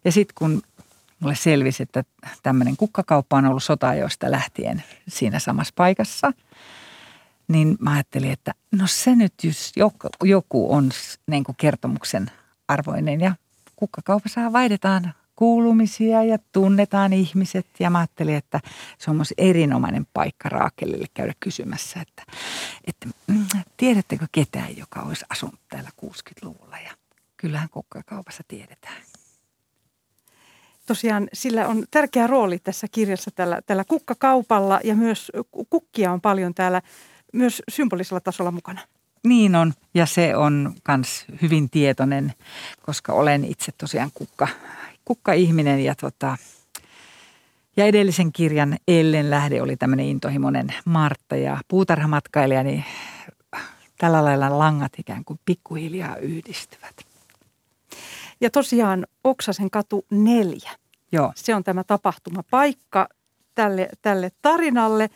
Ja 0.05 0.11
sitten 0.11 0.35
kun 0.37 0.61
mulle 1.19 1.35
selvisi, 1.35 1.83
että 1.83 2.03
tämmöinen 2.43 2.77
kukkakauppa 2.77 3.37
on 3.37 3.45
ollut 3.45 3.63
sotajoista 3.63 4.31
lähtien 4.31 4.83
siinä 5.07 5.39
samassa 5.39 5.73
paikassa. 5.77 6.31
Niin 7.47 7.77
mä 7.79 7.93
ajattelin, 7.93 8.31
että 8.31 8.53
no 8.71 8.87
se 8.87 9.15
nyt 9.15 9.33
jos 9.43 9.71
joku 10.23 10.73
on 10.73 10.89
niin 11.27 11.43
kuin 11.43 11.55
kertomuksen 11.55 12.31
arvoinen 12.67 13.21
ja 13.21 13.35
kukkakaupassa 13.75 14.53
vaihdetaan 14.53 15.13
kuulumisia 15.37 16.23
ja 16.23 16.37
tunnetaan 16.51 17.13
ihmiset. 17.13 17.65
Ja 17.79 17.89
mä 17.89 17.97
ajattelin, 17.97 18.35
että 18.35 18.59
se 18.97 19.11
on 19.11 19.15
myös 19.15 19.33
erinomainen 19.37 20.07
paikka 20.13 20.49
Raakelille 20.49 21.05
käydä 21.13 21.33
kysymässä, 21.39 22.01
että, 22.01 22.23
että 22.87 23.07
mm, 23.27 23.45
tiedättekö 23.77 24.27
ketään, 24.31 24.77
joka 24.77 25.01
olisi 25.01 25.25
asunut 25.29 25.59
täällä 25.69 25.89
60-luvulla 26.05 26.77
ja 26.77 26.91
kyllähän 27.37 27.69
kukkakaupassa 27.69 28.43
tiedetään 28.47 29.01
tosiaan 30.87 31.27
sillä 31.33 31.67
on 31.67 31.83
tärkeä 31.91 32.27
rooli 32.27 32.59
tässä 32.59 32.87
kirjassa 32.91 33.31
tällä, 33.31 33.61
tällä 33.65 33.83
kukkakaupalla 33.83 34.79
ja 34.83 34.95
myös 34.95 35.31
kukkia 35.69 36.11
on 36.11 36.21
paljon 36.21 36.53
täällä 36.53 36.81
myös 37.33 37.61
symbolisella 37.69 38.19
tasolla 38.19 38.51
mukana. 38.51 38.81
Niin 39.23 39.55
on 39.55 39.73
ja 39.93 40.05
se 40.05 40.35
on 40.35 40.75
myös 40.87 41.25
hyvin 41.41 41.69
tietoinen, 41.69 42.33
koska 42.85 43.13
olen 43.13 43.45
itse 43.45 43.71
tosiaan 43.77 44.11
kukka, 44.13 44.47
kukka-ihminen 45.07 45.83
ja 45.83 45.95
tota, 45.95 46.37
ja 47.77 47.85
edellisen 47.85 48.31
kirjan 48.31 48.77
Ellen 48.87 49.29
lähde 49.29 49.61
oli 49.61 49.77
tämmöinen 49.77 50.05
intohimoinen 50.05 50.73
Martta 50.85 51.35
ja 51.35 51.57
puutarhamatkailija, 51.67 52.63
niin 52.63 52.85
tällä 53.97 54.25
lailla 54.25 54.59
langat 54.59 54.91
ikään 54.97 55.25
kuin 55.25 55.39
pikkuhiljaa 55.45 56.15
yhdistyvät. 56.15 56.95
Ja 58.41 58.49
tosiaan 58.49 59.07
Oksasen 59.23 59.71
katu 59.71 60.05
neljä. 60.11 60.71
Joo. 61.11 61.31
Se 61.35 61.55
on 61.55 61.63
tämä 61.63 61.83
tapahtumapaikka 61.83 63.07
tälle, 63.55 63.89
tälle 64.01 64.31
tarinalle. 64.41 65.09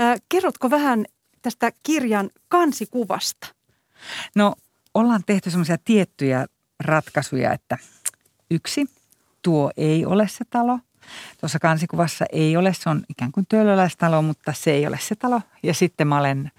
Äh, 0.00 0.20
kerrotko 0.28 0.70
vähän 0.70 1.04
tästä 1.42 1.72
kirjan 1.82 2.30
kansikuvasta? 2.48 3.46
No 4.34 4.54
ollaan 4.94 5.22
tehty 5.26 5.50
semmoisia 5.50 5.78
tiettyjä 5.84 6.46
ratkaisuja, 6.80 7.52
että 7.52 7.78
yksi, 8.50 8.86
tuo 9.42 9.70
ei 9.76 10.06
ole 10.06 10.28
se 10.28 10.44
talo. 10.50 10.78
Tuossa 11.40 11.58
kansikuvassa 11.58 12.24
ei 12.32 12.56
ole, 12.56 12.74
se 12.74 12.90
on 12.90 13.02
ikään 13.08 13.32
kuin 13.32 13.46
työlöläistalo, 13.48 14.22
mutta 14.22 14.52
se 14.52 14.70
ei 14.70 14.86
ole 14.86 14.98
se 15.00 15.14
talo. 15.14 15.40
Ja 15.62 15.74
sitten 15.74 16.08
mä 16.08 16.18
olen 16.18 16.50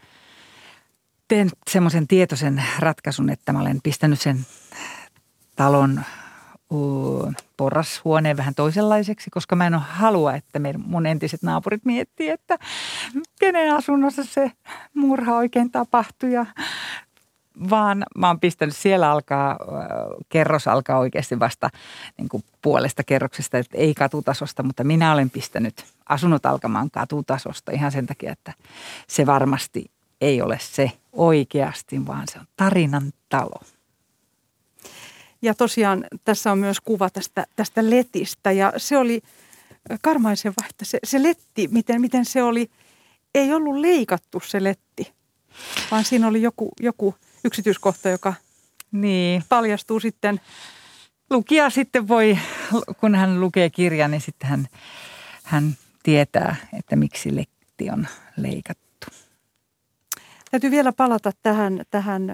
teen 1.27 1.49
semmoisen 1.71 2.07
tietoisen 2.07 2.63
ratkaisun, 2.79 3.29
että 3.29 3.53
mä 3.53 3.59
olen 3.59 3.79
pistänyt 3.83 4.21
sen 4.21 4.45
talon 5.55 6.01
porrashuoneen 7.57 8.37
vähän 8.37 8.55
toisenlaiseksi, 8.55 9.29
koska 9.29 9.55
mä 9.55 9.67
en 9.67 9.73
halua, 9.73 10.35
että 10.35 10.59
mun 10.77 11.05
entiset 11.05 11.43
naapurit 11.43 11.85
miettii, 11.85 12.29
että 12.29 12.57
kenen 13.39 13.75
asunnossa 13.75 14.23
se 14.23 14.51
murha 14.93 15.35
oikein 15.35 15.71
tapahtui. 15.71 16.33
Ja 16.33 16.45
vaan 17.69 18.03
mä 18.17 18.27
oon 18.27 18.39
pistänyt, 18.39 18.75
siellä 18.75 19.11
alkaa, 19.11 19.59
kerros 20.29 20.67
alkaa 20.67 20.99
oikeasti 20.99 21.39
vasta 21.39 21.69
niin 22.17 22.29
kuin 22.29 22.43
puolesta 22.61 23.03
kerroksesta, 23.03 23.57
että 23.57 23.77
ei 23.77 23.93
katutasosta, 23.93 24.63
mutta 24.63 24.83
minä 24.83 25.13
olen 25.13 25.29
pistänyt 25.29 25.85
asunnot 26.09 26.45
alkamaan 26.45 26.91
katutasosta 26.91 27.71
ihan 27.71 27.91
sen 27.91 28.05
takia, 28.05 28.31
että 28.31 28.53
se 29.07 29.25
varmasti 29.25 29.91
ei 30.21 30.41
ole 30.41 30.57
se 30.61 30.91
oikeasti, 31.13 32.07
vaan 32.07 32.27
se 32.27 32.39
on 32.39 32.45
tarinan 32.55 33.13
talo. 33.29 33.61
Ja 35.41 35.53
tosiaan 35.53 36.05
tässä 36.25 36.51
on 36.51 36.57
myös 36.57 36.81
kuva 36.81 37.09
tästä, 37.09 37.45
tästä 37.55 37.89
letistä 37.89 38.51
ja 38.51 38.73
se 38.77 38.97
oli 38.97 39.21
karmaiseva, 40.01 40.65
että 40.69 40.85
se, 40.85 40.99
se 41.03 41.23
letti, 41.23 41.67
miten, 41.71 42.01
miten 42.01 42.25
se 42.25 42.43
oli, 42.43 42.69
ei 43.35 43.53
ollut 43.53 43.75
leikattu 43.75 44.39
se 44.45 44.63
letti, 44.63 45.13
vaan 45.91 46.03
siinä 46.03 46.27
oli 46.27 46.41
joku, 46.41 46.71
joku 46.79 47.15
yksityiskohta, 47.43 48.09
joka 48.09 48.33
niin. 48.91 49.43
paljastuu 49.49 49.99
sitten. 49.99 50.41
Lukija 51.29 51.69
sitten 51.69 52.07
voi, 52.07 52.37
kun 52.99 53.15
hän 53.15 53.41
lukee 53.41 53.69
kirjan, 53.69 54.11
niin 54.11 54.21
sitten 54.21 54.49
hän, 54.49 54.67
hän 55.43 55.77
tietää, 56.03 56.55
että 56.73 56.95
miksi 56.95 57.35
letti 57.35 57.89
on 57.89 58.07
leikattu. 58.37 59.07
Täytyy 60.51 60.71
vielä 60.71 60.93
palata 60.93 61.31
tähän, 61.43 61.81
tähän 61.91 62.27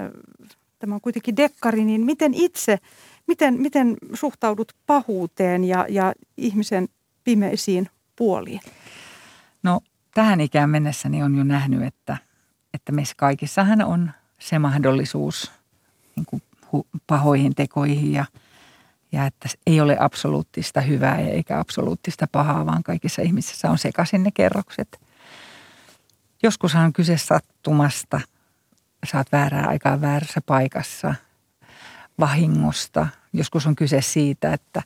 tämä 0.80 0.96
on 0.96 1.02
kuitenkin 1.02 1.38
dekkari, 1.38 1.86
niin 1.86 2.02
miten 2.02 2.34
itse, 2.34 2.78
miten, 3.28 3.62
miten 3.62 3.98
suhtaudut 4.14 4.74
pahuuteen 4.86 5.64
ja, 5.64 5.86
ja 5.90 6.14
ihmisen 6.38 6.90
pimeisiin 7.24 7.90
puoliin? 8.16 8.60
No 9.64 9.82
tähän 10.14 10.42
ikään 10.42 10.70
mennessäni 10.70 11.24
on 11.24 11.36
jo 11.36 11.44
nähnyt, 11.44 11.84
että, 11.84 12.18
että 12.74 12.92
meissä 12.92 13.16
kaikissahan 13.18 13.82
on 13.82 14.12
se 14.40 14.60
mahdollisuus 14.60 15.52
niin 16.16 16.26
kuin 16.26 16.42
pahoihin 17.08 17.56
tekoihin 17.56 18.14
ja, 18.14 18.26
ja 19.12 19.26
että 19.26 19.50
ei 19.68 19.82
ole 19.82 19.98
absoluuttista 20.00 20.82
hyvää 20.82 21.18
eikä 21.18 21.60
absoluuttista 21.60 22.28
pahaa, 22.32 22.66
vaan 22.66 22.84
kaikissa 22.84 23.22
ihmisissä 23.22 23.72
on 23.72 23.78
sekaisin 23.78 24.24
ne 24.24 24.32
kerrokset. 24.32 25.02
Joskus 26.44 26.76
on 26.76 26.94
kyse 26.94 27.18
sattumasta, 27.18 28.22
saat 29.06 29.32
väärää 29.32 29.66
aikaa 29.68 30.02
väärässä 30.02 30.42
paikassa, 30.46 31.16
vahingosta. 32.20 33.08
Joskus 33.34 33.68
on 33.68 33.76
kyse 33.76 34.02
siitä, 34.02 34.54
että, 34.54 34.84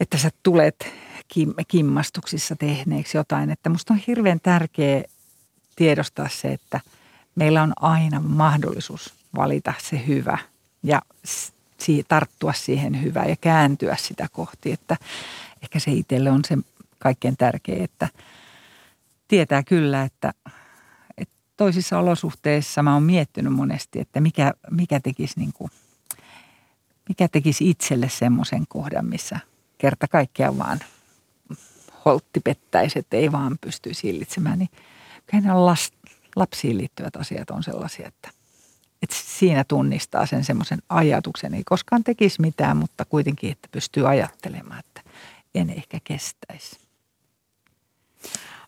että 0.00 0.18
sä 0.18 0.30
tulet 0.42 0.94
kim, 1.28 1.54
kimmastuksissa 1.68 2.56
tehneeksi 2.56 3.16
jotain. 3.16 3.50
Että 3.50 3.70
musta 3.70 3.94
on 3.94 4.00
hirveän 4.06 4.40
tärkeä 4.40 5.04
tiedostaa 5.76 6.28
se, 6.28 6.52
että– 6.52 6.80
meillä 7.34 7.62
on 7.62 7.72
aina 7.76 8.20
mahdollisuus 8.20 9.14
valita 9.36 9.74
se 9.78 10.06
hyvä 10.06 10.38
ja 10.82 11.02
tarttua 12.08 12.52
siihen 12.52 13.02
hyvään 13.02 13.28
ja 13.28 13.36
kääntyä 13.36 13.96
sitä 13.96 14.26
kohti. 14.32 14.72
Että 14.72 14.96
ehkä 15.62 15.78
se 15.78 15.90
itselle 15.90 16.30
on 16.30 16.40
se 16.44 16.58
kaikkein 16.98 17.36
tärkein, 17.36 17.84
että 17.84 18.08
tietää 19.28 19.62
kyllä, 19.62 20.02
että, 20.02 20.34
että 21.18 21.34
toisissa 21.56 21.98
olosuhteissa 21.98 22.82
mä 22.82 22.94
oon 22.94 23.02
miettinyt 23.02 23.52
monesti, 23.52 24.00
että 24.00 24.20
mikä, 24.20 24.52
mikä 24.70 25.00
tekisi 25.00 25.40
niin 25.40 25.52
kuin, 25.52 25.70
mikä 27.08 27.28
tekisi 27.28 27.70
itselle 27.70 28.08
semmoisen 28.08 28.64
kohdan, 28.68 29.06
missä 29.06 29.38
kerta 29.78 30.08
kaikkiaan 30.08 30.58
vaan 30.58 30.80
holtti 32.04 32.40
pettäisi, 32.40 32.98
että 32.98 33.16
ei 33.16 33.32
vaan 33.32 33.58
pystyisi 33.60 34.02
hillitsemään, 34.02 34.58
niin 34.58 34.70
kyllä 35.26 35.44
ne 35.44 35.52
on 35.52 35.66
last, 35.66 35.94
lapsiin 36.36 36.78
liittyvät 36.78 37.16
asiat 37.16 37.50
on 37.50 37.62
sellaisia, 37.62 38.08
että, 38.08 38.30
että 39.02 39.16
siinä 39.18 39.64
tunnistaa 39.64 40.26
sen 40.26 40.44
semmoisen 40.44 40.82
ajatuksen. 40.88 41.54
Ei 41.54 41.62
koskaan 41.64 42.04
tekisi 42.04 42.40
mitään, 42.40 42.76
mutta 42.76 43.04
kuitenkin, 43.04 43.52
että 43.52 43.68
pystyy 43.72 44.08
ajattelemaan, 44.08 44.78
että 44.78 45.10
en 45.54 45.70
ehkä 45.70 45.98
kestäisi. 46.04 46.82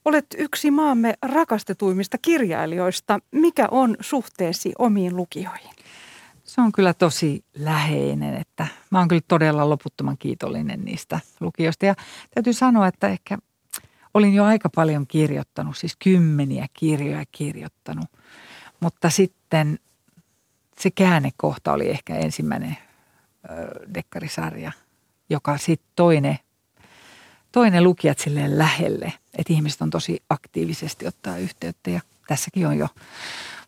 Olet 0.04 0.26
yksi 0.38 0.70
maamme 0.70 1.14
rakastetuimmista 1.22 2.18
kirjailijoista. 2.18 3.18
Mikä 3.30 3.68
on 3.70 3.96
suhteesi 4.00 4.72
omiin 4.78 5.16
lukijoihin? 5.16 5.70
Se 6.44 6.60
on 6.60 6.72
kyllä 6.72 6.94
tosi 6.94 7.44
läheinen, 7.54 8.34
että 8.34 8.66
mä 8.90 8.98
oon 8.98 9.08
kyllä 9.08 9.22
todella 9.28 9.70
loputtoman 9.70 10.18
kiitollinen 10.18 10.84
niistä 10.84 11.20
lukijoista. 11.40 11.86
Ja 11.86 11.94
täytyy 12.34 12.52
sanoa, 12.52 12.86
että 12.86 13.08
ehkä 13.08 13.38
olin 14.14 14.34
jo 14.34 14.44
aika 14.44 14.68
paljon 14.68 15.06
kirjoittanut, 15.06 15.76
siis 15.76 15.96
kymmeniä 16.04 16.66
kirjoja 16.74 17.24
kirjoittanut. 17.32 18.06
Mutta 18.80 19.10
sitten 19.10 19.78
se 20.80 20.90
käännekohta 20.90 21.72
oli 21.72 21.90
ehkä 21.90 22.16
ensimmäinen 22.16 22.76
ö, 23.50 23.94
dekkarisarja, 23.94 24.72
joka 25.30 25.58
sitten 25.58 25.92
toinen, 25.96 26.38
toinen 27.52 27.84
lukijat 27.84 28.18
silleen 28.18 28.58
lähelle. 28.58 29.12
Että 29.38 29.52
ihmiset 29.52 29.82
on 29.82 29.90
tosi 29.90 30.22
aktiivisesti 30.30 31.06
ottaa 31.06 31.38
yhteyttä 31.38 31.90
ja 31.90 32.00
tässäkin 32.28 32.66
on 32.66 32.78
jo 32.78 32.88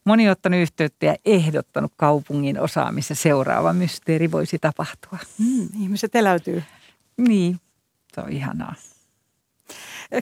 moni 0.05 0.30
ottanut 0.30 0.61
yhteyttä 0.61 1.07
ja 1.07 1.16
ehdottanut 1.24 1.92
kaupungin 1.97 2.61
osaa, 2.61 2.92
missä 2.92 3.14
seuraava 3.14 3.72
mysteeri 3.72 4.32
voisi 4.32 4.59
tapahtua. 4.59 5.18
Mm, 5.38 5.68
ihmiset 5.80 6.14
eläytyy. 6.14 6.62
Niin, 7.16 7.61
se 8.14 8.20
on 8.20 8.32
ihanaa. 8.32 8.74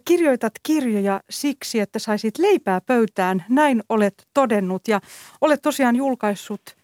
Kirjoitat 0.04 0.52
kirjoja 0.62 1.20
siksi, 1.30 1.80
että 1.80 1.98
saisit 1.98 2.38
leipää 2.38 2.80
pöytään. 2.80 3.44
Näin 3.48 3.82
olet 3.88 4.28
todennut 4.34 4.88
ja 4.88 5.00
olet 5.40 5.62
tosiaan 5.62 5.96
julkaissut 5.96 6.76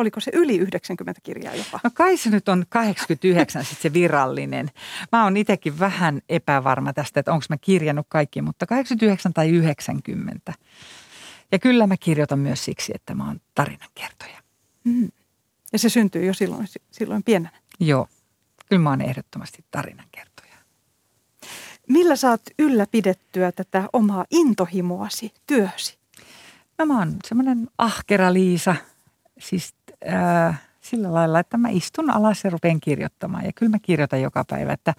oliko 0.00 0.20
se 0.20 0.30
yli 0.34 0.58
90 0.58 1.20
kirjaa 1.22 1.54
jopa? 1.54 1.80
No 1.84 1.90
kai 1.94 2.16
se 2.16 2.30
nyt 2.30 2.48
on 2.48 2.64
89 2.68 3.64
sitten 3.64 3.82
se 3.82 3.92
virallinen. 3.92 4.70
Mä 5.12 5.24
oon 5.24 5.36
itsekin 5.36 5.78
vähän 5.78 6.20
epävarma 6.28 6.92
tästä, 6.92 7.20
että 7.20 7.32
onko 7.32 7.44
mä 7.48 7.56
kirjannut 7.58 8.06
kaikki, 8.08 8.42
mutta 8.42 8.66
89 8.66 9.32
tai 9.32 9.48
90. 9.48 10.52
Ja 11.52 11.58
kyllä 11.58 11.86
mä 11.86 11.96
kirjoitan 11.96 12.38
myös 12.38 12.64
siksi, 12.64 12.92
että 12.94 13.14
mä 13.14 13.26
oon 13.26 13.40
tarinankertoja. 13.54 14.42
Mm. 14.84 15.08
Ja 15.72 15.78
se 15.78 15.88
syntyy 15.88 16.26
jo 16.26 16.34
silloin, 16.34 16.68
silloin 16.90 17.22
pienenä? 17.22 17.50
Joo, 17.80 18.08
kyllä 18.68 18.82
mä 18.82 18.90
oon 18.90 19.00
ehdottomasti 19.00 19.64
tarinankertoja. 19.70 20.29
Millä 21.90 22.16
saat 22.16 22.40
ylläpidettyä 22.58 23.52
tätä 23.52 23.88
omaa 23.92 24.24
intohimoasi, 24.30 25.32
työsi? 25.46 25.98
No 26.78 26.86
mä 26.86 26.98
oon 26.98 27.16
semmoinen 27.28 27.68
ahkera 27.78 28.32
Liisa, 28.32 28.76
siis 29.38 29.74
äh, 30.12 30.60
sillä 30.80 31.14
lailla, 31.14 31.40
että 31.40 31.56
mä 31.56 31.68
istun 31.68 32.10
alas 32.10 32.44
ja 32.44 32.50
rupean 32.50 32.80
kirjoittamaan. 32.80 33.44
Ja 33.44 33.52
kyllä 33.52 33.70
mä 33.70 33.78
kirjoitan 33.78 34.22
joka 34.22 34.44
päivä, 34.44 34.72
että, 34.72 34.94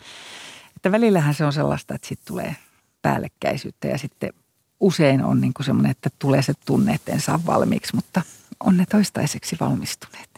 että 0.76 0.92
välillähän 0.92 1.34
se 1.34 1.46
on 1.46 1.54
sellaista, 1.54 1.96
että 1.96 2.08
sitten 2.08 2.28
tulee 2.28 2.56
päällekkäisyyttä 3.02 3.88
ja 3.88 3.98
sitten 3.98 4.34
usein 4.80 5.24
on 5.24 5.42
niin 5.42 5.54
semmoinen, 5.62 5.92
että 5.92 6.10
tulee 6.20 6.42
se 6.42 6.54
tunne, 6.66 6.94
että 6.94 7.12
en 7.12 7.22
saa 7.22 7.40
valmiiksi, 7.46 7.96
mutta 7.96 8.22
on 8.60 8.78
ne 8.78 8.86
toistaiseksi 8.86 9.58
valmistuneet. 9.60 10.31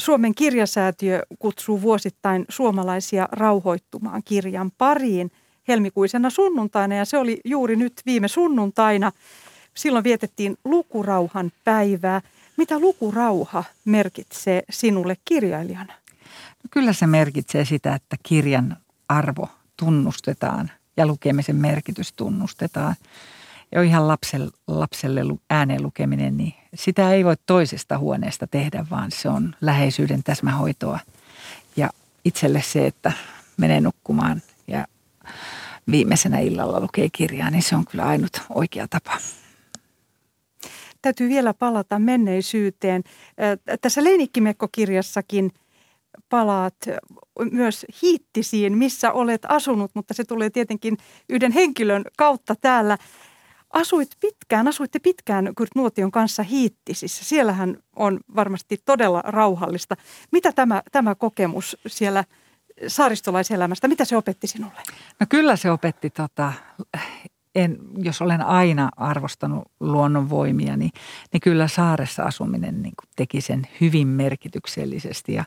Suomen 0.00 0.34
kirjasäätiö 0.34 1.22
kutsuu 1.38 1.82
vuosittain 1.82 2.44
suomalaisia 2.48 3.28
rauhoittumaan 3.32 4.22
kirjan 4.24 4.70
pariin 4.78 5.30
helmikuisena 5.68 6.30
sunnuntaina 6.30 6.94
ja 6.94 7.04
se 7.04 7.18
oli 7.18 7.40
juuri 7.44 7.76
nyt 7.76 7.92
viime 8.06 8.28
sunnuntaina. 8.28 9.12
Silloin 9.74 10.04
vietettiin 10.04 10.56
lukurauhan 10.64 11.52
päivää. 11.64 12.20
Mitä 12.56 12.78
lukurauha 12.78 13.64
merkitsee 13.84 14.62
sinulle 14.70 15.16
kirjailijana? 15.24 15.92
No 16.62 16.68
kyllä 16.70 16.92
se 16.92 17.06
merkitsee 17.06 17.64
sitä, 17.64 17.94
että 17.94 18.16
kirjan 18.22 18.76
arvo 19.08 19.48
tunnustetaan 19.76 20.70
ja 20.96 21.06
lukemisen 21.06 21.56
merkitys 21.56 22.12
tunnustetaan. 22.12 22.94
Ja 23.72 23.82
ihan 23.82 24.08
lapselle, 24.08 24.50
lapselle 24.66 25.20
ääneen 25.50 25.82
lukeminen, 25.82 26.36
niin 26.36 26.54
sitä 26.74 27.12
ei 27.12 27.24
voi 27.24 27.36
toisesta 27.46 27.98
huoneesta 27.98 28.46
tehdä, 28.46 28.86
vaan 28.90 29.10
se 29.10 29.28
on 29.28 29.54
läheisyyden 29.60 30.22
täsmähoitoa. 30.22 30.98
Ja 31.76 31.90
itselle 32.24 32.62
se, 32.62 32.86
että 32.86 33.12
menee 33.56 33.80
nukkumaan 33.80 34.42
ja 34.66 34.86
viimeisenä 35.90 36.38
illalla 36.38 36.80
lukee 36.80 37.08
kirjaa, 37.12 37.50
niin 37.50 37.62
se 37.62 37.76
on 37.76 37.84
kyllä 37.84 38.04
ainut 38.04 38.42
oikea 38.54 38.88
tapa. 38.88 39.18
Täytyy 41.02 41.28
vielä 41.28 41.54
palata 41.54 41.98
menneisyyteen. 41.98 43.02
Tässä 43.80 44.04
Leinikkimekko-kirjassakin 44.04 45.50
palaat 46.28 46.76
myös 47.50 47.86
hiittisiin, 48.02 48.78
missä 48.78 49.12
olet 49.12 49.42
asunut, 49.48 49.90
mutta 49.94 50.14
se 50.14 50.24
tulee 50.24 50.50
tietenkin 50.50 50.96
yhden 51.28 51.52
henkilön 51.52 52.04
kautta 52.16 52.54
täällä. 52.60 52.98
Asuit 53.70 54.08
pitkään, 54.20 54.68
asuitte 54.68 54.98
pitkään 54.98 55.52
Kurt 55.56 55.70
Nuotion 55.76 56.10
kanssa 56.10 56.42
hiittisissä. 56.42 57.24
Siellähän 57.24 57.76
on 57.96 58.20
varmasti 58.36 58.78
todella 58.84 59.22
rauhallista. 59.24 59.96
Mitä 60.32 60.52
tämä, 60.52 60.82
tämä 60.92 61.14
kokemus 61.14 61.76
siellä 61.86 62.24
saaristolaiselämästä, 62.86 63.88
mitä 63.88 64.04
se 64.04 64.16
opetti 64.16 64.46
sinulle? 64.46 64.82
No 65.20 65.26
kyllä 65.28 65.56
se 65.56 65.70
opetti, 65.70 66.10
tota, 66.10 66.52
en, 67.54 67.78
jos 67.96 68.22
olen 68.22 68.42
aina 68.42 68.90
arvostanut 68.96 69.64
luonnonvoimia, 69.80 70.76
niin, 70.76 70.90
niin 71.32 71.40
kyllä 71.40 71.68
saaressa 71.68 72.22
asuminen 72.22 72.82
niin 72.82 72.94
teki 73.16 73.40
sen 73.40 73.68
hyvin 73.80 74.08
merkityksellisesti. 74.08 75.34
Ja 75.34 75.44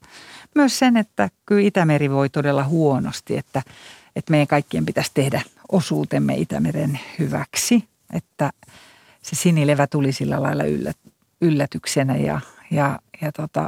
myös 0.55 0.80
sen, 0.80 0.97
että 0.97 1.30
kyllä 1.45 1.61
Itämeri 1.61 2.11
voi 2.11 2.30
todella 2.30 2.63
huonosti, 2.63 3.38
että, 3.38 3.61
että 4.15 4.32
meidän 4.32 4.47
kaikkien 4.47 4.86
pitäisi 4.86 5.11
tehdä 5.13 5.41
osuutemme 5.71 6.36
Itämeren 6.36 6.99
hyväksi. 7.19 7.93
Että 8.14 8.51
se 9.22 9.36
sinilevä 9.36 9.88
tuli 9.88 10.11
sillä 10.11 10.41
lailla 10.43 10.64
yllät, 10.64 10.97
yllätyksenä 11.41 12.16
ja, 12.16 12.39
ja, 12.72 12.99
ja 13.22 13.32
tota, 13.32 13.68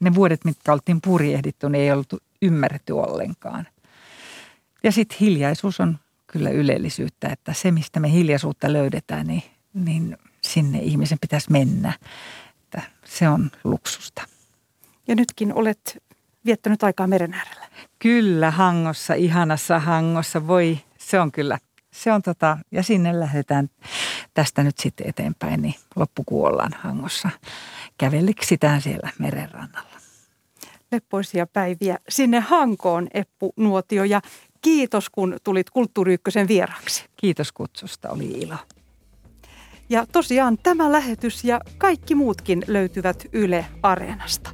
ne 0.00 0.14
vuodet, 0.14 0.44
mitkä 0.44 0.72
oltiin 0.72 1.00
purjehdittu, 1.00 1.68
niin 1.68 1.84
ei 1.84 1.92
ollut 1.92 2.14
ymmärretty 2.42 2.92
ollenkaan. 2.92 3.66
Ja 4.82 4.92
sitten 4.92 5.18
hiljaisuus 5.20 5.80
on 5.80 5.98
kyllä 6.26 6.50
ylellisyyttä, 6.50 7.28
että 7.28 7.52
se, 7.52 7.70
mistä 7.70 8.00
me 8.00 8.12
hiljaisuutta 8.12 8.72
löydetään, 8.72 9.26
niin, 9.26 9.42
niin 9.74 10.16
sinne 10.42 10.78
ihmisen 10.78 11.18
pitäisi 11.20 11.52
mennä. 11.52 11.92
Että 12.64 12.82
se 13.04 13.28
on 13.28 13.50
luksusta. 13.64 14.22
Ja 15.08 15.14
nytkin 15.14 15.54
olet 15.54 16.02
viettänyt 16.44 16.82
aikaa 16.82 17.06
meren 17.06 17.34
äärellä. 17.34 17.66
Kyllä, 17.98 18.50
Hangossa, 18.50 19.14
ihanassa 19.14 19.78
Hangossa. 19.78 20.46
Voi, 20.46 20.78
se 20.98 21.20
on 21.20 21.32
kyllä, 21.32 21.58
se 21.92 22.12
on 22.12 22.22
tota, 22.22 22.58
ja 22.70 22.82
sinne 22.82 23.20
lähdetään 23.20 23.70
tästä 24.34 24.62
nyt 24.62 24.78
sitten 24.78 25.08
eteenpäin, 25.08 25.62
niin 25.62 25.74
loppukuun 25.96 26.48
ollaan 26.48 26.72
Hangossa. 26.78 27.30
Käveliksitään 27.98 28.82
siellä 28.82 29.10
merenrannalla. 29.18 30.00
Leppoisia 30.92 31.46
päiviä 31.46 31.98
sinne 32.08 32.40
Hankoon, 32.40 33.08
Eppu 33.14 33.52
Nuotio. 33.56 34.04
Ja 34.04 34.20
kiitos, 34.62 35.10
kun 35.10 35.36
tulit 35.44 35.70
Kulttuuri 35.70 36.14
Ykkösen 36.14 36.48
vieraaksi. 36.48 37.04
Kiitos 37.16 37.52
kutsusta, 37.52 38.10
oli 38.10 38.26
ilo. 38.26 38.56
Ja 39.88 40.06
tosiaan 40.12 40.58
tämä 40.62 40.92
lähetys 40.92 41.44
ja 41.44 41.60
kaikki 41.78 42.14
muutkin 42.14 42.62
löytyvät 42.66 43.26
Yle 43.32 43.66
Areenasta. 43.82 44.50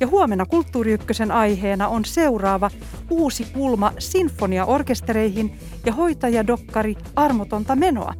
Ja 0.00 0.06
huomenna 0.06 0.46
Kulttuuri 0.46 0.92
Ykkösen 0.92 1.30
aiheena 1.30 1.88
on 1.88 2.04
seuraava 2.04 2.70
uusi 3.10 3.44
kulma 3.44 3.92
sinfoniaorkestereihin 3.98 5.58
ja 5.86 5.92
hoitajadokkari 5.92 6.96
Armotonta 7.16 7.76
menoa. 7.76 8.14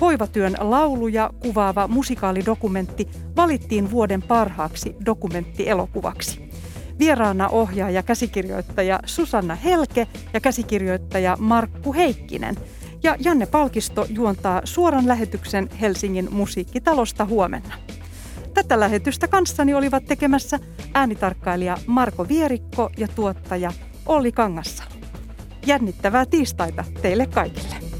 Hoivatyön 0.00 0.56
lauluja 0.58 1.30
kuvaava 1.40 1.88
musikaalidokumentti 1.88 3.08
valittiin 3.36 3.90
vuoden 3.90 4.22
parhaaksi 4.22 4.96
dokumenttielokuvaksi. 5.06 6.50
Vieraana 6.98 7.48
ohjaaja 7.48 8.02
käsikirjoittaja 8.02 9.00
Susanna 9.06 9.54
Helke 9.54 10.06
ja 10.32 10.40
käsikirjoittaja 10.40 11.36
Markku 11.40 11.94
Heikkinen. 11.94 12.56
Ja 13.02 13.16
Janne 13.18 13.46
Palkisto 13.46 14.06
juontaa 14.08 14.60
suoran 14.64 15.08
lähetyksen 15.08 15.68
Helsingin 15.80 16.28
musiikkitalosta 16.32 17.24
huomenna. 17.24 17.74
Tätä 18.54 18.80
lähetystä 18.80 19.28
kanssani 19.28 19.74
olivat 19.74 20.04
tekemässä 20.04 20.58
äänitarkkailija 20.94 21.76
Marko 21.86 22.28
Vierikko 22.28 22.90
ja 22.96 23.08
tuottaja 23.08 23.72
Olli 24.06 24.32
Kangassalo. 24.32 24.90
Jännittävää 25.66 26.26
tiistaita 26.26 26.84
teille 27.02 27.26
kaikille. 27.26 27.91